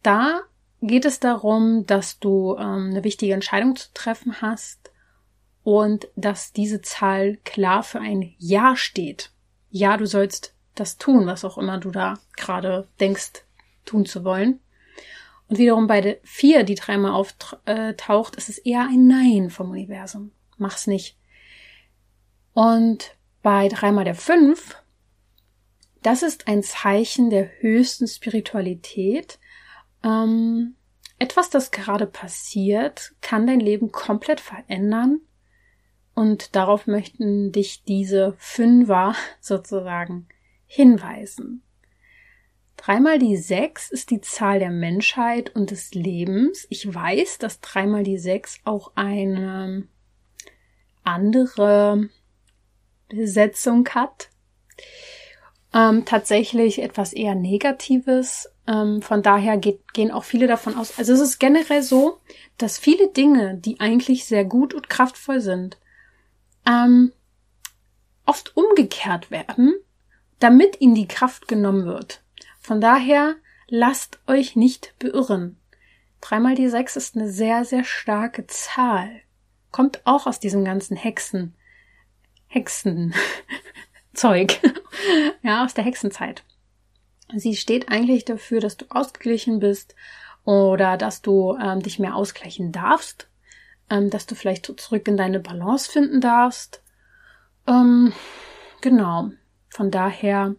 Da 0.02 0.42
geht 0.80 1.04
es 1.04 1.20
darum, 1.20 1.86
dass 1.86 2.18
du 2.18 2.56
ähm, 2.58 2.90
eine 2.90 3.04
wichtige 3.04 3.34
Entscheidung 3.34 3.76
zu 3.76 3.88
treffen 3.94 4.42
hast 4.42 4.90
und 5.62 6.08
dass 6.16 6.52
diese 6.52 6.82
Zahl 6.82 7.38
klar 7.44 7.82
für 7.82 8.00
ein 8.00 8.34
Ja 8.38 8.76
steht. 8.76 9.30
Ja, 9.70 9.96
du 9.96 10.06
sollst 10.06 10.51
das 10.74 10.98
tun, 10.98 11.26
was 11.26 11.44
auch 11.44 11.58
immer 11.58 11.78
du 11.78 11.90
da 11.90 12.18
gerade 12.36 12.88
denkst, 13.00 13.44
tun 13.84 14.06
zu 14.06 14.24
wollen. 14.24 14.60
Und 15.48 15.58
wiederum 15.58 15.86
bei 15.86 16.00
der 16.00 16.16
vier, 16.22 16.64
die 16.64 16.74
dreimal 16.74 17.12
auftaucht, 17.12 18.36
ist 18.36 18.48
es 18.48 18.58
eher 18.58 18.82
ein 18.82 19.06
Nein 19.06 19.50
vom 19.50 19.70
Universum. 19.70 20.32
Mach's 20.56 20.86
nicht. 20.86 21.18
Und 22.54 23.16
bei 23.42 23.68
dreimal 23.68 24.04
der 24.04 24.14
fünf, 24.14 24.76
das 26.02 26.22
ist 26.22 26.48
ein 26.48 26.62
Zeichen 26.62 27.30
der 27.30 27.50
höchsten 27.60 28.08
Spiritualität. 28.08 29.38
Ähm, 30.02 30.74
etwas, 31.18 31.50
das 31.50 31.70
gerade 31.70 32.06
passiert, 32.06 33.12
kann 33.20 33.46
dein 33.46 33.60
Leben 33.60 33.92
komplett 33.92 34.40
verändern. 34.40 35.20
Und 36.14 36.56
darauf 36.56 36.86
möchten 36.86 37.52
dich 37.52 37.84
diese 37.84 38.34
Fünfer 38.38 39.14
sozusagen 39.40 40.28
hinweisen. 40.72 41.62
Dreimal 42.78 43.18
die 43.18 43.36
sechs 43.36 43.90
ist 43.90 44.10
die 44.10 44.22
Zahl 44.22 44.58
der 44.58 44.70
Menschheit 44.70 45.54
und 45.54 45.70
des 45.70 45.92
Lebens. 45.92 46.66
Ich 46.70 46.92
weiß, 46.92 47.36
dass 47.38 47.60
dreimal 47.60 48.04
die 48.04 48.16
sechs 48.16 48.58
auch 48.64 48.92
eine 48.94 49.86
andere 51.04 52.08
Besetzung 53.08 53.86
hat. 53.90 54.30
Ähm, 55.74 56.06
tatsächlich 56.06 56.80
etwas 56.80 57.12
eher 57.12 57.34
Negatives. 57.34 58.50
Ähm, 58.66 59.02
von 59.02 59.22
daher 59.22 59.58
geht, 59.58 59.92
gehen 59.92 60.10
auch 60.10 60.24
viele 60.24 60.46
davon 60.46 60.74
aus. 60.74 60.98
Also 60.98 61.12
es 61.12 61.20
ist 61.20 61.38
generell 61.38 61.82
so, 61.82 62.18
dass 62.56 62.78
viele 62.78 63.08
Dinge, 63.08 63.58
die 63.58 63.78
eigentlich 63.78 64.24
sehr 64.24 64.46
gut 64.46 64.72
und 64.72 64.88
kraftvoll 64.88 65.40
sind, 65.40 65.76
ähm, 66.66 67.12
oft 68.24 68.56
umgekehrt 68.56 69.30
werden, 69.30 69.74
damit 70.42 70.80
ihnen 70.80 70.94
die 70.94 71.08
Kraft 71.08 71.46
genommen 71.46 71.86
wird. 71.86 72.22
Von 72.60 72.80
daher 72.80 73.36
lasst 73.68 74.18
euch 74.26 74.56
nicht 74.56 74.94
beirren. 74.98 75.56
Dreimal 76.20 76.54
die 76.54 76.68
sechs 76.68 76.96
ist 76.96 77.16
eine 77.16 77.30
sehr, 77.30 77.64
sehr 77.64 77.84
starke 77.84 78.46
Zahl. 78.46 79.22
Kommt 79.70 80.02
auch 80.04 80.26
aus 80.26 80.40
diesem 80.40 80.64
ganzen 80.64 80.96
Hexen, 80.96 81.54
Hexen, 82.46 83.14
Zeug. 84.14 84.60
ja, 85.42 85.64
aus 85.64 85.74
der 85.74 85.84
Hexenzeit. 85.84 86.44
Sie 87.34 87.56
steht 87.56 87.88
eigentlich 87.88 88.24
dafür, 88.24 88.60
dass 88.60 88.76
du 88.76 88.86
ausgeglichen 88.90 89.58
bist 89.58 89.94
oder 90.44 90.96
dass 90.96 91.22
du 91.22 91.56
ähm, 91.56 91.80
dich 91.80 91.98
mehr 91.98 92.14
ausgleichen 92.14 92.72
darfst, 92.72 93.28
ähm, 93.90 94.10
dass 94.10 94.26
du 94.26 94.34
vielleicht 94.34 94.66
zurück 94.80 95.08
in 95.08 95.16
deine 95.16 95.40
Balance 95.40 95.90
finden 95.90 96.20
darfst. 96.20 96.82
Ähm, 97.66 98.12
genau. 98.80 99.30
Von 99.72 99.90
daher 99.90 100.54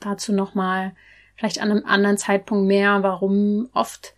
dazu 0.00 0.32
nochmal 0.32 0.94
vielleicht 1.36 1.60
an 1.60 1.70
einem 1.70 1.84
anderen 1.84 2.16
Zeitpunkt 2.16 2.66
mehr, 2.66 3.02
warum 3.02 3.68
oft 3.74 4.14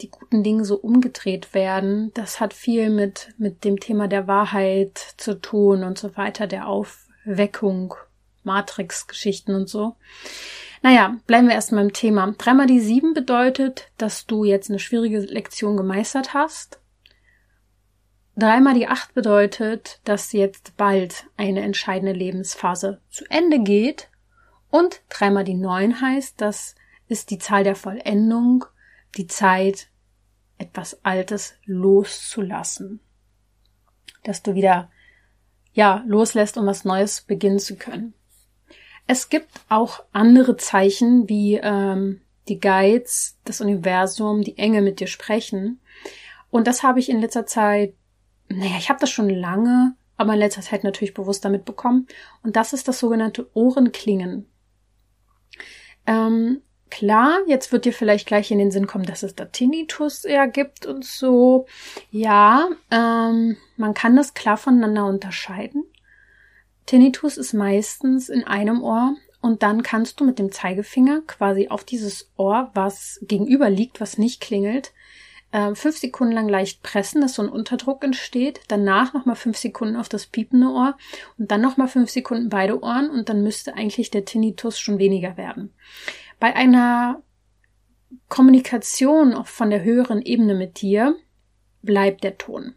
die 0.00 0.12
guten 0.12 0.44
Dinge 0.44 0.64
so 0.64 0.76
umgedreht 0.76 1.54
werden. 1.54 2.12
Das 2.14 2.38
hat 2.38 2.54
viel 2.54 2.88
mit, 2.88 3.34
mit 3.36 3.64
dem 3.64 3.80
Thema 3.80 4.06
der 4.06 4.28
Wahrheit 4.28 4.96
zu 5.16 5.40
tun 5.40 5.82
und 5.82 5.98
so 5.98 6.16
weiter, 6.16 6.46
der 6.46 6.68
Aufweckung, 6.68 7.94
Matrix-Geschichten 8.44 9.56
und 9.56 9.68
so. 9.68 9.96
Naja, 10.82 11.16
bleiben 11.26 11.48
wir 11.48 11.56
erstmal 11.56 11.82
im 11.82 11.92
Thema. 11.92 12.32
Dreimal 12.38 12.68
die 12.68 12.78
sieben 12.78 13.12
bedeutet, 13.12 13.90
dass 13.98 14.26
du 14.26 14.44
jetzt 14.44 14.70
eine 14.70 14.78
schwierige 14.78 15.18
Lektion 15.18 15.76
gemeistert 15.76 16.32
hast. 16.32 16.78
Dreimal 18.38 18.74
die 18.74 18.86
acht 18.86 19.14
bedeutet, 19.14 19.98
dass 20.04 20.30
jetzt 20.30 20.76
bald 20.76 21.26
eine 21.36 21.60
entscheidende 21.62 22.12
Lebensphase 22.12 23.00
zu 23.10 23.24
Ende 23.28 23.58
geht. 23.58 24.10
Und 24.70 25.02
dreimal 25.08 25.42
die 25.42 25.54
neun 25.54 26.00
heißt, 26.00 26.40
das 26.40 26.76
ist 27.08 27.30
die 27.30 27.38
Zahl 27.38 27.64
der 27.64 27.74
Vollendung, 27.74 28.64
die 29.16 29.26
Zeit, 29.26 29.88
etwas 30.56 31.04
Altes 31.04 31.54
loszulassen. 31.64 33.00
Dass 34.22 34.44
du 34.44 34.54
wieder, 34.54 34.88
ja, 35.72 36.04
loslässt, 36.06 36.56
um 36.58 36.66
was 36.66 36.84
Neues 36.84 37.22
beginnen 37.22 37.58
zu 37.58 37.74
können. 37.74 38.14
Es 39.08 39.30
gibt 39.30 39.50
auch 39.68 40.04
andere 40.12 40.56
Zeichen, 40.56 41.28
wie 41.28 41.56
ähm, 41.56 42.20
die 42.46 42.60
Guides, 42.60 43.36
das 43.44 43.60
Universum, 43.60 44.42
die 44.42 44.58
Engel 44.58 44.82
mit 44.82 45.00
dir 45.00 45.08
sprechen. 45.08 45.80
Und 46.50 46.68
das 46.68 46.84
habe 46.84 47.00
ich 47.00 47.08
in 47.08 47.20
letzter 47.20 47.44
Zeit 47.44 47.94
naja, 48.48 48.76
ich 48.78 48.88
habe 48.88 49.00
das 49.00 49.10
schon 49.10 49.30
lange, 49.30 49.94
aber 50.16 50.34
in 50.34 50.38
letzter 50.40 50.62
Zeit 50.62 50.84
natürlich 50.84 51.14
bewusst 51.14 51.44
damit 51.44 51.64
bekommen. 51.64 52.06
Und 52.42 52.56
das 52.56 52.72
ist 52.72 52.88
das 52.88 52.98
sogenannte 52.98 53.48
Ohrenklingen. 53.54 54.46
Ähm, 56.06 56.62
klar, 56.90 57.38
jetzt 57.46 57.72
wird 57.72 57.84
dir 57.84 57.92
vielleicht 57.92 58.26
gleich 58.26 58.50
in 58.50 58.58
den 58.58 58.70
Sinn 58.70 58.86
kommen, 58.86 59.04
dass 59.04 59.22
es 59.22 59.34
da 59.34 59.44
Tinnitus 59.44 60.24
eher 60.24 60.48
gibt 60.48 60.86
und 60.86 61.04
so. 61.04 61.66
Ja, 62.10 62.68
ähm, 62.90 63.56
man 63.76 63.94
kann 63.94 64.16
das 64.16 64.34
klar 64.34 64.56
voneinander 64.56 65.06
unterscheiden. 65.06 65.84
Tinnitus 66.86 67.36
ist 67.36 67.52
meistens 67.52 68.30
in 68.30 68.44
einem 68.44 68.82
Ohr 68.82 69.14
und 69.40 69.62
dann 69.62 69.82
kannst 69.82 70.18
du 70.18 70.24
mit 70.24 70.38
dem 70.38 70.50
Zeigefinger 70.50 71.20
quasi 71.26 71.68
auf 71.68 71.84
dieses 71.84 72.32
Ohr, 72.36 72.70
was 72.74 73.20
gegenüber 73.22 73.70
liegt, 73.70 74.00
was 74.00 74.18
nicht 74.18 74.40
klingelt, 74.40 74.92
äh, 75.52 75.74
fünf 75.74 75.98
Sekunden 75.98 76.32
lang 76.32 76.48
leicht 76.48 76.82
pressen, 76.82 77.20
dass 77.20 77.34
so 77.34 77.42
ein 77.42 77.48
Unterdruck 77.48 78.04
entsteht. 78.04 78.60
Danach 78.68 79.14
nochmal 79.14 79.36
fünf 79.36 79.56
Sekunden 79.56 79.96
auf 79.96 80.08
das 80.08 80.26
piepende 80.26 80.68
Ohr 80.68 80.96
und 81.38 81.50
dann 81.50 81.60
nochmal 81.60 81.88
fünf 81.88 82.10
Sekunden 82.10 82.48
beide 82.48 82.82
Ohren 82.82 83.10
und 83.10 83.28
dann 83.28 83.42
müsste 83.42 83.74
eigentlich 83.74 84.10
der 84.10 84.24
Tinnitus 84.24 84.78
schon 84.78 84.98
weniger 84.98 85.36
werden. 85.36 85.72
Bei 86.38 86.54
einer 86.54 87.22
Kommunikation 88.28 89.34
auch 89.34 89.46
von 89.46 89.70
der 89.70 89.82
höheren 89.82 90.22
Ebene 90.22 90.54
mit 90.54 90.80
dir 90.80 91.16
bleibt 91.82 92.24
der 92.24 92.38
Ton. 92.38 92.74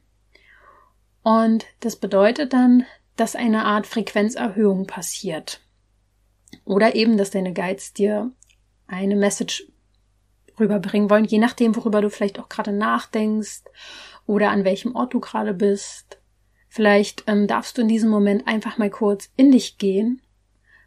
Und 1.24 1.66
das 1.82 1.96
bedeutet 1.96 2.54
dann, 2.54 2.86
dass 3.16 3.36
eine 3.36 3.66
Art 3.66 3.86
Frequenzerhöhung 3.86 4.88
passiert. 4.88 5.62
Oder 6.66 6.96
eben, 6.96 7.18
dass 7.18 7.32
deine 7.32 7.54
Guides 7.54 7.94
dir 7.94 8.32
eine 8.88 9.16
Message 9.16 9.71
rüberbringen 10.62 11.10
wollen, 11.10 11.26
je 11.26 11.40
nachdem, 11.40 11.76
worüber 11.76 12.02
du 12.02 12.10
vielleicht 12.10 12.40
auch 12.40 12.48
gerade 12.48 12.72
nachdenkst 12.72 13.64
oder 14.26 14.52
an 14.52 14.64
welchem 14.64 14.96
Ort 14.96 15.14
du 15.14 15.20
gerade 15.20 15.54
bist. 15.54 16.20
Vielleicht 16.70 17.26
ähm, 17.28 17.48
darfst 17.48 17.78
du 17.78 17.82
in 17.82 17.90
diesem 17.90 18.10
Moment 18.10 18.48
einfach 18.48 18.78
mal 18.78 18.90
kurz 18.90 19.30
in 19.36 19.52
dich 19.52 19.78
gehen, 19.78 20.22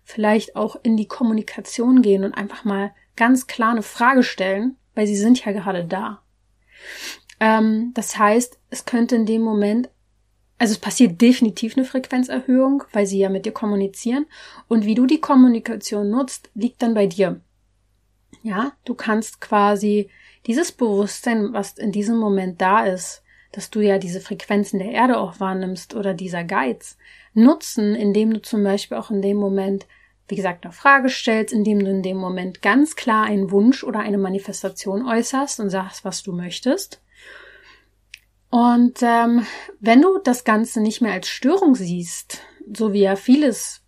vielleicht 0.02 0.56
auch 0.56 0.76
in 0.82 0.96
die 0.96 1.08
Kommunikation 1.08 2.00
gehen 2.00 2.24
und 2.24 2.32
einfach 2.32 2.64
mal 2.64 2.94
ganz 3.16 3.46
klar 3.46 3.72
eine 3.72 3.82
Frage 3.82 4.22
stellen, 4.22 4.76
weil 4.94 5.06
sie 5.06 5.16
sind 5.16 5.44
ja 5.44 5.52
gerade 5.52 5.84
da. 5.84 6.22
Ähm, 7.40 7.92
das 7.94 8.16
heißt, 8.18 8.58
es 8.70 8.86
könnte 8.86 9.16
in 9.16 9.26
dem 9.26 9.42
Moment, 9.42 9.90
also 10.58 10.72
es 10.72 10.78
passiert 10.78 11.20
definitiv 11.20 11.76
eine 11.76 11.84
Frequenzerhöhung, 11.84 12.84
weil 12.92 13.06
sie 13.06 13.18
ja 13.18 13.28
mit 13.28 13.44
dir 13.44 13.52
kommunizieren. 13.52 14.26
Und 14.68 14.86
wie 14.86 14.94
du 14.94 15.06
die 15.06 15.20
Kommunikation 15.20 16.10
nutzt, 16.10 16.50
liegt 16.54 16.80
dann 16.80 16.94
bei 16.94 17.06
dir. 17.06 17.40
Ja, 18.44 18.72
du 18.84 18.94
kannst 18.94 19.40
quasi 19.40 20.10
dieses 20.44 20.70
Bewusstsein, 20.70 21.54
was 21.54 21.78
in 21.78 21.92
diesem 21.92 22.18
Moment 22.18 22.60
da 22.60 22.84
ist, 22.84 23.22
dass 23.52 23.70
du 23.70 23.80
ja 23.80 23.96
diese 23.96 24.20
Frequenzen 24.20 24.78
der 24.80 24.90
Erde 24.90 25.16
auch 25.16 25.40
wahrnimmst 25.40 25.94
oder 25.94 26.12
dieser 26.12 26.44
Geiz, 26.44 26.98
nutzen, 27.32 27.94
indem 27.94 28.34
du 28.34 28.42
zum 28.42 28.62
Beispiel 28.62 28.98
auch 28.98 29.10
in 29.10 29.22
dem 29.22 29.38
Moment, 29.38 29.86
wie 30.28 30.36
gesagt, 30.36 30.66
eine 30.66 30.74
Frage 30.74 31.08
stellst, 31.08 31.54
indem 31.54 31.78
du 31.78 31.90
in 31.90 32.02
dem 32.02 32.18
Moment 32.18 32.60
ganz 32.60 32.96
klar 32.96 33.24
einen 33.24 33.50
Wunsch 33.50 33.82
oder 33.82 34.00
eine 34.00 34.18
Manifestation 34.18 35.08
äußerst 35.08 35.60
und 35.60 35.70
sagst, 35.70 36.04
was 36.04 36.22
du 36.22 36.34
möchtest. 36.34 37.00
Und 38.50 38.98
ähm, 39.00 39.46
wenn 39.80 40.02
du 40.02 40.18
das 40.22 40.44
Ganze 40.44 40.82
nicht 40.82 41.00
mehr 41.00 41.14
als 41.14 41.28
Störung 41.28 41.74
siehst, 41.74 42.42
so 42.70 42.92
wie 42.92 43.00
ja 43.00 43.16
vieles 43.16 43.83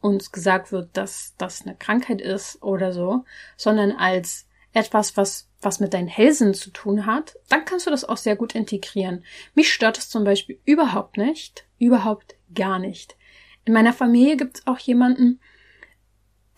uns 0.00 0.32
gesagt 0.32 0.72
wird, 0.72 0.96
dass 0.96 1.34
das 1.38 1.62
eine 1.62 1.76
Krankheit 1.76 2.20
ist 2.20 2.62
oder 2.62 2.92
so, 2.92 3.24
sondern 3.56 3.92
als 3.92 4.46
etwas, 4.72 5.16
was, 5.16 5.48
was 5.60 5.80
mit 5.80 5.94
deinen 5.94 6.08
Hälsen 6.08 6.54
zu 6.54 6.70
tun 6.70 7.06
hat, 7.06 7.36
dann 7.48 7.64
kannst 7.64 7.86
du 7.86 7.90
das 7.90 8.04
auch 8.04 8.16
sehr 8.16 8.36
gut 8.36 8.54
integrieren. 8.54 9.24
Mich 9.54 9.72
stört 9.72 9.98
es 9.98 10.08
zum 10.08 10.24
Beispiel 10.24 10.60
überhaupt 10.64 11.16
nicht, 11.16 11.66
überhaupt 11.78 12.36
gar 12.54 12.78
nicht. 12.78 13.16
In 13.64 13.72
meiner 13.72 13.92
Familie 13.92 14.36
gibt 14.36 14.58
es 14.58 14.66
auch 14.66 14.78
jemanden, 14.78 15.40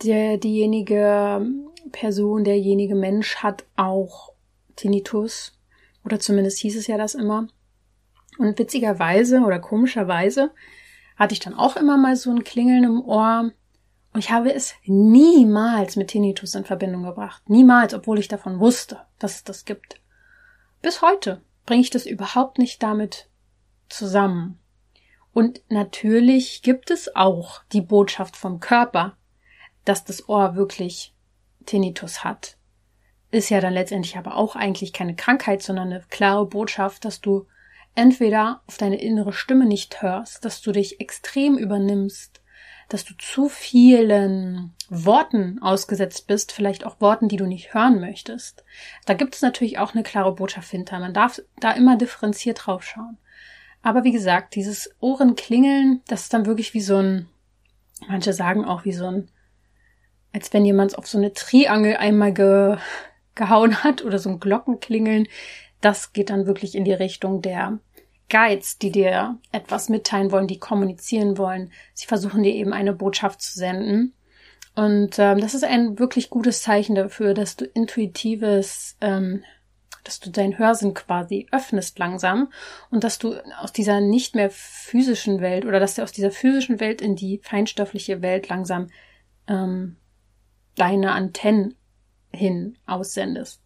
der, 0.03 0.39
diejenige 0.39 1.47
Person, 1.93 2.45
derjenige 2.45 2.95
Mensch 2.95 3.37
hat 3.37 3.65
auch 3.77 4.33
Tinnitus. 4.77 5.59
Oder 6.05 6.21
zumindest 6.21 6.59
hieß 6.59 6.77
es 6.77 6.87
ja 6.87 6.97
das 6.97 7.15
immer. 7.15 7.49
Und 8.39 8.59
witzigerweise 8.59 9.41
oder 9.41 9.59
komischerweise 9.59 10.53
hatte 11.21 11.35
ich 11.35 11.41
dann 11.41 11.55
auch 11.55 11.77
immer 11.77 11.99
mal 11.99 12.17
so 12.17 12.31
ein 12.31 12.45
Klingeln 12.45 12.83
im 12.83 13.05
Ohr. 13.05 13.53
Und 14.13 14.19
ich 14.19 14.31
habe 14.31 14.55
es 14.55 14.75
niemals 14.87 15.97
mit 15.97 16.09
Tinnitus 16.09 16.55
in 16.55 16.65
Verbindung 16.65 17.03
gebracht. 17.03 17.43
Niemals, 17.49 17.93
obwohl 17.93 18.19
ich 18.19 18.27
davon 18.27 18.59
wusste, 18.59 19.03
dass 19.19 19.37
es 19.37 19.45
das 19.45 19.67
gibt. 19.67 20.01
Bis 20.81 21.03
heute 21.03 21.43
bringe 21.67 21.83
ich 21.83 21.91
das 21.91 22.07
überhaupt 22.07 22.57
nicht 22.57 22.83
damit 22.83 23.29
zusammen. 23.91 24.59
Und 25.35 25.61
natürlich 25.69 26.63
gibt 26.63 26.91
es 26.91 27.15
auch 27.15 27.63
die 27.73 27.83
Botschaft 27.83 28.35
vom 28.35 28.59
Körper, 28.59 29.19
dass 29.85 30.05
das 30.07 30.27
Ohr 30.27 30.57
wirklich 30.57 31.15
Tinnitus 31.67 32.25
hat. 32.25 32.57
Ist 33.31 33.51
ja 33.51 33.61
dann 33.61 33.75
letztendlich 33.75 34.17
aber 34.17 34.37
auch 34.37 34.57
eigentlich 34.57 34.95
keine 34.95 35.15
Krankheit, 35.15 35.63
sondern 35.63 35.93
eine 35.93 36.03
klare 36.09 36.47
Botschaft, 36.47 37.05
dass 37.05 37.21
du 37.21 37.47
entweder 37.95 38.63
auf 38.67 38.77
deine 38.77 39.01
innere 39.01 39.33
Stimme 39.33 39.67
nicht 39.67 40.03
hörst, 40.03 40.45
dass 40.45 40.63
du 40.63 40.73
dich 40.73 41.01
extrem 41.01 41.59
übernimmst, 41.59 42.41
dass 42.89 43.05
du 43.05 43.15
zu 43.17 43.49
vielen 43.49 44.75
Worten 44.89 45.61
ausgesetzt 45.63 46.27
bist, 46.27 46.51
vielleicht 46.53 46.85
auch 46.85 47.01
Worten, 47.01 47.29
die 47.29 47.37
du 47.37 47.47
nicht 47.47 47.73
hören 47.73 48.01
möchtest. 48.01 48.65
Da 49.07 49.15
gibt 49.15 49.35
es 49.37 49.43
natürlich 49.43 49.79
auch 49.79 49.95
eine 49.95 50.03
klare 50.03 50.35
Botschaft 50.35 50.71
hinter. 50.71 50.99
Man 50.99 51.15
darf 51.15 51.41
da 51.61 51.71
immer 51.73 51.97
differenziert 51.97 52.67
drauf 52.67 52.83
schauen. 52.83 53.17
Aber 53.83 54.05
wie 54.05 54.13
gesagt, 54.13 54.57
dieses 54.57 54.91
Ohrenklingeln, 55.01 56.03
das 56.09 56.23
ist 56.23 56.35
dann 56.35 56.47
wirklich 56.47 56.75
wie 56.75 56.81
so 56.81 56.97
ein, 56.97 57.29
manche 58.09 58.33
sagen 58.33 58.65
auch 58.65 58.85
wie 58.85 58.93
so 58.93 59.07
ein, 59.07 59.29
als 60.33 60.53
wenn 60.53 60.65
jemand 60.65 60.99
auf 60.99 61.07
so 61.07 61.19
eine 61.19 61.33
Triangel 61.33 61.97
einmal 61.97 62.33
ge, 62.33 62.77
gehauen 63.35 63.83
hat 63.83 64.05
oder 64.05 64.19
so 64.19 64.31
ein 64.31 64.41
Glockenklingeln. 64.41 65.29
Das 65.81 66.13
geht 66.13 66.31
dann 66.31 66.47
wirklich 66.47 66.75
in 66.75 66.85
die 66.85 66.93
Richtung 66.93 67.43
der 67.43 67.79
Guides, 68.31 68.79
die 68.79 68.91
dir 68.91 69.39
etwas 69.53 69.89
mitteilen 69.89 70.31
wollen, 70.31 70.47
die 70.47 70.59
kommunizieren 70.59 71.37
wollen. 71.37 71.73
Sie 71.95 72.07
versuchen 72.07 72.43
dir 72.43 72.55
eben 72.55 72.73
eine 72.73 72.93
Botschaft 72.95 73.43
zu 73.43 73.59
senden. 73.59 74.15
Und 74.75 75.19
ähm, 75.19 75.41
das 75.41 75.55
ist 75.55 75.65
ein 75.65 75.99
wirklich 75.99 76.31
gutes 76.31 76.63
Zeichen 76.63 76.95
dafür, 76.95 77.35
dass 77.35 77.57
du 77.57 77.65
intuitives, 77.65 78.97
ähm, 79.01 79.43
dass 80.05 80.21
du 80.21 80.31
dein 80.31 80.59
Hörsinn 80.59 80.95
quasi 80.95 81.49
öffnest 81.51 81.99
langsam 81.99 82.51
und 82.91 83.05
dass 83.05 83.19
du 83.19 83.35
aus 83.61 83.73
dieser 83.73 84.01
nicht 84.01 84.35
mehr 84.35 84.51
physischen 84.51 85.41
Welt 85.41 85.67
oder 85.67 85.81
dass 85.81 85.97
du 85.97 86.03
aus 86.03 86.13
dieser 86.13 86.31
physischen 86.31 86.81
Welt 86.81 87.03
in 87.03 87.17
die 87.17 87.41
feinstoffliche 87.43 88.23
Welt 88.23 88.49
langsam 88.49 88.89
ähm, 89.49 89.97
deine 90.77 91.13
Antennen 91.13 91.75
hin 92.33 92.79
aussendest. 92.87 93.61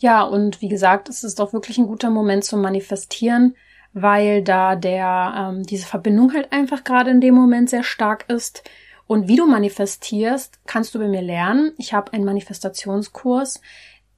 Ja, 0.00 0.22
und 0.22 0.62
wie 0.62 0.68
gesagt, 0.68 1.08
es 1.10 1.24
ist 1.24 1.38
doch 1.38 1.52
wirklich 1.52 1.76
ein 1.78 1.86
guter 1.86 2.08
Moment 2.08 2.44
zum 2.44 2.62
Manifestieren, 2.62 3.54
weil 3.92 4.42
da 4.42 4.74
der 4.74 5.34
ähm, 5.36 5.62
diese 5.62 5.86
Verbindung 5.86 6.32
halt 6.32 6.52
einfach 6.52 6.84
gerade 6.84 7.10
in 7.10 7.20
dem 7.20 7.34
Moment 7.34 7.68
sehr 7.68 7.82
stark 7.82 8.24
ist. 8.28 8.62
Und 9.06 9.28
wie 9.28 9.36
du 9.36 9.46
manifestierst, 9.46 10.60
kannst 10.66 10.94
du 10.94 10.98
bei 11.00 11.08
mir 11.08 11.20
lernen. 11.20 11.72
Ich 11.76 11.92
habe 11.92 12.12
einen 12.12 12.24
Manifestationskurs, 12.24 13.60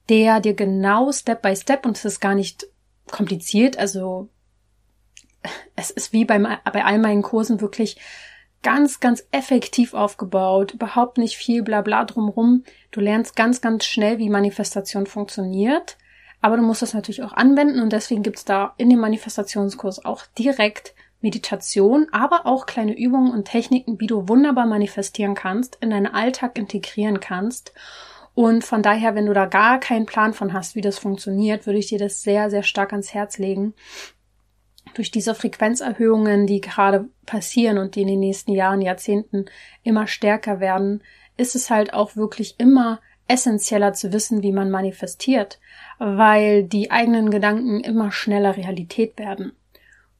der 0.07 0.39
dir 0.39 0.53
genau 0.53 1.11
Step 1.11 1.41
by 1.41 1.55
Step 1.55 1.85
und 1.85 1.97
es 1.97 2.05
ist 2.05 2.21
gar 2.21 2.35
nicht 2.35 2.65
kompliziert. 3.11 3.77
Also 3.77 4.29
es 5.75 5.89
ist 5.89 6.13
wie 6.13 6.23
bei, 6.23 6.39
bei 6.39 6.85
all 6.85 6.99
meinen 6.99 7.23
Kursen 7.23 7.59
wirklich 7.59 7.97
ganz, 8.63 8.99
ganz 8.99 9.25
effektiv 9.31 9.93
aufgebaut, 9.93 10.73
überhaupt 10.73 11.17
nicht 11.17 11.37
viel 11.37 11.61
Blabla 11.61 12.05
drumrum. 12.05 12.63
Du 12.91 12.99
lernst 12.99 13.35
ganz, 13.35 13.61
ganz 13.61 13.85
schnell, 13.85 14.17
wie 14.17 14.29
Manifestation 14.29 15.05
funktioniert, 15.05 15.97
aber 16.41 16.57
du 16.57 16.63
musst 16.63 16.81
das 16.81 16.93
natürlich 16.93 17.23
auch 17.23 17.33
anwenden 17.33 17.81
und 17.81 17.93
deswegen 17.93 18.23
gibt's 18.23 18.45
da 18.45 18.73
in 18.77 18.89
dem 18.89 18.99
Manifestationskurs 18.99 20.03
auch 20.03 20.25
direkt 20.37 20.95
Meditation, 21.21 22.07
aber 22.11 22.45
auch 22.45 22.65
kleine 22.65 22.97
Übungen 22.97 23.31
und 23.31 23.45
Techniken, 23.45 23.99
wie 23.99 24.07
du 24.07 24.27
wunderbar 24.27 24.65
manifestieren 24.65 25.35
kannst, 25.35 25.77
in 25.79 25.89
deinen 25.89 26.07
Alltag 26.07 26.57
integrieren 26.57 27.19
kannst. 27.19 27.73
Und 28.35 28.63
von 28.65 28.81
daher, 28.81 29.15
wenn 29.15 29.27
du 29.27 29.33
da 29.33 29.45
gar 29.45 29.79
keinen 29.79 30.05
Plan 30.05 30.33
von 30.33 30.53
hast, 30.53 30.75
wie 30.75 30.81
das 30.81 30.97
funktioniert, 30.97 31.65
würde 31.65 31.79
ich 31.79 31.87
dir 31.87 31.99
das 31.99 32.23
sehr, 32.23 32.49
sehr 32.49 32.63
stark 32.63 32.91
ans 32.91 33.13
Herz 33.13 33.37
legen 33.37 33.73
durch 34.93 35.11
diese 35.11 35.35
Frequenzerhöhungen, 35.35 36.47
die 36.47 36.61
gerade 36.61 37.09
passieren 37.25 37.77
und 37.77 37.95
die 37.95 38.01
in 38.01 38.07
den 38.07 38.19
nächsten 38.19 38.51
Jahren, 38.51 38.81
Jahrzehnten 38.81 39.45
immer 39.83 40.07
stärker 40.07 40.59
werden, 40.59 41.01
ist 41.37 41.55
es 41.55 41.69
halt 41.69 41.93
auch 41.93 42.15
wirklich 42.15 42.55
immer 42.59 42.99
essentieller 43.27 43.93
zu 43.93 44.11
wissen, 44.13 44.43
wie 44.43 44.51
man 44.51 44.69
manifestiert, 44.69 45.59
weil 45.97 46.63
die 46.63 46.91
eigenen 46.91 47.31
Gedanken 47.31 47.79
immer 47.79 48.11
schneller 48.11 48.57
Realität 48.57 49.17
werden. 49.17 49.53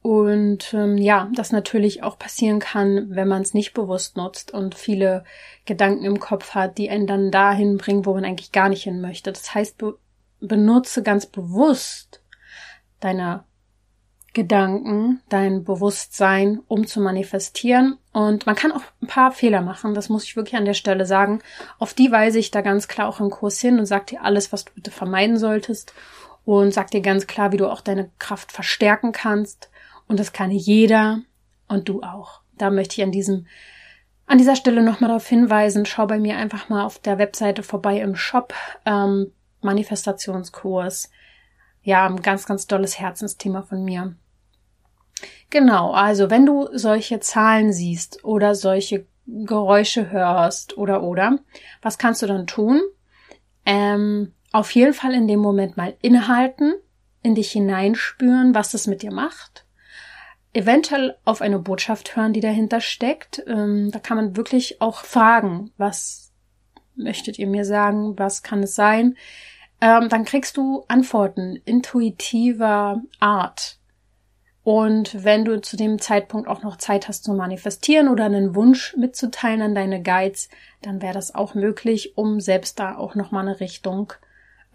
Und 0.02 0.74
ähm, 0.74 0.98
ja, 0.98 1.30
das 1.34 1.50
natürlich 1.50 2.02
auch 2.02 2.18
passieren 2.18 2.58
kann, 2.58 3.06
wenn 3.08 3.26
man 3.26 3.40
es 3.40 3.54
nicht 3.54 3.72
bewusst 3.72 4.18
nutzt 4.18 4.52
und 4.52 4.74
viele 4.74 5.24
Gedanken 5.64 6.04
im 6.04 6.20
Kopf 6.20 6.50
hat, 6.50 6.76
die 6.76 6.90
einen 6.90 7.06
dann 7.06 7.30
dahin 7.30 7.78
bringen, 7.78 8.04
wo 8.04 8.12
man 8.12 8.24
eigentlich 8.24 8.52
gar 8.52 8.68
nicht 8.68 8.82
hin 8.82 9.00
möchte. 9.00 9.32
Das 9.32 9.54
heißt, 9.54 9.78
be 9.78 9.96
benutze 10.40 11.02
ganz 11.02 11.24
bewusst 11.24 12.22
deine 13.00 13.44
Gedanken, 14.34 15.22
dein 15.28 15.64
Bewusstsein, 15.64 16.60
um 16.68 16.86
zu 16.86 17.00
manifestieren. 17.00 17.98
Und 18.12 18.46
man 18.46 18.56
kann 18.56 18.72
auch 18.72 18.82
ein 19.00 19.06
paar 19.06 19.32
Fehler 19.32 19.62
machen, 19.62 19.94
das 19.94 20.08
muss 20.08 20.24
ich 20.24 20.36
wirklich 20.36 20.56
an 20.56 20.66
der 20.66 20.74
Stelle 20.74 21.06
sagen. 21.06 21.40
Auf 21.78 21.94
die 21.94 22.12
weise 22.12 22.38
ich 22.38 22.50
da 22.50 22.60
ganz 22.60 22.88
klar 22.88 23.08
auch 23.08 23.20
im 23.20 23.30
Kurs 23.30 23.60
hin 23.60 23.78
und 23.78 23.86
sag 23.86 24.08
dir 24.08 24.22
alles, 24.22 24.52
was 24.52 24.64
du 24.66 24.72
bitte 24.74 24.90
vermeiden 24.90 25.38
solltest. 25.38 25.94
Und 26.44 26.74
sag 26.74 26.90
dir 26.90 27.00
ganz 27.00 27.26
klar, 27.26 27.52
wie 27.52 27.56
du 27.56 27.70
auch 27.70 27.80
deine 27.80 28.10
Kraft 28.18 28.52
verstärken 28.52 29.12
kannst. 29.12 29.70
Und 30.06 30.20
das 30.20 30.34
kann 30.34 30.50
jeder 30.50 31.20
und 31.68 31.88
du 31.88 32.02
auch. 32.02 32.40
Da 32.58 32.70
möchte 32.70 32.96
ich 32.96 33.02
an 33.02 33.12
diesem 33.12 33.46
an 34.26 34.38
dieser 34.38 34.56
Stelle 34.56 34.82
nochmal 34.82 35.08
darauf 35.08 35.26
hinweisen, 35.26 35.84
schau 35.84 36.06
bei 36.06 36.18
mir 36.18 36.38
einfach 36.38 36.70
mal 36.70 36.84
auf 36.84 36.98
der 36.98 37.18
Webseite 37.18 37.62
vorbei 37.62 38.00
im 38.00 38.16
Shop, 38.16 38.54
ähm, 38.86 39.32
Manifestationskurs. 39.60 41.10
Ja, 41.82 42.06
ein 42.06 42.22
ganz, 42.22 42.46
ganz 42.46 42.66
tolles 42.66 42.98
Herzensthema 42.98 43.62
von 43.62 43.84
mir. 43.84 44.16
Genau, 45.50 45.92
also 45.92 46.30
wenn 46.30 46.46
du 46.46 46.68
solche 46.72 47.20
Zahlen 47.20 47.72
siehst 47.72 48.24
oder 48.24 48.54
solche 48.54 49.06
Geräusche 49.26 50.10
hörst 50.10 50.76
oder 50.76 51.02
oder, 51.02 51.38
was 51.80 51.98
kannst 51.98 52.22
du 52.22 52.26
dann 52.26 52.46
tun? 52.46 52.80
Ähm, 53.64 54.32
auf 54.52 54.70
jeden 54.72 54.94
Fall 54.94 55.14
in 55.14 55.26
dem 55.26 55.40
Moment 55.40 55.76
mal 55.76 55.96
innehalten, 56.02 56.74
in 57.22 57.34
dich 57.34 57.52
hineinspüren, 57.52 58.54
was 58.54 58.74
es 58.74 58.86
mit 58.86 59.02
dir 59.02 59.12
macht. 59.12 59.64
Eventuell 60.52 61.16
auf 61.24 61.40
eine 61.40 61.58
Botschaft 61.58 62.14
hören, 62.14 62.32
die 62.32 62.40
dahinter 62.40 62.80
steckt. 62.80 63.42
Ähm, 63.46 63.90
da 63.90 63.98
kann 63.98 64.16
man 64.16 64.36
wirklich 64.36 64.80
auch 64.80 64.98
fragen, 64.98 65.72
was 65.78 66.32
möchtet 66.94 67.38
ihr 67.38 67.48
mir 67.48 67.64
sagen, 67.64 68.18
was 68.18 68.42
kann 68.42 68.62
es 68.62 68.74
sein? 68.74 69.16
Ähm, 69.80 70.08
dann 70.08 70.24
kriegst 70.24 70.56
du 70.56 70.84
Antworten 70.86 71.56
intuitiver 71.64 73.02
Art. 73.18 73.78
Und 74.64 75.22
wenn 75.22 75.44
du 75.44 75.60
zu 75.60 75.76
dem 75.76 75.98
Zeitpunkt 75.98 76.48
auch 76.48 76.62
noch 76.62 76.78
Zeit 76.78 77.06
hast 77.06 77.22
zu 77.24 77.34
manifestieren 77.34 78.08
oder 78.08 78.24
einen 78.24 78.54
Wunsch 78.54 78.96
mitzuteilen 78.96 79.60
an 79.60 79.74
deine 79.74 80.02
Guides, 80.02 80.48
dann 80.80 81.02
wäre 81.02 81.12
das 81.12 81.34
auch 81.34 81.54
möglich, 81.54 82.16
um 82.16 82.40
selbst 82.40 82.78
da 82.78 82.96
auch 82.96 83.14
nochmal 83.14 83.46
eine 83.46 83.60
Richtung 83.60 84.14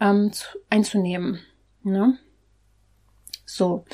ähm, 0.00 0.32
zu, 0.32 0.46
einzunehmen. 0.70 1.40
Ne? 1.82 2.16
So. 3.44 3.84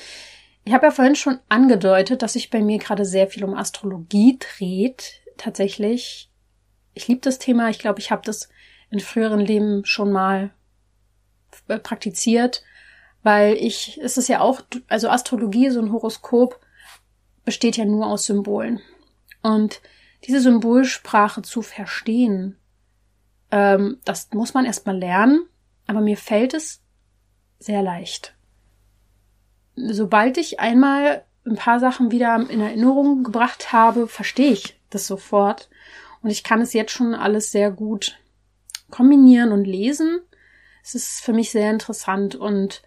Ich 0.64 0.74
habe 0.74 0.86
ja 0.86 0.92
vorhin 0.92 1.16
schon 1.16 1.38
angedeutet, 1.48 2.20
dass 2.20 2.34
sich 2.34 2.50
bei 2.50 2.60
mir 2.60 2.78
gerade 2.78 3.06
sehr 3.06 3.28
viel 3.28 3.44
um 3.44 3.54
Astrologie 3.54 4.38
dreht. 4.38 5.22
Tatsächlich. 5.38 6.30
Ich 6.92 7.08
liebe 7.08 7.22
das 7.22 7.38
Thema. 7.38 7.70
Ich 7.70 7.78
glaube, 7.78 8.00
ich 8.00 8.10
habe 8.10 8.22
das 8.22 8.50
in 8.90 9.00
früheren 9.00 9.40
Leben 9.40 9.86
schon 9.86 10.12
mal 10.12 10.50
äh, 11.68 11.78
praktiziert 11.78 12.62
weil 13.26 13.54
ich, 13.54 13.98
es 14.00 14.16
ist 14.18 14.28
ja 14.28 14.40
auch, 14.40 14.60
also 14.86 15.08
Astrologie, 15.08 15.70
so 15.70 15.80
ein 15.80 15.90
Horoskop, 15.90 16.60
besteht 17.44 17.76
ja 17.76 17.84
nur 17.84 18.06
aus 18.06 18.26
Symbolen. 18.26 18.80
Und 19.42 19.80
diese 20.24 20.40
Symbolsprache 20.40 21.42
zu 21.42 21.60
verstehen, 21.60 22.56
ähm, 23.50 23.98
das 24.04 24.28
muss 24.32 24.54
man 24.54 24.64
erstmal 24.64 24.96
lernen, 24.96 25.40
aber 25.88 26.02
mir 26.02 26.16
fällt 26.16 26.54
es 26.54 26.82
sehr 27.58 27.82
leicht. 27.82 28.36
Sobald 29.74 30.38
ich 30.38 30.60
einmal 30.60 31.24
ein 31.44 31.56
paar 31.56 31.80
Sachen 31.80 32.12
wieder 32.12 32.36
in 32.48 32.60
Erinnerung 32.60 33.24
gebracht 33.24 33.72
habe, 33.72 34.06
verstehe 34.06 34.52
ich 34.52 34.80
das 34.90 35.08
sofort. 35.08 35.68
Und 36.22 36.30
ich 36.30 36.44
kann 36.44 36.60
es 36.60 36.72
jetzt 36.72 36.92
schon 36.92 37.12
alles 37.12 37.50
sehr 37.50 37.72
gut 37.72 38.20
kombinieren 38.88 39.50
und 39.50 39.64
lesen. 39.64 40.20
Es 40.86 40.94
ist 40.94 41.20
für 41.20 41.32
mich 41.32 41.50
sehr 41.50 41.68
interessant 41.68 42.36
und 42.36 42.82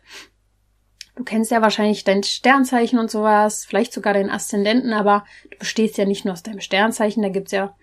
du 1.18 1.26
kennst 1.26 1.52
ja 1.52 1.62
wahrscheinlich 1.62 2.06
dein 2.06 2.24
Sternzeichen 2.24 2.98
und 2.98 3.12
sowas, 3.12 3.66
vielleicht 3.66 3.92
sogar 3.92 4.14
deinen 4.14 4.30
Aszendenten, 4.30 4.94
aber 4.94 5.26
du 5.52 5.58
bestehst 5.58 5.98
ja 5.98 6.06
nicht 6.06 6.24
nur 6.24 6.32
aus 6.32 6.42
deinem 6.42 6.62
Sternzeichen, 6.62 7.22
da 7.22 7.28
gibt's 7.28 7.52
ja 7.52 7.76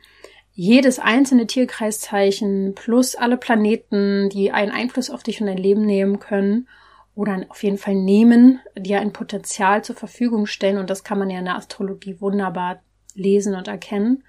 jedes 0.52 0.98
einzelne 0.98 1.46
Tierkreiszeichen 1.46 2.74
plus 2.74 3.14
alle 3.14 3.36
Planeten, 3.36 4.30
die 4.30 4.52
einen 4.52 4.72
Einfluss 4.72 5.10
auf 5.10 5.22
dich 5.22 5.42
und 5.42 5.48
dein 5.48 5.58
Leben 5.58 5.84
nehmen 5.84 6.18
können 6.18 6.66
oder 7.14 7.44
auf 7.50 7.62
jeden 7.62 7.76
Fall 7.76 7.94
nehmen, 7.94 8.60
die 8.74 8.92
ja 8.92 9.00
ein 9.00 9.12
Potenzial 9.12 9.84
zur 9.84 9.96
Verfügung 9.96 10.46
stellen 10.46 10.78
und 10.78 10.88
das 10.88 11.04
kann 11.04 11.18
man 11.18 11.28
ja 11.28 11.40
in 11.40 11.44
der 11.44 11.56
Astrologie 11.56 12.22
wunderbar 12.22 12.80
lesen 13.14 13.54
und 13.54 13.68
erkennen. 13.68 14.24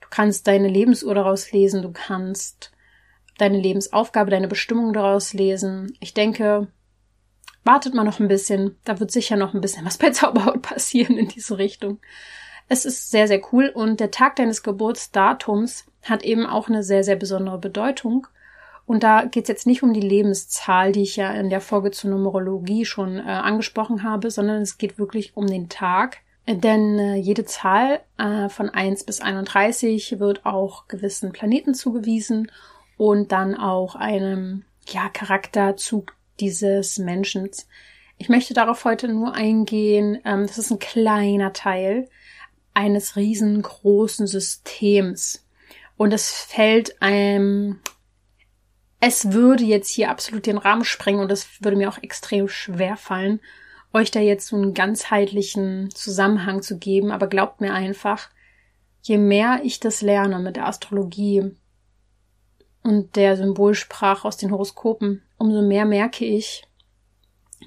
Du 0.00 0.08
kannst 0.10 0.48
deine 0.48 0.66
Lebensuhr 0.66 1.14
daraus 1.14 1.52
lesen, 1.52 1.82
du 1.82 1.92
kannst 1.92 2.72
deine 3.40 3.58
Lebensaufgabe, 3.58 4.30
deine 4.30 4.48
Bestimmung 4.48 4.92
daraus 4.92 5.32
lesen. 5.32 5.96
Ich 6.00 6.14
denke, 6.14 6.68
wartet 7.64 7.94
mal 7.94 8.04
noch 8.04 8.20
ein 8.20 8.28
bisschen, 8.28 8.76
da 8.84 9.00
wird 9.00 9.10
sicher 9.10 9.36
noch 9.36 9.54
ein 9.54 9.60
bisschen 9.60 9.84
was 9.84 9.98
bei 9.98 10.10
Zauberhaut 10.12 10.62
passieren 10.62 11.18
in 11.18 11.28
diese 11.28 11.58
Richtung. 11.58 11.98
Es 12.68 12.84
ist 12.84 13.10
sehr, 13.10 13.26
sehr 13.26 13.40
cool 13.52 13.68
und 13.68 13.98
der 13.98 14.10
Tag 14.10 14.36
deines 14.36 14.62
Geburtsdatums 14.62 15.86
hat 16.04 16.22
eben 16.22 16.46
auch 16.46 16.68
eine 16.68 16.82
sehr, 16.82 17.02
sehr 17.02 17.16
besondere 17.16 17.58
Bedeutung. 17.58 18.26
Und 18.86 19.02
da 19.02 19.24
geht 19.24 19.44
es 19.44 19.48
jetzt 19.48 19.66
nicht 19.66 19.82
um 19.82 19.92
die 19.92 20.00
Lebenszahl, 20.00 20.92
die 20.92 21.02
ich 21.02 21.16
ja 21.16 21.30
in 21.32 21.50
der 21.50 21.60
Folge 21.60 21.90
zur 21.90 22.10
Numerologie 22.10 22.84
schon 22.84 23.18
äh, 23.18 23.22
angesprochen 23.22 24.02
habe, 24.02 24.30
sondern 24.30 24.62
es 24.62 24.78
geht 24.78 24.98
wirklich 24.98 25.36
um 25.36 25.46
den 25.46 25.68
Tag. 25.68 26.18
Denn 26.48 26.98
äh, 26.98 27.14
jede 27.14 27.44
Zahl 27.44 28.00
äh, 28.18 28.48
von 28.48 28.70
1 28.70 29.04
bis 29.04 29.20
31 29.20 30.18
wird 30.18 30.44
auch 30.46 30.88
gewissen 30.88 31.32
Planeten 31.32 31.74
zugewiesen 31.74 32.50
und 33.00 33.32
dann 33.32 33.54
auch 33.54 33.94
einem 33.94 34.64
ja, 34.86 35.08
Charakterzug 35.08 36.14
dieses 36.38 36.98
Menschen. 36.98 37.48
Ich 38.18 38.28
möchte 38.28 38.52
darauf 38.52 38.84
heute 38.84 39.08
nur 39.08 39.32
eingehen. 39.32 40.20
Ähm, 40.26 40.46
das 40.46 40.58
ist 40.58 40.70
ein 40.70 40.78
kleiner 40.78 41.54
Teil 41.54 42.10
eines 42.74 43.16
riesengroßen 43.16 44.26
Systems. 44.26 45.46
Und 45.96 46.12
es 46.12 46.30
fällt 46.30 47.00
einem, 47.00 47.80
es 49.00 49.32
würde 49.32 49.64
jetzt 49.64 49.88
hier 49.88 50.10
absolut 50.10 50.44
den 50.44 50.58
Rahmen 50.58 50.84
sprengen 50.84 51.22
und 51.22 51.32
es 51.32 51.48
würde 51.62 51.78
mir 51.78 51.88
auch 51.88 52.02
extrem 52.02 52.48
schwer 52.48 52.98
fallen, 52.98 53.40
euch 53.94 54.10
da 54.10 54.20
jetzt 54.20 54.48
so 54.48 54.56
einen 54.56 54.74
ganzheitlichen 54.74 55.88
Zusammenhang 55.94 56.60
zu 56.60 56.76
geben. 56.76 57.12
Aber 57.12 57.28
glaubt 57.28 57.62
mir 57.62 57.72
einfach, 57.72 58.28
je 59.00 59.16
mehr 59.16 59.62
ich 59.64 59.80
das 59.80 60.02
lerne 60.02 60.38
mit 60.38 60.56
der 60.56 60.66
Astrologie 60.66 61.56
und 62.82 63.16
der 63.16 63.36
Symbolsprache 63.36 64.26
aus 64.26 64.36
den 64.36 64.50
Horoskopen, 64.50 65.22
umso 65.38 65.62
mehr 65.62 65.84
merke 65.84 66.24
ich, 66.24 66.64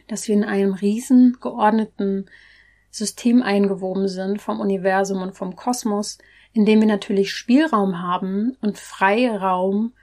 dass 0.08 0.28
wir 0.28 0.36
in 0.36 0.44
einem 0.44 0.74
riesen 0.74 1.38
geordneten 1.40 2.26
System 2.90 3.42
eingewoben 3.42 4.08
sind 4.08 4.42
vom 4.42 4.60
Universum 4.60 5.22
und 5.22 5.36
vom 5.36 5.56
Kosmos, 5.56 6.18
in 6.54 6.66
dem 6.66 6.80
wir 6.80 6.88
natürlich 6.88 7.34
Spielraum 7.34 8.02
haben 8.02 8.58
und 8.62 8.78
Freiraum, 8.78 9.94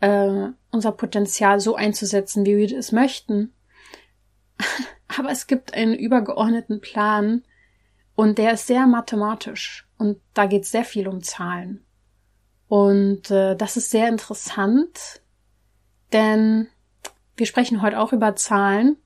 äh, 0.00 0.48
unser 0.70 0.92
Potenzial 0.92 1.60
so 1.60 1.74
einzusetzen, 1.74 2.44
wie 2.44 2.56
wir 2.56 2.78
es 2.78 2.92
möchten. 2.92 3.52
Aber 5.16 5.30
es 5.30 5.46
gibt 5.46 5.74
einen 5.74 5.94
übergeordneten 5.94 6.80
Plan 6.80 7.44
und 8.14 8.38
der 8.38 8.54
ist 8.54 8.66
sehr 8.66 8.86
mathematisch 8.86 9.86
und 9.98 10.20
da 10.34 10.46
geht 10.46 10.66
sehr 10.66 10.84
viel 10.84 11.08
um 11.08 11.22
Zahlen. 11.22 11.83
Und 12.68 13.30
äh, 13.30 13.56
das 13.56 13.76
ist 13.76 13.90
sehr 13.90 14.08
interessant, 14.08 15.20
denn 16.12 16.68
wir 17.36 17.46
sprechen 17.46 17.82
heute 17.82 17.98
auch 17.98 18.12
über 18.12 18.36
Zahlen 18.36 18.96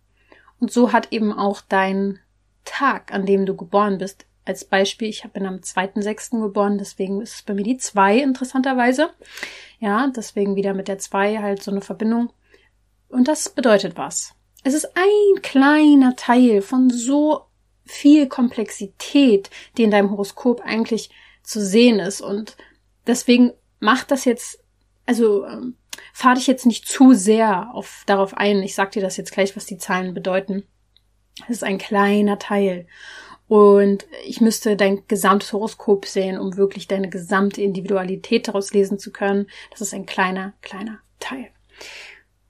und 0.61 0.71
so 0.71 0.93
hat 0.93 1.13
eben 1.13 1.33
auch 1.33 1.61
dein 1.69 2.19
Tag, 2.65 3.13
an 3.13 3.27
dem 3.27 3.47
du 3.47 3.57
geboren 3.57 3.99
bist. 3.99 4.27
Als 4.45 4.65
Beispiel, 4.65 5.09
ich 5.09 5.23
bin 5.33 5.47
am 5.47 5.57
2.6. 5.57 6.41
geboren, 6.41 6.79
deswegen 6.79 7.21
ist 7.21 7.35
es 7.35 7.43
bei 7.43 7.55
mir 7.55 7.65
die 7.65 7.77
2 7.77 8.19
interessanterweise. 8.19 9.11
Ja, 9.79 10.11
deswegen 10.15 10.57
wieder 10.57 10.75
mit 10.75 10.89
der 10.89 10.99
2 10.99 11.39
halt 11.39 11.63
so 11.63 11.71
eine 11.71 11.83
Verbindung. 11.83 12.33
Und 13.09 13.29
das 13.29 13.51
bedeutet 13.51 13.97
was? 13.97 14.35
Es 14.65 14.75
ist 14.75 14.97
ein 14.97 15.43
kleiner 15.43 16.17
Teil 16.17 16.63
von 16.63 16.91
so 16.91 17.47
viel 17.85 18.27
Komplexität, 18.27 19.51
die 19.77 19.85
in 19.85 19.91
deinem 19.91 20.11
Horoskop 20.11 20.61
eigentlich 20.63 21.11
zu 21.43 21.65
sehen 21.65 22.01
ist. 22.01 22.21
Und 22.21 22.57
deswegen 23.09 23.53
macht 23.81 24.13
das 24.13 24.25
jetzt, 24.25 24.63
also 25.07 25.45
ähm, 25.45 25.77
fahr 26.13 26.35
dich 26.35 26.47
jetzt 26.47 26.67
nicht 26.67 26.87
zu 26.87 27.15
sehr 27.15 27.75
auf, 27.75 28.05
darauf 28.07 28.35
ein. 28.35 28.63
Ich 28.63 28.75
sag 28.75 28.93
dir 28.93 29.03
das 29.03 29.17
jetzt 29.17 29.33
gleich, 29.33 29.57
was 29.57 29.67
die 29.67 29.79
Zahlen 29.79 30.15
bedeuten. 30.15 30.65
Das 31.41 31.51
ist 31.51 31.65
ein 31.65 31.79
kleiner 31.79 32.39
Teil. 32.39 32.87
Und 33.49 34.07
ich 34.27 34.41
müsste 34.41 34.77
dein 34.77 35.07
gesamtes 35.09 35.53
Horoskop 35.53 36.05
sehen, 36.05 36.39
um 36.39 36.57
wirklich 36.57 36.87
deine 36.87 37.09
gesamte 37.09 37.63
Individualität 37.63 38.47
daraus 38.47 38.75
lesen 38.75 38.99
zu 38.99 39.11
können. 39.11 39.47
Das 39.71 39.81
ist 39.81 39.95
ein 39.95 40.05
kleiner, 40.05 40.53
kleiner 40.61 40.99
Teil. 41.19 41.49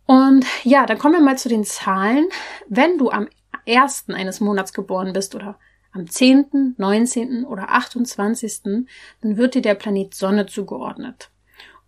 Und 0.07 0.45
ja, 0.65 0.87
dann 0.87 0.99
kommen 0.99 1.15
wir 1.15 1.21
mal 1.21 1.39
zu 1.39 1.49
den 1.49 1.65
Zahlen. 1.65 2.29
Wenn 2.69 2.99
du 2.99 3.11
am 3.11 3.29
ersten 3.65 4.13
eines 4.13 4.41
Monats 4.41 4.73
geboren 4.73 5.13
bist 5.13 5.35
oder 5.35 5.59
am 5.99 6.09
10., 6.09 6.75
19. 6.77 7.45
oder 7.45 7.71
28., 7.71 8.87
dann 9.21 9.37
wird 9.37 9.55
dir 9.55 9.63
der 9.63 9.75
Planet 9.75 10.15
Sonne 10.15 10.47
zugeordnet. 10.47 11.31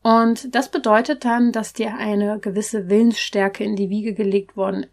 Und 0.03 0.55
das 0.55 0.70
bedeutet 0.70 1.25
dann, 1.25 1.53
dass 1.53 1.73
dir 1.73 1.96
eine 1.96 2.38
gewisse 2.38 2.88
Willensstärke 2.88 3.64
in 3.64 3.77
die 3.77 3.90
Wiege 3.90 4.14
gelegt 4.14 4.57
worden 4.57 4.87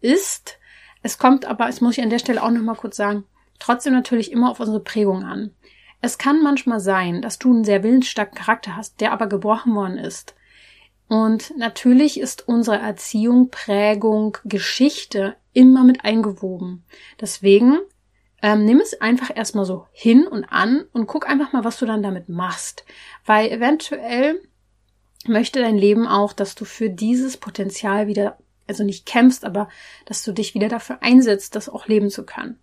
ist, 0.00 0.58
es 1.02 1.18
kommt 1.18 1.44
aber, 1.44 1.68
es 1.68 1.80
muss 1.80 1.98
ich 1.98 2.04
an 2.04 2.10
der 2.10 2.20
Stelle 2.20 2.42
auch 2.42 2.50
nochmal 2.50 2.76
kurz 2.76 2.96
sagen, 2.96 3.24
trotzdem 3.58 3.92
natürlich 3.92 4.30
immer 4.30 4.50
auf 4.50 4.60
unsere 4.60 4.80
Prägung 4.80 5.24
an. 5.24 5.50
Es 6.00 6.18
kann 6.18 6.42
manchmal 6.42 6.80
sein, 6.80 7.22
dass 7.22 7.38
du 7.38 7.52
einen 7.52 7.64
sehr 7.64 7.82
willensstarken 7.82 8.36
Charakter 8.36 8.76
hast, 8.76 9.00
der 9.00 9.12
aber 9.12 9.26
gebrochen 9.26 9.74
worden 9.74 9.98
ist. 9.98 10.34
Und 11.08 11.56
natürlich 11.58 12.18
ist 12.18 12.48
unsere 12.48 12.78
Erziehung, 12.78 13.50
Prägung, 13.50 14.38
Geschichte 14.44 15.36
immer 15.52 15.84
mit 15.84 16.04
eingewoben. 16.04 16.84
Deswegen 17.20 17.78
ähm, 18.42 18.64
nimm 18.64 18.80
es 18.80 19.00
einfach 19.00 19.34
erstmal 19.34 19.64
so 19.64 19.86
hin 19.92 20.26
und 20.26 20.44
an 20.44 20.84
und 20.92 21.06
guck 21.06 21.28
einfach 21.28 21.52
mal, 21.52 21.64
was 21.64 21.78
du 21.78 21.86
dann 21.86 22.02
damit 22.02 22.28
machst. 22.28 22.84
Weil 23.24 23.50
eventuell 23.50 24.40
möchte 25.26 25.60
dein 25.60 25.78
Leben 25.78 26.06
auch, 26.06 26.32
dass 26.32 26.54
du 26.54 26.64
für 26.64 26.90
dieses 26.90 27.36
Potenzial 27.36 28.08
wieder 28.08 28.36
also 28.66 28.84
nicht 28.84 29.06
kämpfst, 29.06 29.44
aber 29.44 29.68
dass 30.06 30.24
du 30.24 30.32
dich 30.32 30.54
wieder 30.54 30.68
dafür 30.68 30.98
einsetzt, 31.02 31.56
das 31.56 31.68
auch 31.68 31.86
leben 31.86 32.10
zu 32.10 32.24
können. 32.24 32.58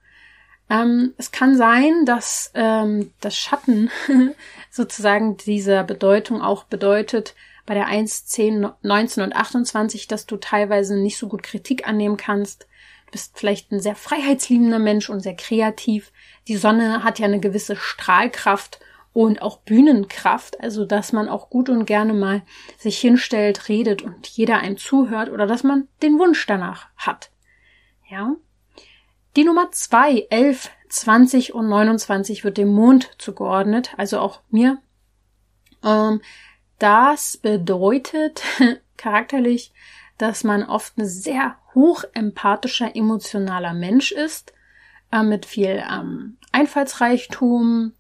Ähm, 0.70 1.14
es 1.18 1.32
kann 1.32 1.58
sein, 1.58 2.06
dass 2.06 2.52
ähm, 2.54 3.12
das 3.22 3.36
Schatten 3.36 3.90
sozusagen 4.72 5.38
dieser 5.38 5.84
Bedeutung 5.84 6.42
auch 6.42 6.66
bedeutet, 6.66 7.36
bei 7.66 7.76
der 7.76 7.86
1, 7.86 8.26
10, 8.26 8.68
19 8.82 9.24
und 9.24 9.36
28, 9.36 10.08
dass 10.08 10.26
du 10.26 10.38
teilweise 10.38 10.98
nicht 10.98 11.18
so 11.18 11.28
gut 11.28 11.44
Kritik 11.44 11.88
annehmen 11.88 12.18
kannst. 12.18 12.68
Bist 13.12 13.38
vielleicht 13.38 13.72
ein 13.72 13.80
sehr 13.80 13.96
freiheitsliebender 13.96 14.80
Mensch 14.80 15.10
und 15.10 15.22
sehr 15.22 15.36
kreativ. 15.36 16.12
Die 16.48 16.58
Sonne 16.58 17.04
hat 17.04 17.20
ja 17.20 17.26
eine 17.26 17.40
gewisse 17.40 17.76
Strahlkraft 17.76 18.80
und 19.14 19.42
auch 19.42 19.58
Bühnenkraft, 19.60 20.62
also 20.62 20.86
dass 20.86 21.12
man 21.12 21.30
auch 21.30 21.50
gut 21.50 21.70
und 21.70 21.86
gerne 21.86 22.14
mal 22.14 22.44
sich 22.78 23.00
hinstellt, 23.00 23.68
redet 23.68 24.02
und 24.02 24.28
jeder 24.28 24.60
einem 24.60 24.78
zuhört 24.78 25.30
oder 25.30 25.48
dass 25.48 25.64
man 25.64 25.88
den 26.02 26.20
Wunsch 26.20 26.46
danach 26.46 26.88
hat. 26.96 27.32
Ja. 28.10 28.36
Die 29.36 29.44
Nummer 29.44 29.72
zwei, 29.72 30.28
elf, 30.30 30.72
zwanzig 30.90 31.54
und 31.54 31.70
29 31.70 32.44
wird 32.44 32.58
dem 32.58 32.70
Mond 32.70 33.12
zugeordnet, 33.18 33.94
also 33.98 34.20
auch 34.20 34.42
mir. 34.50 34.82
Ähm, 35.84 36.22
das 36.78 37.38
bedeutet 37.38 38.42
charakterlich, 38.98 39.74
dass 40.18 40.44
man 40.44 40.64
oft 40.64 40.98
ein 40.98 41.06
sehr 41.06 41.58
hochempathischer, 41.80 42.96
emotionaler 42.96 43.74
Mensch 43.74 44.12
ist, 44.12 44.54
äh, 45.12 45.24
mit 45.24 45.46
viel 45.46 45.82
ähm, 45.90 46.38
Einfallsreichtum, 46.52 47.94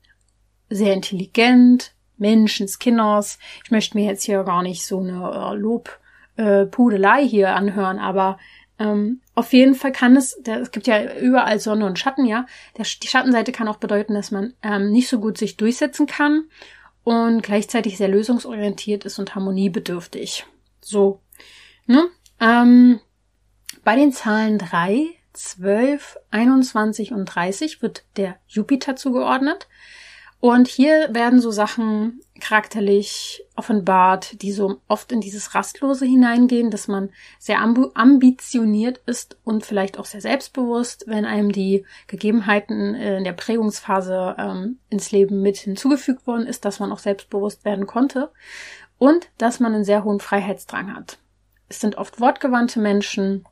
sehr 0.69 0.93
intelligent, 0.93 1.93
Menschenskinners. 2.17 3.39
Ich 3.63 3.71
möchte 3.71 3.97
mir 3.97 4.05
jetzt 4.05 4.23
hier 4.23 4.43
gar 4.43 4.61
nicht 4.61 4.85
so 4.85 4.99
eine 4.99 5.55
äh, 5.55 5.55
Lobpudelei 5.55 7.21
äh, 7.21 7.27
hier 7.27 7.55
anhören, 7.55 7.99
aber 7.99 8.37
ähm, 8.77 9.21
auf 9.35 9.53
jeden 9.53 9.75
Fall 9.75 9.91
kann 9.91 10.15
es, 10.17 10.37
der, 10.41 10.59
es 10.59 10.71
gibt 10.71 10.87
ja 10.87 11.17
überall 11.17 11.59
Sonne 11.59 11.85
und 11.85 11.99
Schatten, 11.99 12.25
ja. 12.25 12.45
Der, 12.77 12.85
die 13.01 13.07
Schattenseite 13.07 13.51
kann 13.51 13.67
auch 13.67 13.77
bedeuten, 13.77 14.13
dass 14.13 14.31
man 14.31 14.53
ähm, 14.61 14.91
nicht 14.91 15.07
so 15.07 15.19
gut 15.19 15.37
sich 15.37 15.57
durchsetzen 15.57 16.05
kann 16.05 16.45
und 17.03 17.41
gleichzeitig 17.41 17.97
sehr 17.97 18.09
lösungsorientiert 18.09 19.05
ist 19.05 19.19
und 19.19 19.35
harmoniebedürftig. 19.35 20.45
So. 20.81 21.21
Ne? 21.87 22.05
Ähm, 22.39 22.99
bei 23.83 23.95
den 23.95 24.11
Zahlen 24.11 24.57
drei, 24.57 25.07
zwölf, 25.33 26.17
21 26.31 27.11
und 27.11 27.25
30 27.25 27.81
wird 27.81 28.03
der 28.17 28.37
Jupiter 28.47 28.95
zugeordnet. 28.95 29.67
Und 30.41 30.69
hier 30.69 31.09
werden 31.13 31.41
so 31.41 31.51
Sachen 31.51 32.21
charakterlich 32.39 33.43
offenbart, 33.57 34.41
die 34.41 34.53
so 34.53 34.79
oft 34.87 35.11
in 35.11 35.19
dieses 35.19 35.53
Rastlose 35.53 36.05
hineingehen, 36.05 36.71
dass 36.71 36.87
man 36.87 37.09
sehr 37.39 37.59
ambitioniert 37.59 39.01
ist 39.05 39.37
und 39.43 39.65
vielleicht 39.65 39.99
auch 39.99 40.05
sehr 40.05 40.21
selbstbewusst, 40.21 41.03
wenn 41.07 41.25
einem 41.25 41.51
die 41.51 41.85
Gegebenheiten 42.07 42.95
in 42.95 43.25
der 43.25 43.33
Prägungsphase 43.33 44.35
ähm, 44.39 44.79
ins 44.89 45.11
Leben 45.11 45.41
mit 45.41 45.57
hinzugefügt 45.57 46.25
worden 46.25 46.47
ist, 46.47 46.63
dass 46.63 46.79
man 46.79 46.93
auch 46.93 46.99
selbstbewusst 46.99 47.65
werden 47.65 47.85
konnte 47.85 48.31
und 48.97 49.27
dass 49.37 49.59
man 49.59 49.75
einen 49.75 49.83
sehr 49.83 50.05
hohen 50.05 50.21
Freiheitsdrang 50.21 50.95
hat. 50.95 51.17
Es 51.67 51.81
sind 51.81 51.97
oft 51.97 52.21
wortgewandte 52.21 52.79
Menschen, 52.79 53.45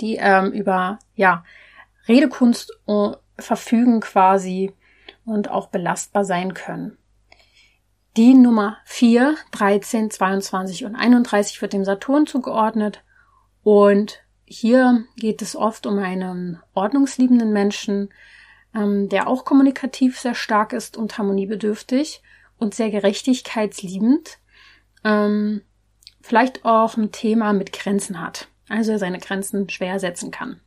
die 0.00 0.16
ähm, 0.16 0.52
über 0.52 0.98
ja 1.14 1.44
Redekunst 2.08 2.72
uh, 2.86 3.14
verfügen 3.38 4.00
quasi 4.00 4.72
und 5.24 5.50
auch 5.50 5.68
belastbar 5.68 6.24
sein 6.24 6.54
können. 6.54 6.98
Die 8.16 8.34
Nummer 8.34 8.78
4, 8.86 9.36
13, 9.52 10.10
22 10.10 10.84
und 10.84 10.96
31 10.96 11.62
wird 11.62 11.72
dem 11.72 11.84
Saturn 11.84 12.26
zugeordnet 12.26 13.04
und 13.62 14.20
hier 14.44 15.04
geht 15.16 15.42
es 15.42 15.54
oft 15.54 15.86
um 15.86 15.98
einen 15.98 16.58
ordnungsliebenden 16.74 17.52
Menschen, 17.52 18.12
ähm, 18.74 19.08
der 19.08 19.28
auch 19.28 19.44
kommunikativ 19.44 20.18
sehr 20.18 20.34
stark 20.34 20.72
ist 20.72 20.96
und 20.96 21.16
harmoniebedürftig 21.18 22.22
und 22.58 22.74
sehr 22.74 22.90
gerechtigkeitsliebend. 22.90 24.38
Ähm, 25.04 25.62
vielleicht 26.20 26.64
auch 26.64 26.96
ein 26.96 27.12
Thema 27.12 27.52
mit 27.52 27.72
Grenzen 27.72 28.20
hat, 28.20 28.48
also 28.70 28.96
seine 28.96 29.18
Grenzen 29.18 29.68
schwer 29.68 29.98
setzen 29.98 30.30
kann. 30.30 30.60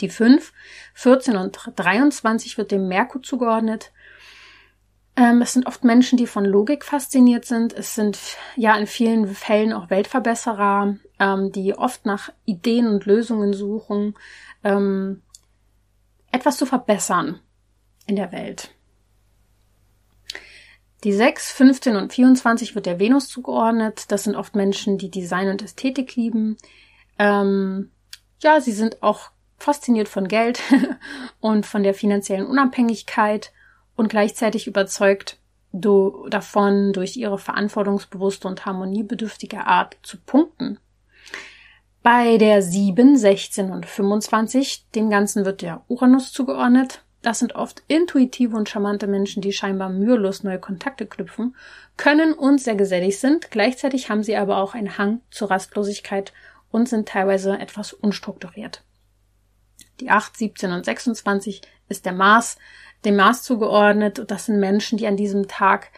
Die 0.00 0.08
5, 0.08 0.52
14 0.94 1.36
und 1.36 1.58
23 1.76 2.58
wird 2.58 2.70
dem 2.70 2.88
Merkur 2.88 3.22
zugeordnet. 3.22 3.92
Ähm, 5.16 5.42
es 5.42 5.52
sind 5.52 5.66
oft 5.66 5.84
Menschen, 5.84 6.16
die 6.16 6.26
von 6.26 6.44
Logik 6.44 6.84
fasziniert 6.84 7.44
sind. 7.44 7.72
Es 7.72 7.94
sind 7.94 8.18
ja 8.56 8.76
in 8.76 8.86
vielen 8.86 9.32
Fällen 9.32 9.72
auch 9.72 9.90
Weltverbesserer, 9.90 10.96
ähm, 11.20 11.52
die 11.52 11.74
oft 11.74 12.06
nach 12.06 12.32
Ideen 12.44 12.88
und 12.88 13.06
Lösungen 13.06 13.52
suchen, 13.52 14.14
ähm, 14.64 15.22
etwas 16.32 16.56
zu 16.56 16.66
verbessern 16.66 17.40
in 18.06 18.16
der 18.16 18.32
Welt. 18.32 18.70
Die 21.04 21.12
6, 21.12 21.52
15 21.52 21.96
und 21.96 22.12
24 22.12 22.74
wird 22.74 22.86
der 22.86 22.98
Venus 22.98 23.28
zugeordnet. 23.28 24.10
Das 24.10 24.24
sind 24.24 24.34
oft 24.34 24.56
Menschen, 24.56 24.98
die 24.98 25.10
Design 25.10 25.48
und 25.48 25.62
Ästhetik 25.62 26.16
lieben. 26.16 26.56
Ähm, 27.18 27.90
ja, 28.40 28.60
sie 28.60 28.72
sind 28.72 29.02
auch 29.02 29.30
fasziniert 29.56 30.08
von 30.08 30.28
Geld 30.28 30.60
und 31.40 31.66
von 31.66 31.82
der 31.82 31.94
finanziellen 31.94 32.46
Unabhängigkeit 32.46 33.52
und 33.96 34.08
gleichzeitig 34.08 34.66
überzeugt 34.66 35.38
do, 35.72 36.26
davon, 36.28 36.92
durch 36.92 37.16
ihre 37.16 37.38
verantwortungsbewusste 37.38 38.48
und 38.48 38.64
harmoniebedürftige 38.66 39.66
Art 39.66 39.96
zu 40.02 40.18
punkten. 40.18 40.78
Bei 42.02 42.36
der 42.36 42.60
7, 42.60 43.16
16 43.16 43.70
und 43.70 43.86
25, 43.86 44.90
dem 44.94 45.08
Ganzen 45.08 45.44
wird 45.46 45.62
der 45.62 45.82
Uranus 45.88 46.32
zugeordnet. 46.32 47.02
Das 47.22 47.38
sind 47.38 47.54
oft 47.54 47.82
intuitive 47.88 48.54
und 48.54 48.68
charmante 48.68 49.06
Menschen, 49.06 49.40
die 49.40 49.54
scheinbar 49.54 49.88
mühelos 49.88 50.42
neue 50.42 50.58
Kontakte 50.58 51.06
knüpfen, 51.06 51.56
können 51.96 52.34
und 52.34 52.60
sehr 52.60 52.74
gesellig 52.74 53.18
sind. 53.18 53.50
Gleichzeitig 53.50 54.10
haben 54.10 54.22
sie 54.22 54.36
aber 54.36 54.58
auch 54.58 54.74
einen 54.74 54.98
Hang 54.98 55.22
zur 55.30 55.50
Rastlosigkeit 55.50 56.34
und 56.74 56.88
sind 56.88 57.08
teilweise 57.08 57.56
etwas 57.56 57.92
unstrukturiert. 57.92 58.82
Die 60.00 60.10
8, 60.10 60.36
17 60.36 60.72
und 60.72 60.84
26 60.84 61.62
ist 61.88 62.04
der 62.04 62.12
Mars, 62.12 62.58
dem 63.04 63.14
Mars 63.14 63.44
zugeordnet. 63.44 64.24
Das 64.26 64.46
sind 64.46 64.58
Menschen, 64.58 64.98
die 64.98 65.06
an 65.06 65.16
diesem 65.16 65.46
Tag 65.46 65.92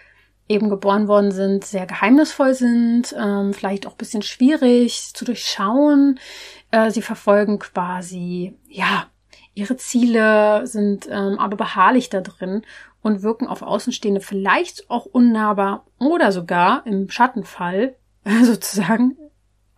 eben 0.48 0.68
geboren 0.68 1.08
worden 1.08 1.32
sind, 1.32 1.64
sehr 1.64 1.86
geheimnisvoll 1.86 2.52
sind, 2.52 3.16
ähm, 3.18 3.54
vielleicht 3.54 3.86
auch 3.86 3.94
bisschen 3.94 4.20
schwierig 4.20 5.14
zu 5.14 5.24
durchschauen. 5.24 6.20
Äh, 6.70 6.90
sie 6.90 7.00
verfolgen 7.00 7.58
quasi, 7.58 8.54
ja, 8.68 9.06
ihre 9.54 9.78
Ziele, 9.78 10.66
sind 10.66 11.08
ähm, 11.10 11.38
aber 11.38 11.56
beharrlich 11.56 12.10
da 12.10 12.20
drin 12.20 12.66
und 13.00 13.22
wirken 13.22 13.46
auf 13.46 13.62
Außenstehende 13.62 14.20
vielleicht 14.20 14.90
auch 14.90 15.06
unnahbar 15.06 15.86
oder 15.98 16.32
sogar 16.32 16.86
im 16.86 17.08
Schattenfall 17.08 17.96
sozusagen 18.42 19.16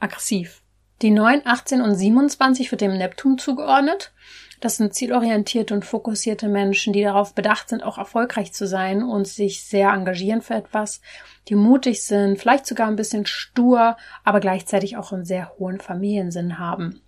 aggressiv. 0.01 0.65
Die 1.03 1.11
9, 1.11 1.43
18 1.45 1.81
und 1.81 1.95
27 1.95 2.71
wird 2.71 2.81
dem 2.81 2.99
Neptun 2.99 3.39
zugeordnet. 3.39 4.13
Das 4.61 4.77
sind 4.77 4.93
zielorientierte 4.93 5.73
und 5.73 5.85
fokussierte 5.85 6.49
Menschen, 6.49 6.93
die 6.93 7.03
darauf 7.03 7.35
bedacht 7.35 7.69
sind, 7.69 7.85
auch 7.85 7.97
erfolgreich 7.97 8.53
zu 8.53 8.67
sein 8.67 9.05
und 9.05 9.29
sich 9.29 9.63
sehr 9.63 9.91
engagieren 9.91 10.43
für 10.43 10.55
etwas, 10.55 11.01
die 11.49 11.55
mutig 11.55 12.03
sind, 12.03 12.39
vielleicht 12.39 12.67
sogar 12.67 12.89
ein 12.89 12.97
bisschen 12.97 13.27
stur, 13.27 13.97
aber 14.25 14.41
gleichzeitig 14.41 14.97
auch 14.97 15.13
einen 15.13 15.25
sehr 15.25 15.53
hohen 15.59 15.81
Familiensinn 15.81 16.59
haben. 16.59 17.01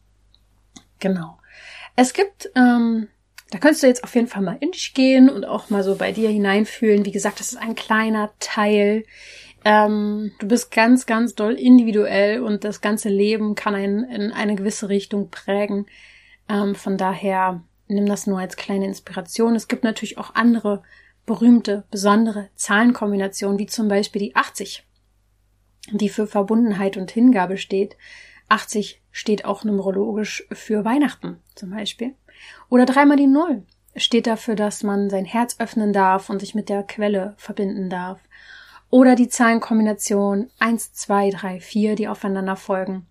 Genau. 1.00 1.38
Es 1.96 2.12
gibt, 2.12 2.50
ähm, 2.54 3.08
da 3.50 3.58
könntest 3.58 3.82
du 3.82 3.88
jetzt 3.88 4.04
auf 4.04 4.14
jeden 4.14 4.28
Fall 4.28 4.42
mal 4.42 4.58
in 4.60 4.70
dich 4.70 4.94
gehen 4.94 5.28
und 5.28 5.44
auch 5.44 5.70
mal 5.70 5.82
so 5.82 5.96
bei 5.96 6.12
dir 6.12 6.28
hineinfühlen. 6.28 7.04
Wie 7.04 7.10
gesagt, 7.10 7.40
das 7.40 7.52
ist 7.52 7.58
ein 7.58 7.74
kleiner 7.74 8.30
Teil 8.38 9.04
ähm, 9.64 10.32
du 10.38 10.48
bist 10.48 10.70
ganz, 10.70 11.06
ganz 11.06 11.34
doll 11.34 11.54
individuell 11.54 12.42
und 12.42 12.64
das 12.64 12.80
ganze 12.80 13.08
Leben 13.08 13.54
kann 13.54 13.74
einen 13.74 14.04
in 14.04 14.32
eine 14.32 14.54
gewisse 14.54 14.88
Richtung 14.88 15.30
prägen. 15.30 15.86
Ähm, 16.48 16.74
von 16.74 16.96
daher 16.96 17.62
nimm 17.88 18.06
das 18.06 18.26
nur 18.26 18.38
als 18.38 18.56
kleine 18.56 18.86
Inspiration. 18.86 19.54
Es 19.54 19.68
gibt 19.68 19.84
natürlich 19.84 20.18
auch 20.18 20.34
andere 20.34 20.82
berühmte, 21.26 21.84
besondere 21.90 22.48
Zahlenkombinationen, 22.56 23.58
wie 23.58 23.66
zum 23.66 23.88
Beispiel 23.88 24.20
die 24.20 24.36
80, 24.36 24.86
die 25.92 26.08
für 26.08 26.26
Verbundenheit 26.26 26.96
und 26.96 27.10
Hingabe 27.10 27.56
steht. 27.56 27.96
80 28.48 29.02
steht 29.12 29.44
auch 29.44 29.64
numerologisch 29.64 30.46
für 30.50 30.84
Weihnachten 30.84 31.38
zum 31.54 31.70
Beispiel. 31.70 32.14
Oder 32.68 32.86
dreimal 32.86 33.16
die 33.16 33.26
Null 33.26 33.64
steht 33.96 34.26
dafür, 34.26 34.56
dass 34.56 34.82
man 34.82 35.10
sein 35.10 35.24
Herz 35.24 35.56
öffnen 35.58 35.92
darf 35.92 36.30
und 36.30 36.40
sich 36.40 36.54
mit 36.54 36.68
der 36.68 36.82
Quelle 36.82 37.34
verbinden 37.36 37.90
darf. 37.90 38.20
Oder 38.90 39.14
die 39.14 39.28
Zahlenkombination 39.28 40.50
1, 40.58 40.92
2, 40.92 41.30
3, 41.30 41.60
4, 41.60 41.94
die 41.94 42.08
aufeinander 42.08 42.56
folgen. 42.56 43.06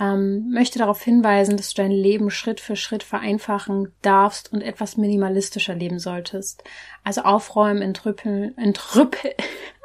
Ähm, 0.00 0.50
möchte 0.50 0.78
darauf 0.78 1.02
hinweisen, 1.02 1.56
dass 1.56 1.74
du 1.74 1.82
dein 1.82 1.90
Leben 1.90 2.30
Schritt 2.30 2.60
für 2.60 2.76
Schritt 2.76 3.02
vereinfachen 3.02 3.92
darfst 4.00 4.52
und 4.52 4.62
etwas 4.62 4.96
minimalistischer 4.96 5.74
leben 5.74 5.98
solltest. 5.98 6.62
Also 7.02 7.22
aufräumen, 7.22 7.82
entrüppeln, 7.82 8.56
entrüppeln, 8.56 9.34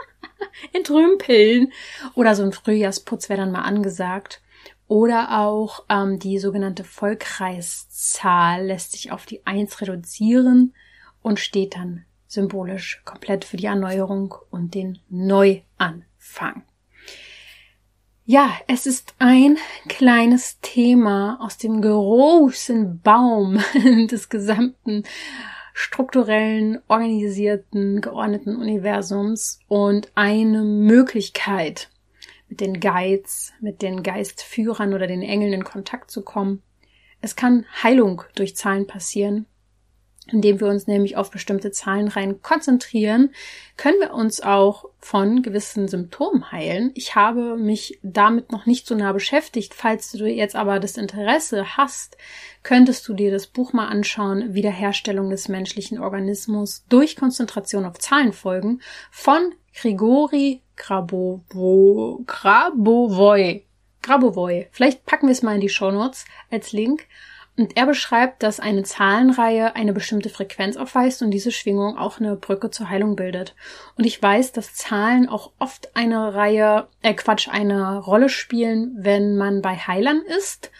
entrümpeln 0.73 1.71
oder 2.13 2.35
so 2.35 2.43
ein 2.43 2.53
Frühjahrsputz 2.53 3.27
wäre 3.27 3.39
dann 3.39 3.51
mal 3.51 3.63
angesagt. 3.63 4.41
Oder 4.87 5.39
auch 5.39 5.85
ähm, 5.89 6.19
die 6.19 6.37
sogenannte 6.37 6.83
Vollkreiszahl 6.83 8.67
lässt 8.67 8.91
sich 8.91 9.11
auf 9.11 9.25
die 9.25 9.43
1 9.47 9.81
reduzieren 9.81 10.75
und 11.23 11.39
steht 11.39 11.75
dann 11.75 12.05
symbolisch 12.33 13.01
komplett 13.05 13.45
für 13.45 13.57
die 13.57 13.67
Erneuerung 13.67 14.35
und 14.49 14.73
den 14.75 14.99
Neuanfang. 15.09 16.63
Ja, 18.25 18.51
es 18.67 18.85
ist 18.85 19.15
ein 19.19 19.57
kleines 19.89 20.59
Thema 20.61 21.37
aus 21.41 21.57
dem 21.57 21.81
großen 21.81 23.01
Baum 23.01 23.59
des 24.09 24.29
gesamten 24.29 25.03
strukturellen, 25.73 26.79
organisierten, 26.87 27.99
geordneten 27.99 28.55
Universums 28.55 29.59
und 29.67 30.11
eine 30.15 30.63
Möglichkeit, 30.63 31.89
mit 32.47 32.61
den 32.61 32.79
Guides, 32.79 33.51
mit 33.59 33.81
den 33.81 34.03
Geistführern 34.03 34.93
oder 34.93 35.07
den 35.07 35.23
Engeln 35.23 35.51
in 35.51 35.63
Kontakt 35.63 36.11
zu 36.11 36.21
kommen. 36.21 36.61
Es 37.21 37.35
kann 37.35 37.65
Heilung 37.81 38.21
durch 38.35 38.55
Zahlen 38.55 38.87
passieren 38.87 39.47
indem 40.31 40.59
wir 40.59 40.67
uns 40.67 40.87
nämlich 40.87 41.17
auf 41.17 41.31
bestimmte 41.31 41.71
Zahlenreihen 41.71 42.41
konzentrieren, 42.41 43.31
können 43.77 43.99
wir 43.99 44.13
uns 44.13 44.41
auch 44.41 44.85
von 44.99 45.41
gewissen 45.41 45.87
Symptomen 45.87 46.51
heilen. 46.51 46.91
Ich 46.93 47.15
habe 47.15 47.57
mich 47.57 47.99
damit 48.03 48.51
noch 48.51 48.65
nicht 48.65 48.87
so 48.87 48.95
nah 48.95 49.11
beschäftigt. 49.11 49.73
Falls 49.73 50.11
du 50.11 50.25
jetzt 50.25 50.55
aber 50.55 50.79
das 50.79 50.97
Interesse 50.97 51.77
hast, 51.77 52.17
könntest 52.63 53.07
du 53.07 53.13
dir 53.13 53.31
das 53.31 53.47
Buch 53.47 53.73
mal 53.73 53.87
anschauen, 53.87 54.53
Wiederherstellung 54.53 55.29
des 55.29 55.49
menschlichen 55.49 55.99
Organismus 55.99 56.85
durch 56.87 57.15
Konzentration 57.15 57.85
auf 57.85 57.99
Zahlenfolgen 57.99 58.81
von 59.11 59.53
Grigori 59.75 60.61
Grabovo, 60.75 62.23
Grabovoi. 62.25 63.65
Grabovoi. 64.01 64.67
Vielleicht 64.71 65.05
packen 65.05 65.27
wir 65.27 65.31
es 65.31 65.43
mal 65.43 65.55
in 65.55 65.61
die 65.61 65.69
Show 65.69 65.91
Notes 65.91 66.25
als 66.51 66.71
Link. 66.71 67.07
Und 67.55 67.77
er 67.77 67.85
beschreibt, 67.85 68.41
dass 68.41 68.59
eine 68.59 68.81
Zahlenreihe 68.81 69.75
eine 69.75 69.93
bestimmte 69.93 70.29
Frequenz 70.29 70.75
aufweist 70.75 71.21
und 71.21 71.29
diese 71.29 71.51
Schwingung 71.51 71.97
auch 71.97 72.19
eine 72.19 72.35
Brücke 72.35 72.71
zur 72.71 72.89
Heilung 72.89 73.15
bildet. 73.15 73.55
Und 73.95 74.05
ich 74.05 74.19
weiß, 74.19 74.53
dass 74.53 74.73
Zahlen 74.73 75.29
auch 75.29 75.51
oft 75.59 75.95
eine 75.95 76.33
Reihe, 76.33 76.87
äh 77.03 77.13
Quatsch, 77.13 77.47
eine 77.49 77.99
Rolle 77.99 78.29
spielen, 78.29 78.95
wenn 78.97 79.37
man 79.37 79.61
bei 79.61 79.75
Heilern 79.75 80.21
ist. 80.39 80.71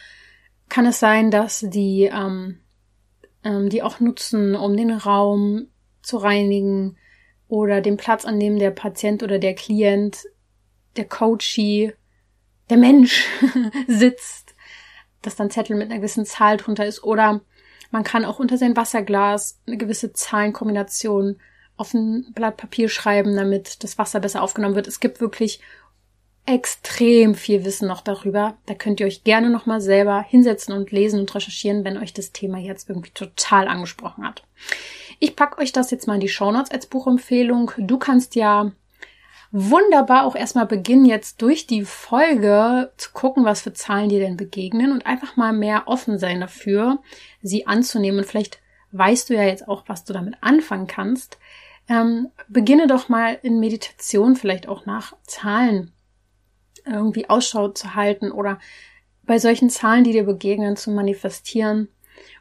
Kann 0.68 0.88
es 0.88 1.00
sein, 1.00 1.30
dass 1.30 1.60
die, 1.60 2.10
ähm, 2.12 2.60
ähm, 3.44 3.70
die 3.70 3.84
auch 3.84 4.00
nutzen, 4.00 4.56
um 4.56 4.76
den 4.76 4.90
Raum 4.90 5.68
zu 6.02 6.18
reinigen 6.18 6.98
oder 7.48 7.82
den 7.82 7.98
Platz, 7.98 8.26
an 8.26 8.40
dem 8.40 8.58
der 8.58 8.72
Patient 8.72 9.22
oder 9.22 9.38
der 9.38 9.54
Klient, 9.54 10.24
der 10.96 11.06
Coachee, 11.06 11.94
der 12.72 12.78
Mensch 12.78 13.28
sitzt, 13.88 14.43
dass 15.24 15.36
dann 15.36 15.50
Zettel 15.50 15.76
mit 15.76 15.90
einer 15.90 16.00
gewissen 16.00 16.26
Zahl 16.26 16.58
drunter 16.58 16.86
ist 16.86 17.04
oder 17.04 17.42
man 17.92 18.04
kann 18.04 18.26
auch 18.26 18.40
unter 18.40 18.58
sein 18.58 18.76
Wasserglas 18.76 19.60
eine 19.68 19.78
gewisse 19.78 20.14
Zahlenkombination 20.14 21.38
auf 21.78 21.94
ein 21.94 22.32
Blatt 22.34 22.58
Papier 22.58 22.90
schreiben, 22.90 23.36
damit 23.36 23.84
das 23.84 23.98
Wasser 23.98 24.20
besser 24.20 24.42
aufgenommen 24.42 24.76
wird. 24.76 24.88
Es 24.88 25.00
gibt 25.00 25.22
wirklich 25.22 25.60
extrem 26.46 27.36
viel 27.36 27.64
Wissen 27.64 27.88
noch 27.88 28.02
darüber. 28.02 28.58
Da 28.66 28.74
könnt 28.74 29.00
ihr 29.00 29.06
euch 29.06 29.24
gerne 29.24 29.50
nochmal 29.50 29.80
selber 29.80 30.22
hinsetzen 30.22 30.74
und 30.74 30.92
lesen 30.92 31.20
und 31.20 31.34
recherchieren, 31.34 31.86
wenn 31.86 31.98
euch 31.98 32.14
das 32.14 32.32
Thema 32.32 32.58
jetzt 32.58 32.90
irgendwie 32.90 33.12
total 33.12 33.68
angesprochen 33.68 34.26
hat. 34.26 34.44
Ich 35.20 35.36
packe 35.36 35.60
euch 35.62 35.72
das 35.72 35.92
jetzt 35.92 36.08
mal 36.08 36.16
in 36.16 36.20
die 36.20 36.30
Shownotes 36.30 36.72
als 36.72 36.88
Buchempfehlung. 36.88 37.72
Du 37.78 37.98
kannst 37.98 38.36
ja 38.36 38.72
wunderbar 39.56 40.26
auch 40.26 40.36
erstmal 40.36 40.66
beginnen, 40.66 41.06
jetzt 41.06 41.42
durch 41.44 41.68
die 41.68 41.86
Folge 41.86 42.92
zu 42.98 43.12
gucken, 43.14 43.46
was 43.46 43.62
für 43.62 43.72
Zahlen 43.72 44.10
dir 44.10 44.20
denn 44.20 44.36
begegnen 44.36 44.92
und 44.92 45.06
einfach 45.06 45.38
mal 45.38 45.54
mehr 45.54 45.84
offen 45.86 46.18
sein 46.18 46.42
dafür, 46.42 47.00
sie 47.44 47.68
anzunehmen. 47.68 48.20
Und 48.20 48.26
vielleicht 48.26 48.60
weißt 48.94 49.30
du 49.30 49.36
ja 49.36 49.44
jetzt 49.44 49.68
auch, 49.68 49.84
was 49.86 50.06
du 50.06 50.14
damit 50.14 50.36
anfangen 50.42 50.88
kannst. 50.88 51.38
Ähm, 51.88 52.30
beginne 52.48 52.88
doch 52.88 53.10
mal 53.10 53.38
in 53.44 53.60
Meditation 53.60 54.36
vielleicht 54.36 54.68
auch 54.68 54.88
nach 54.88 55.16
Zahlen 55.22 55.94
irgendwie 56.86 57.30
Ausschau 57.30 57.68
zu 57.70 57.94
halten 57.94 58.32
oder 58.32 58.60
bei 59.22 59.38
solchen 59.38 59.70
Zahlen, 59.70 60.04
die 60.04 60.14
dir 60.14 60.24
begegnen, 60.24 60.76
zu 60.78 60.90
manifestieren 60.90 61.90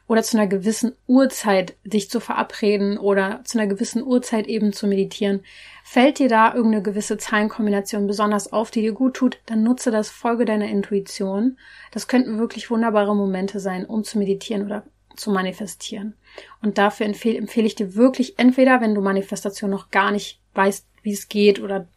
oder 0.07 0.21
zu 0.23 0.37
einer 0.37 0.47
gewissen 0.47 0.93
Uhrzeit 1.07 1.75
dich 1.83 2.09
zu 2.09 2.19
verabreden 2.19 2.97
oder 2.97 3.41
zu 3.45 3.57
einer 3.57 3.67
gewissen 3.67 4.03
Uhrzeit 4.03 4.47
eben 4.47 4.73
zu 4.73 4.87
meditieren. 4.87 5.41
Fällt 5.83 6.19
dir 6.19 6.29
da 6.29 6.53
irgendeine 6.53 6.83
gewisse 6.83 7.17
Zahlenkombination 7.17 8.07
besonders 8.07 8.51
auf, 8.51 8.69
die 8.69 8.81
dir 8.81 8.93
gut 8.93 9.15
tut, 9.15 9.39
dann 9.45 9.63
nutze 9.63 9.91
das, 9.91 10.09
folge 10.09 10.45
deiner 10.45 10.67
Intuition. 10.67 11.57
Das 11.91 12.07
könnten 12.07 12.37
wirklich 12.37 12.69
wunderbare 12.69 13.15
Momente 13.15 13.59
sein, 13.59 13.85
um 13.85 14.03
zu 14.03 14.17
meditieren 14.17 14.65
oder 14.65 14.83
zu 15.15 15.31
manifestieren. 15.31 16.15
Und 16.61 16.77
dafür 16.77 17.05
empfehle, 17.05 17.37
empfehle 17.37 17.67
ich 17.67 17.75
dir 17.75 17.95
wirklich 17.95 18.39
entweder, 18.39 18.81
wenn 18.81 18.95
du 18.95 19.01
Manifestation 19.01 19.69
noch 19.69 19.91
gar 19.91 20.11
nicht 20.11 20.39
weißt, 20.53 20.85
wie 21.03 21.13
es 21.13 21.29
geht 21.29 21.61
oder 21.61 21.87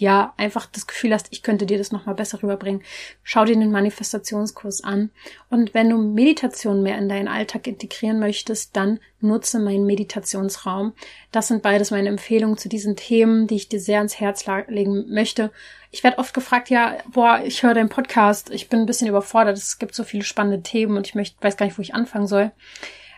ja, 0.00 0.34
einfach 0.36 0.66
das 0.66 0.86
Gefühl 0.86 1.12
hast, 1.12 1.28
ich 1.30 1.42
könnte 1.42 1.66
dir 1.66 1.78
das 1.78 1.92
nochmal 1.92 2.14
besser 2.14 2.42
rüberbringen, 2.42 2.82
schau 3.22 3.44
dir 3.44 3.56
den 3.56 3.70
Manifestationskurs 3.70 4.82
an. 4.82 5.10
Und 5.50 5.74
wenn 5.74 5.90
du 5.90 5.98
Meditation 5.98 6.82
mehr 6.82 6.98
in 6.98 7.08
deinen 7.08 7.28
Alltag 7.28 7.66
integrieren 7.66 8.18
möchtest, 8.18 8.76
dann 8.76 9.00
nutze 9.20 9.58
meinen 9.58 9.86
Meditationsraum. 9.86 10.92
Das 11.32 11.48
sind 11.48 11.62
beides 11.62 11.90
meine 11.90 12.08
Empfehlungen 12.08 12.56
zu 12.56 12.68
diesen 12.68 12.96
Themen, 12.96 13.46
die 13.46 13.56
ich 13.56 13.68
dir 13.68 13.80
sehr 13.80 13.98
ans 13.98 14.20
Herz 14.20 14.44
legen 14.68 15.06
möchte. 15.08 15.50
Ich 15.90 16.04
werde 16.04 16.18
oft 16.18 16.34
gefragt, 16.34 16.70
ja, 16.70 16.98
boah, 17.12 17.40
ich 17.44 17.62
höre 17.62 17.74
deinen 17.74 17.88
Podcast, 17.88 18.50
ich 18.50 18.68
bin 18.68 18.80
ein 18.80 18.86
bisschen 18.86 19.08
überfordert, 19.08 19.56
es 19.56 19.78
gibt 19.78 19.94
so 19.94 20.04
viele 20.04 20.24
spannende 20.24 20.62
Themen 20.62 20.96
und 20.96 21.06
ich 21.06 21.14
möchte, 21.14 21.42
weiß 21.42 21.56
gar 21.56 21.66
nicht, 21.66 21.78
wo 21.78 21.82
ich 21.82 21.94
anfangen 21.94 22.26
soll. 22.26 22.52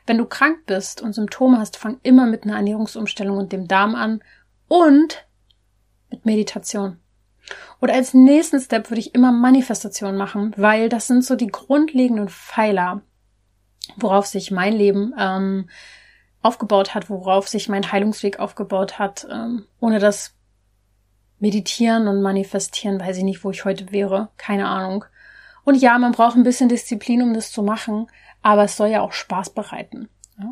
Wenn 0.06 0.18
du 0.18 0.24
krank 0.24 0.66
bist 0.66 1.02
und 1.02 1.12
Symptome 1.12 1.58
hast, 1.58 1.76
fang 1.76 2.00
immer 2.02 2.26
mit 2.26 2.44
einer 2.44 2.56
Ernährungsumstellung 2.56 3.36
und 3.36 3.52
dem 3.52 3.68
Darm 3.68 3.94
an 3.94 4.22
und 4.68 5.26
mit 6.10 6.26
Meditation. 6.26 6.98
Und 7.80 7.90
als 7.90 8.14
nächsten 8.14 8.60
Step 8.60 8.90
würde 8.90 9.00
ich 9.00 9.14
immer 9.14 9.32
Manifestation 9.32 10.16
machen, 10.16 10.52
weil 10.56 10.88
das 10.88 11.06
sind 11.06 11.24
so 11.24 11.34
die 11.34 11.48
grundlegenden 11.48 12.28
Pfeiler, 12.28 13.02
worauf 13.96 14.26
sich 14.26 14.50
mein 14.50 14.74
Leben 14.74 15.14
ähm, 15.18 15.68
aufgebaut 16.42 16.94
hat, 16.94 17.10
worauf 17.10 17.48
sich 17.48 17.68
mein 17.68 17.90
Heilungsweg 17.90 18.38
aufgebaut 18.38 18.98
hat. 18.98 19.26
Ähm, 19.30 19.66
ohne 19.80 19.98
das 19.98 20.34
Meditieren 21.38 22.06
und 22.06 22.22
Manifestieren 22.22 23.00
weiß 23.00 23.16
ich 23.16 23.24
nicht, 23.24 23.44
wo 23.44 23.50
ich 23.50 23.64
heute 23.64 23.90
wäre. 23.92 24.28
Keine 24.36 24.68
Ahnung. 24.68 25.04
Und 25.64 25.76
ja, 25.76 25.98
man 25.98 26.12
braucht 26.12 26.36
ein 26.36 26.42
bisschen 26.42 26.68
Disziplin, 26.68 27.22
um 27.22 27.34
das 27.34 27.50
zu 27.50 27.62
machen, 27.62 28.06
aber 28.42 28.64
es 28.64 28.76
soll 28.76 28.88
ja 28.88 29.00
auch 29.00 29.12
Spaß 29.12 29.50
bereiten. 29.50 30.08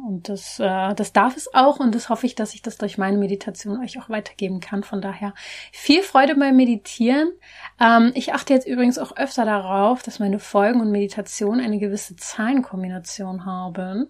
Und 0.07 0.28
das, 0.28 0.59
äh, 0.59 0.95
das 0.95 1.12
darf 1.12 1.36
es 1.36 1.53
auch 1.55 1.80
und 1.80 1.95
das 1.95 2.09
hoffe 2.09 2.26
ich, 2.26 2.34
dass 2.34 2.55
ich 2.55 2.62
das 2.62 2.78
durch 2.78 2.99
meine 2.99 3.16
Meditation 3.16 3.80
euch 3.80 3.99
auch 3.99 4.09
weitergeben 4.09 4.61
kann. 4.61 4.82
Von 4.82 5.01
daher 5.01 5.34
viel 5.72 6.03
Freude 6.03 6.34
beim 6.34 6.57
Meditieren. 6.57 7.32
Ähm, 7.80 8.12
ich 8.14 8.34
achte 8.34 8.55
jetzt 8.55 8.66
übrigens 8.66 8.99
auch 8.99 9.16
öfter 9.16 9.45
darauf, 9.45 10.03
dass 10.03 10.18
meine 10.18 10.39
Folgen 10.39 10.80
und 10.80 10.91
Meditation 10.91 11.61
eine 11.61 11.78
gewisse 11.78 12.16
Zahlenkombination 12.16 13.45
haben. 13.45 14.09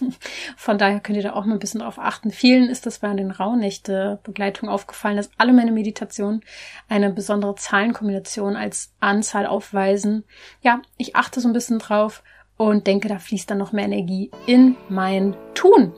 Von 0.56 0.78
daher 0.78 1.00
könnt 1.00 1.16
ihr 1.16 1.24
da 1.24 1.32
auch 1.32 1.44
mal 1.44 1.54
ein 1.54 1.58
bisschen 1.58 1.80
drauf 1.80 1.98
achten. 1.98 2.30
Vielen 2.30 2.68
ist 2.68 2.86
das 2.86 3.00
bei 3.00 3.12
den 3.14 3.30
Rauhnächte-Begleitung 3.30 4.68
aufgefallen, 4.68 5.16
dass 5.16 5.30
alle 5.38 5.52
meine 5.52 5.72
Meditationen 5.72 6.42
eine 6.88 7.10
besondere 7.10 7.54
Zahlenkombination 7.54 8.56
als 8.56 8.92
Anzahl 9.00 9.46
aufweisen. 9.46 10.24
Ja, 10.62 10.82
ich 10.96 11.16
achte 11.16 11.40
so 11.40 11.48
ein 11.48 11.52
bisschen 11.52 11.78
drauf 11.78 12.22
und 12.58 12.86
denke, 12.86 13.08
da 13.08 13.18
fließt 13.18 13.50
dann 13.50 13.58
noch 13.58 13.72
mehr 13.72 13.86
Energie 13.86 14.30
in 14.46 14.76
mein 14.90 15.34
Tun. 15.54 15.94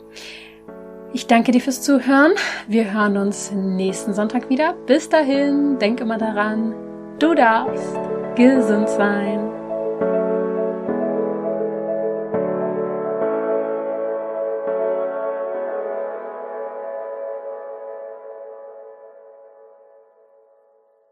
Ich 1.13 1.27
danke 1.27 1.51
dir 1.51 1.61
fürs 1.61 1.83
Zuhören. 1.83 2.33
Wir 2.69 2.93
hören 2.93 3.17
uns 3.17 3.51
nächsten 3.51 4.15
Sonntag 4.15 4.49
wieder. 4.49 4.75
Bis 4.87 5.09
dahin, 5.09 5.77
denk 5.81 6.01
immer 6.01 6.19
daran, 6.19 6.73
du 7.19 7.35
darfst 7.35 7.99
gesund 8.37 8.89
sein. 8.89 9.50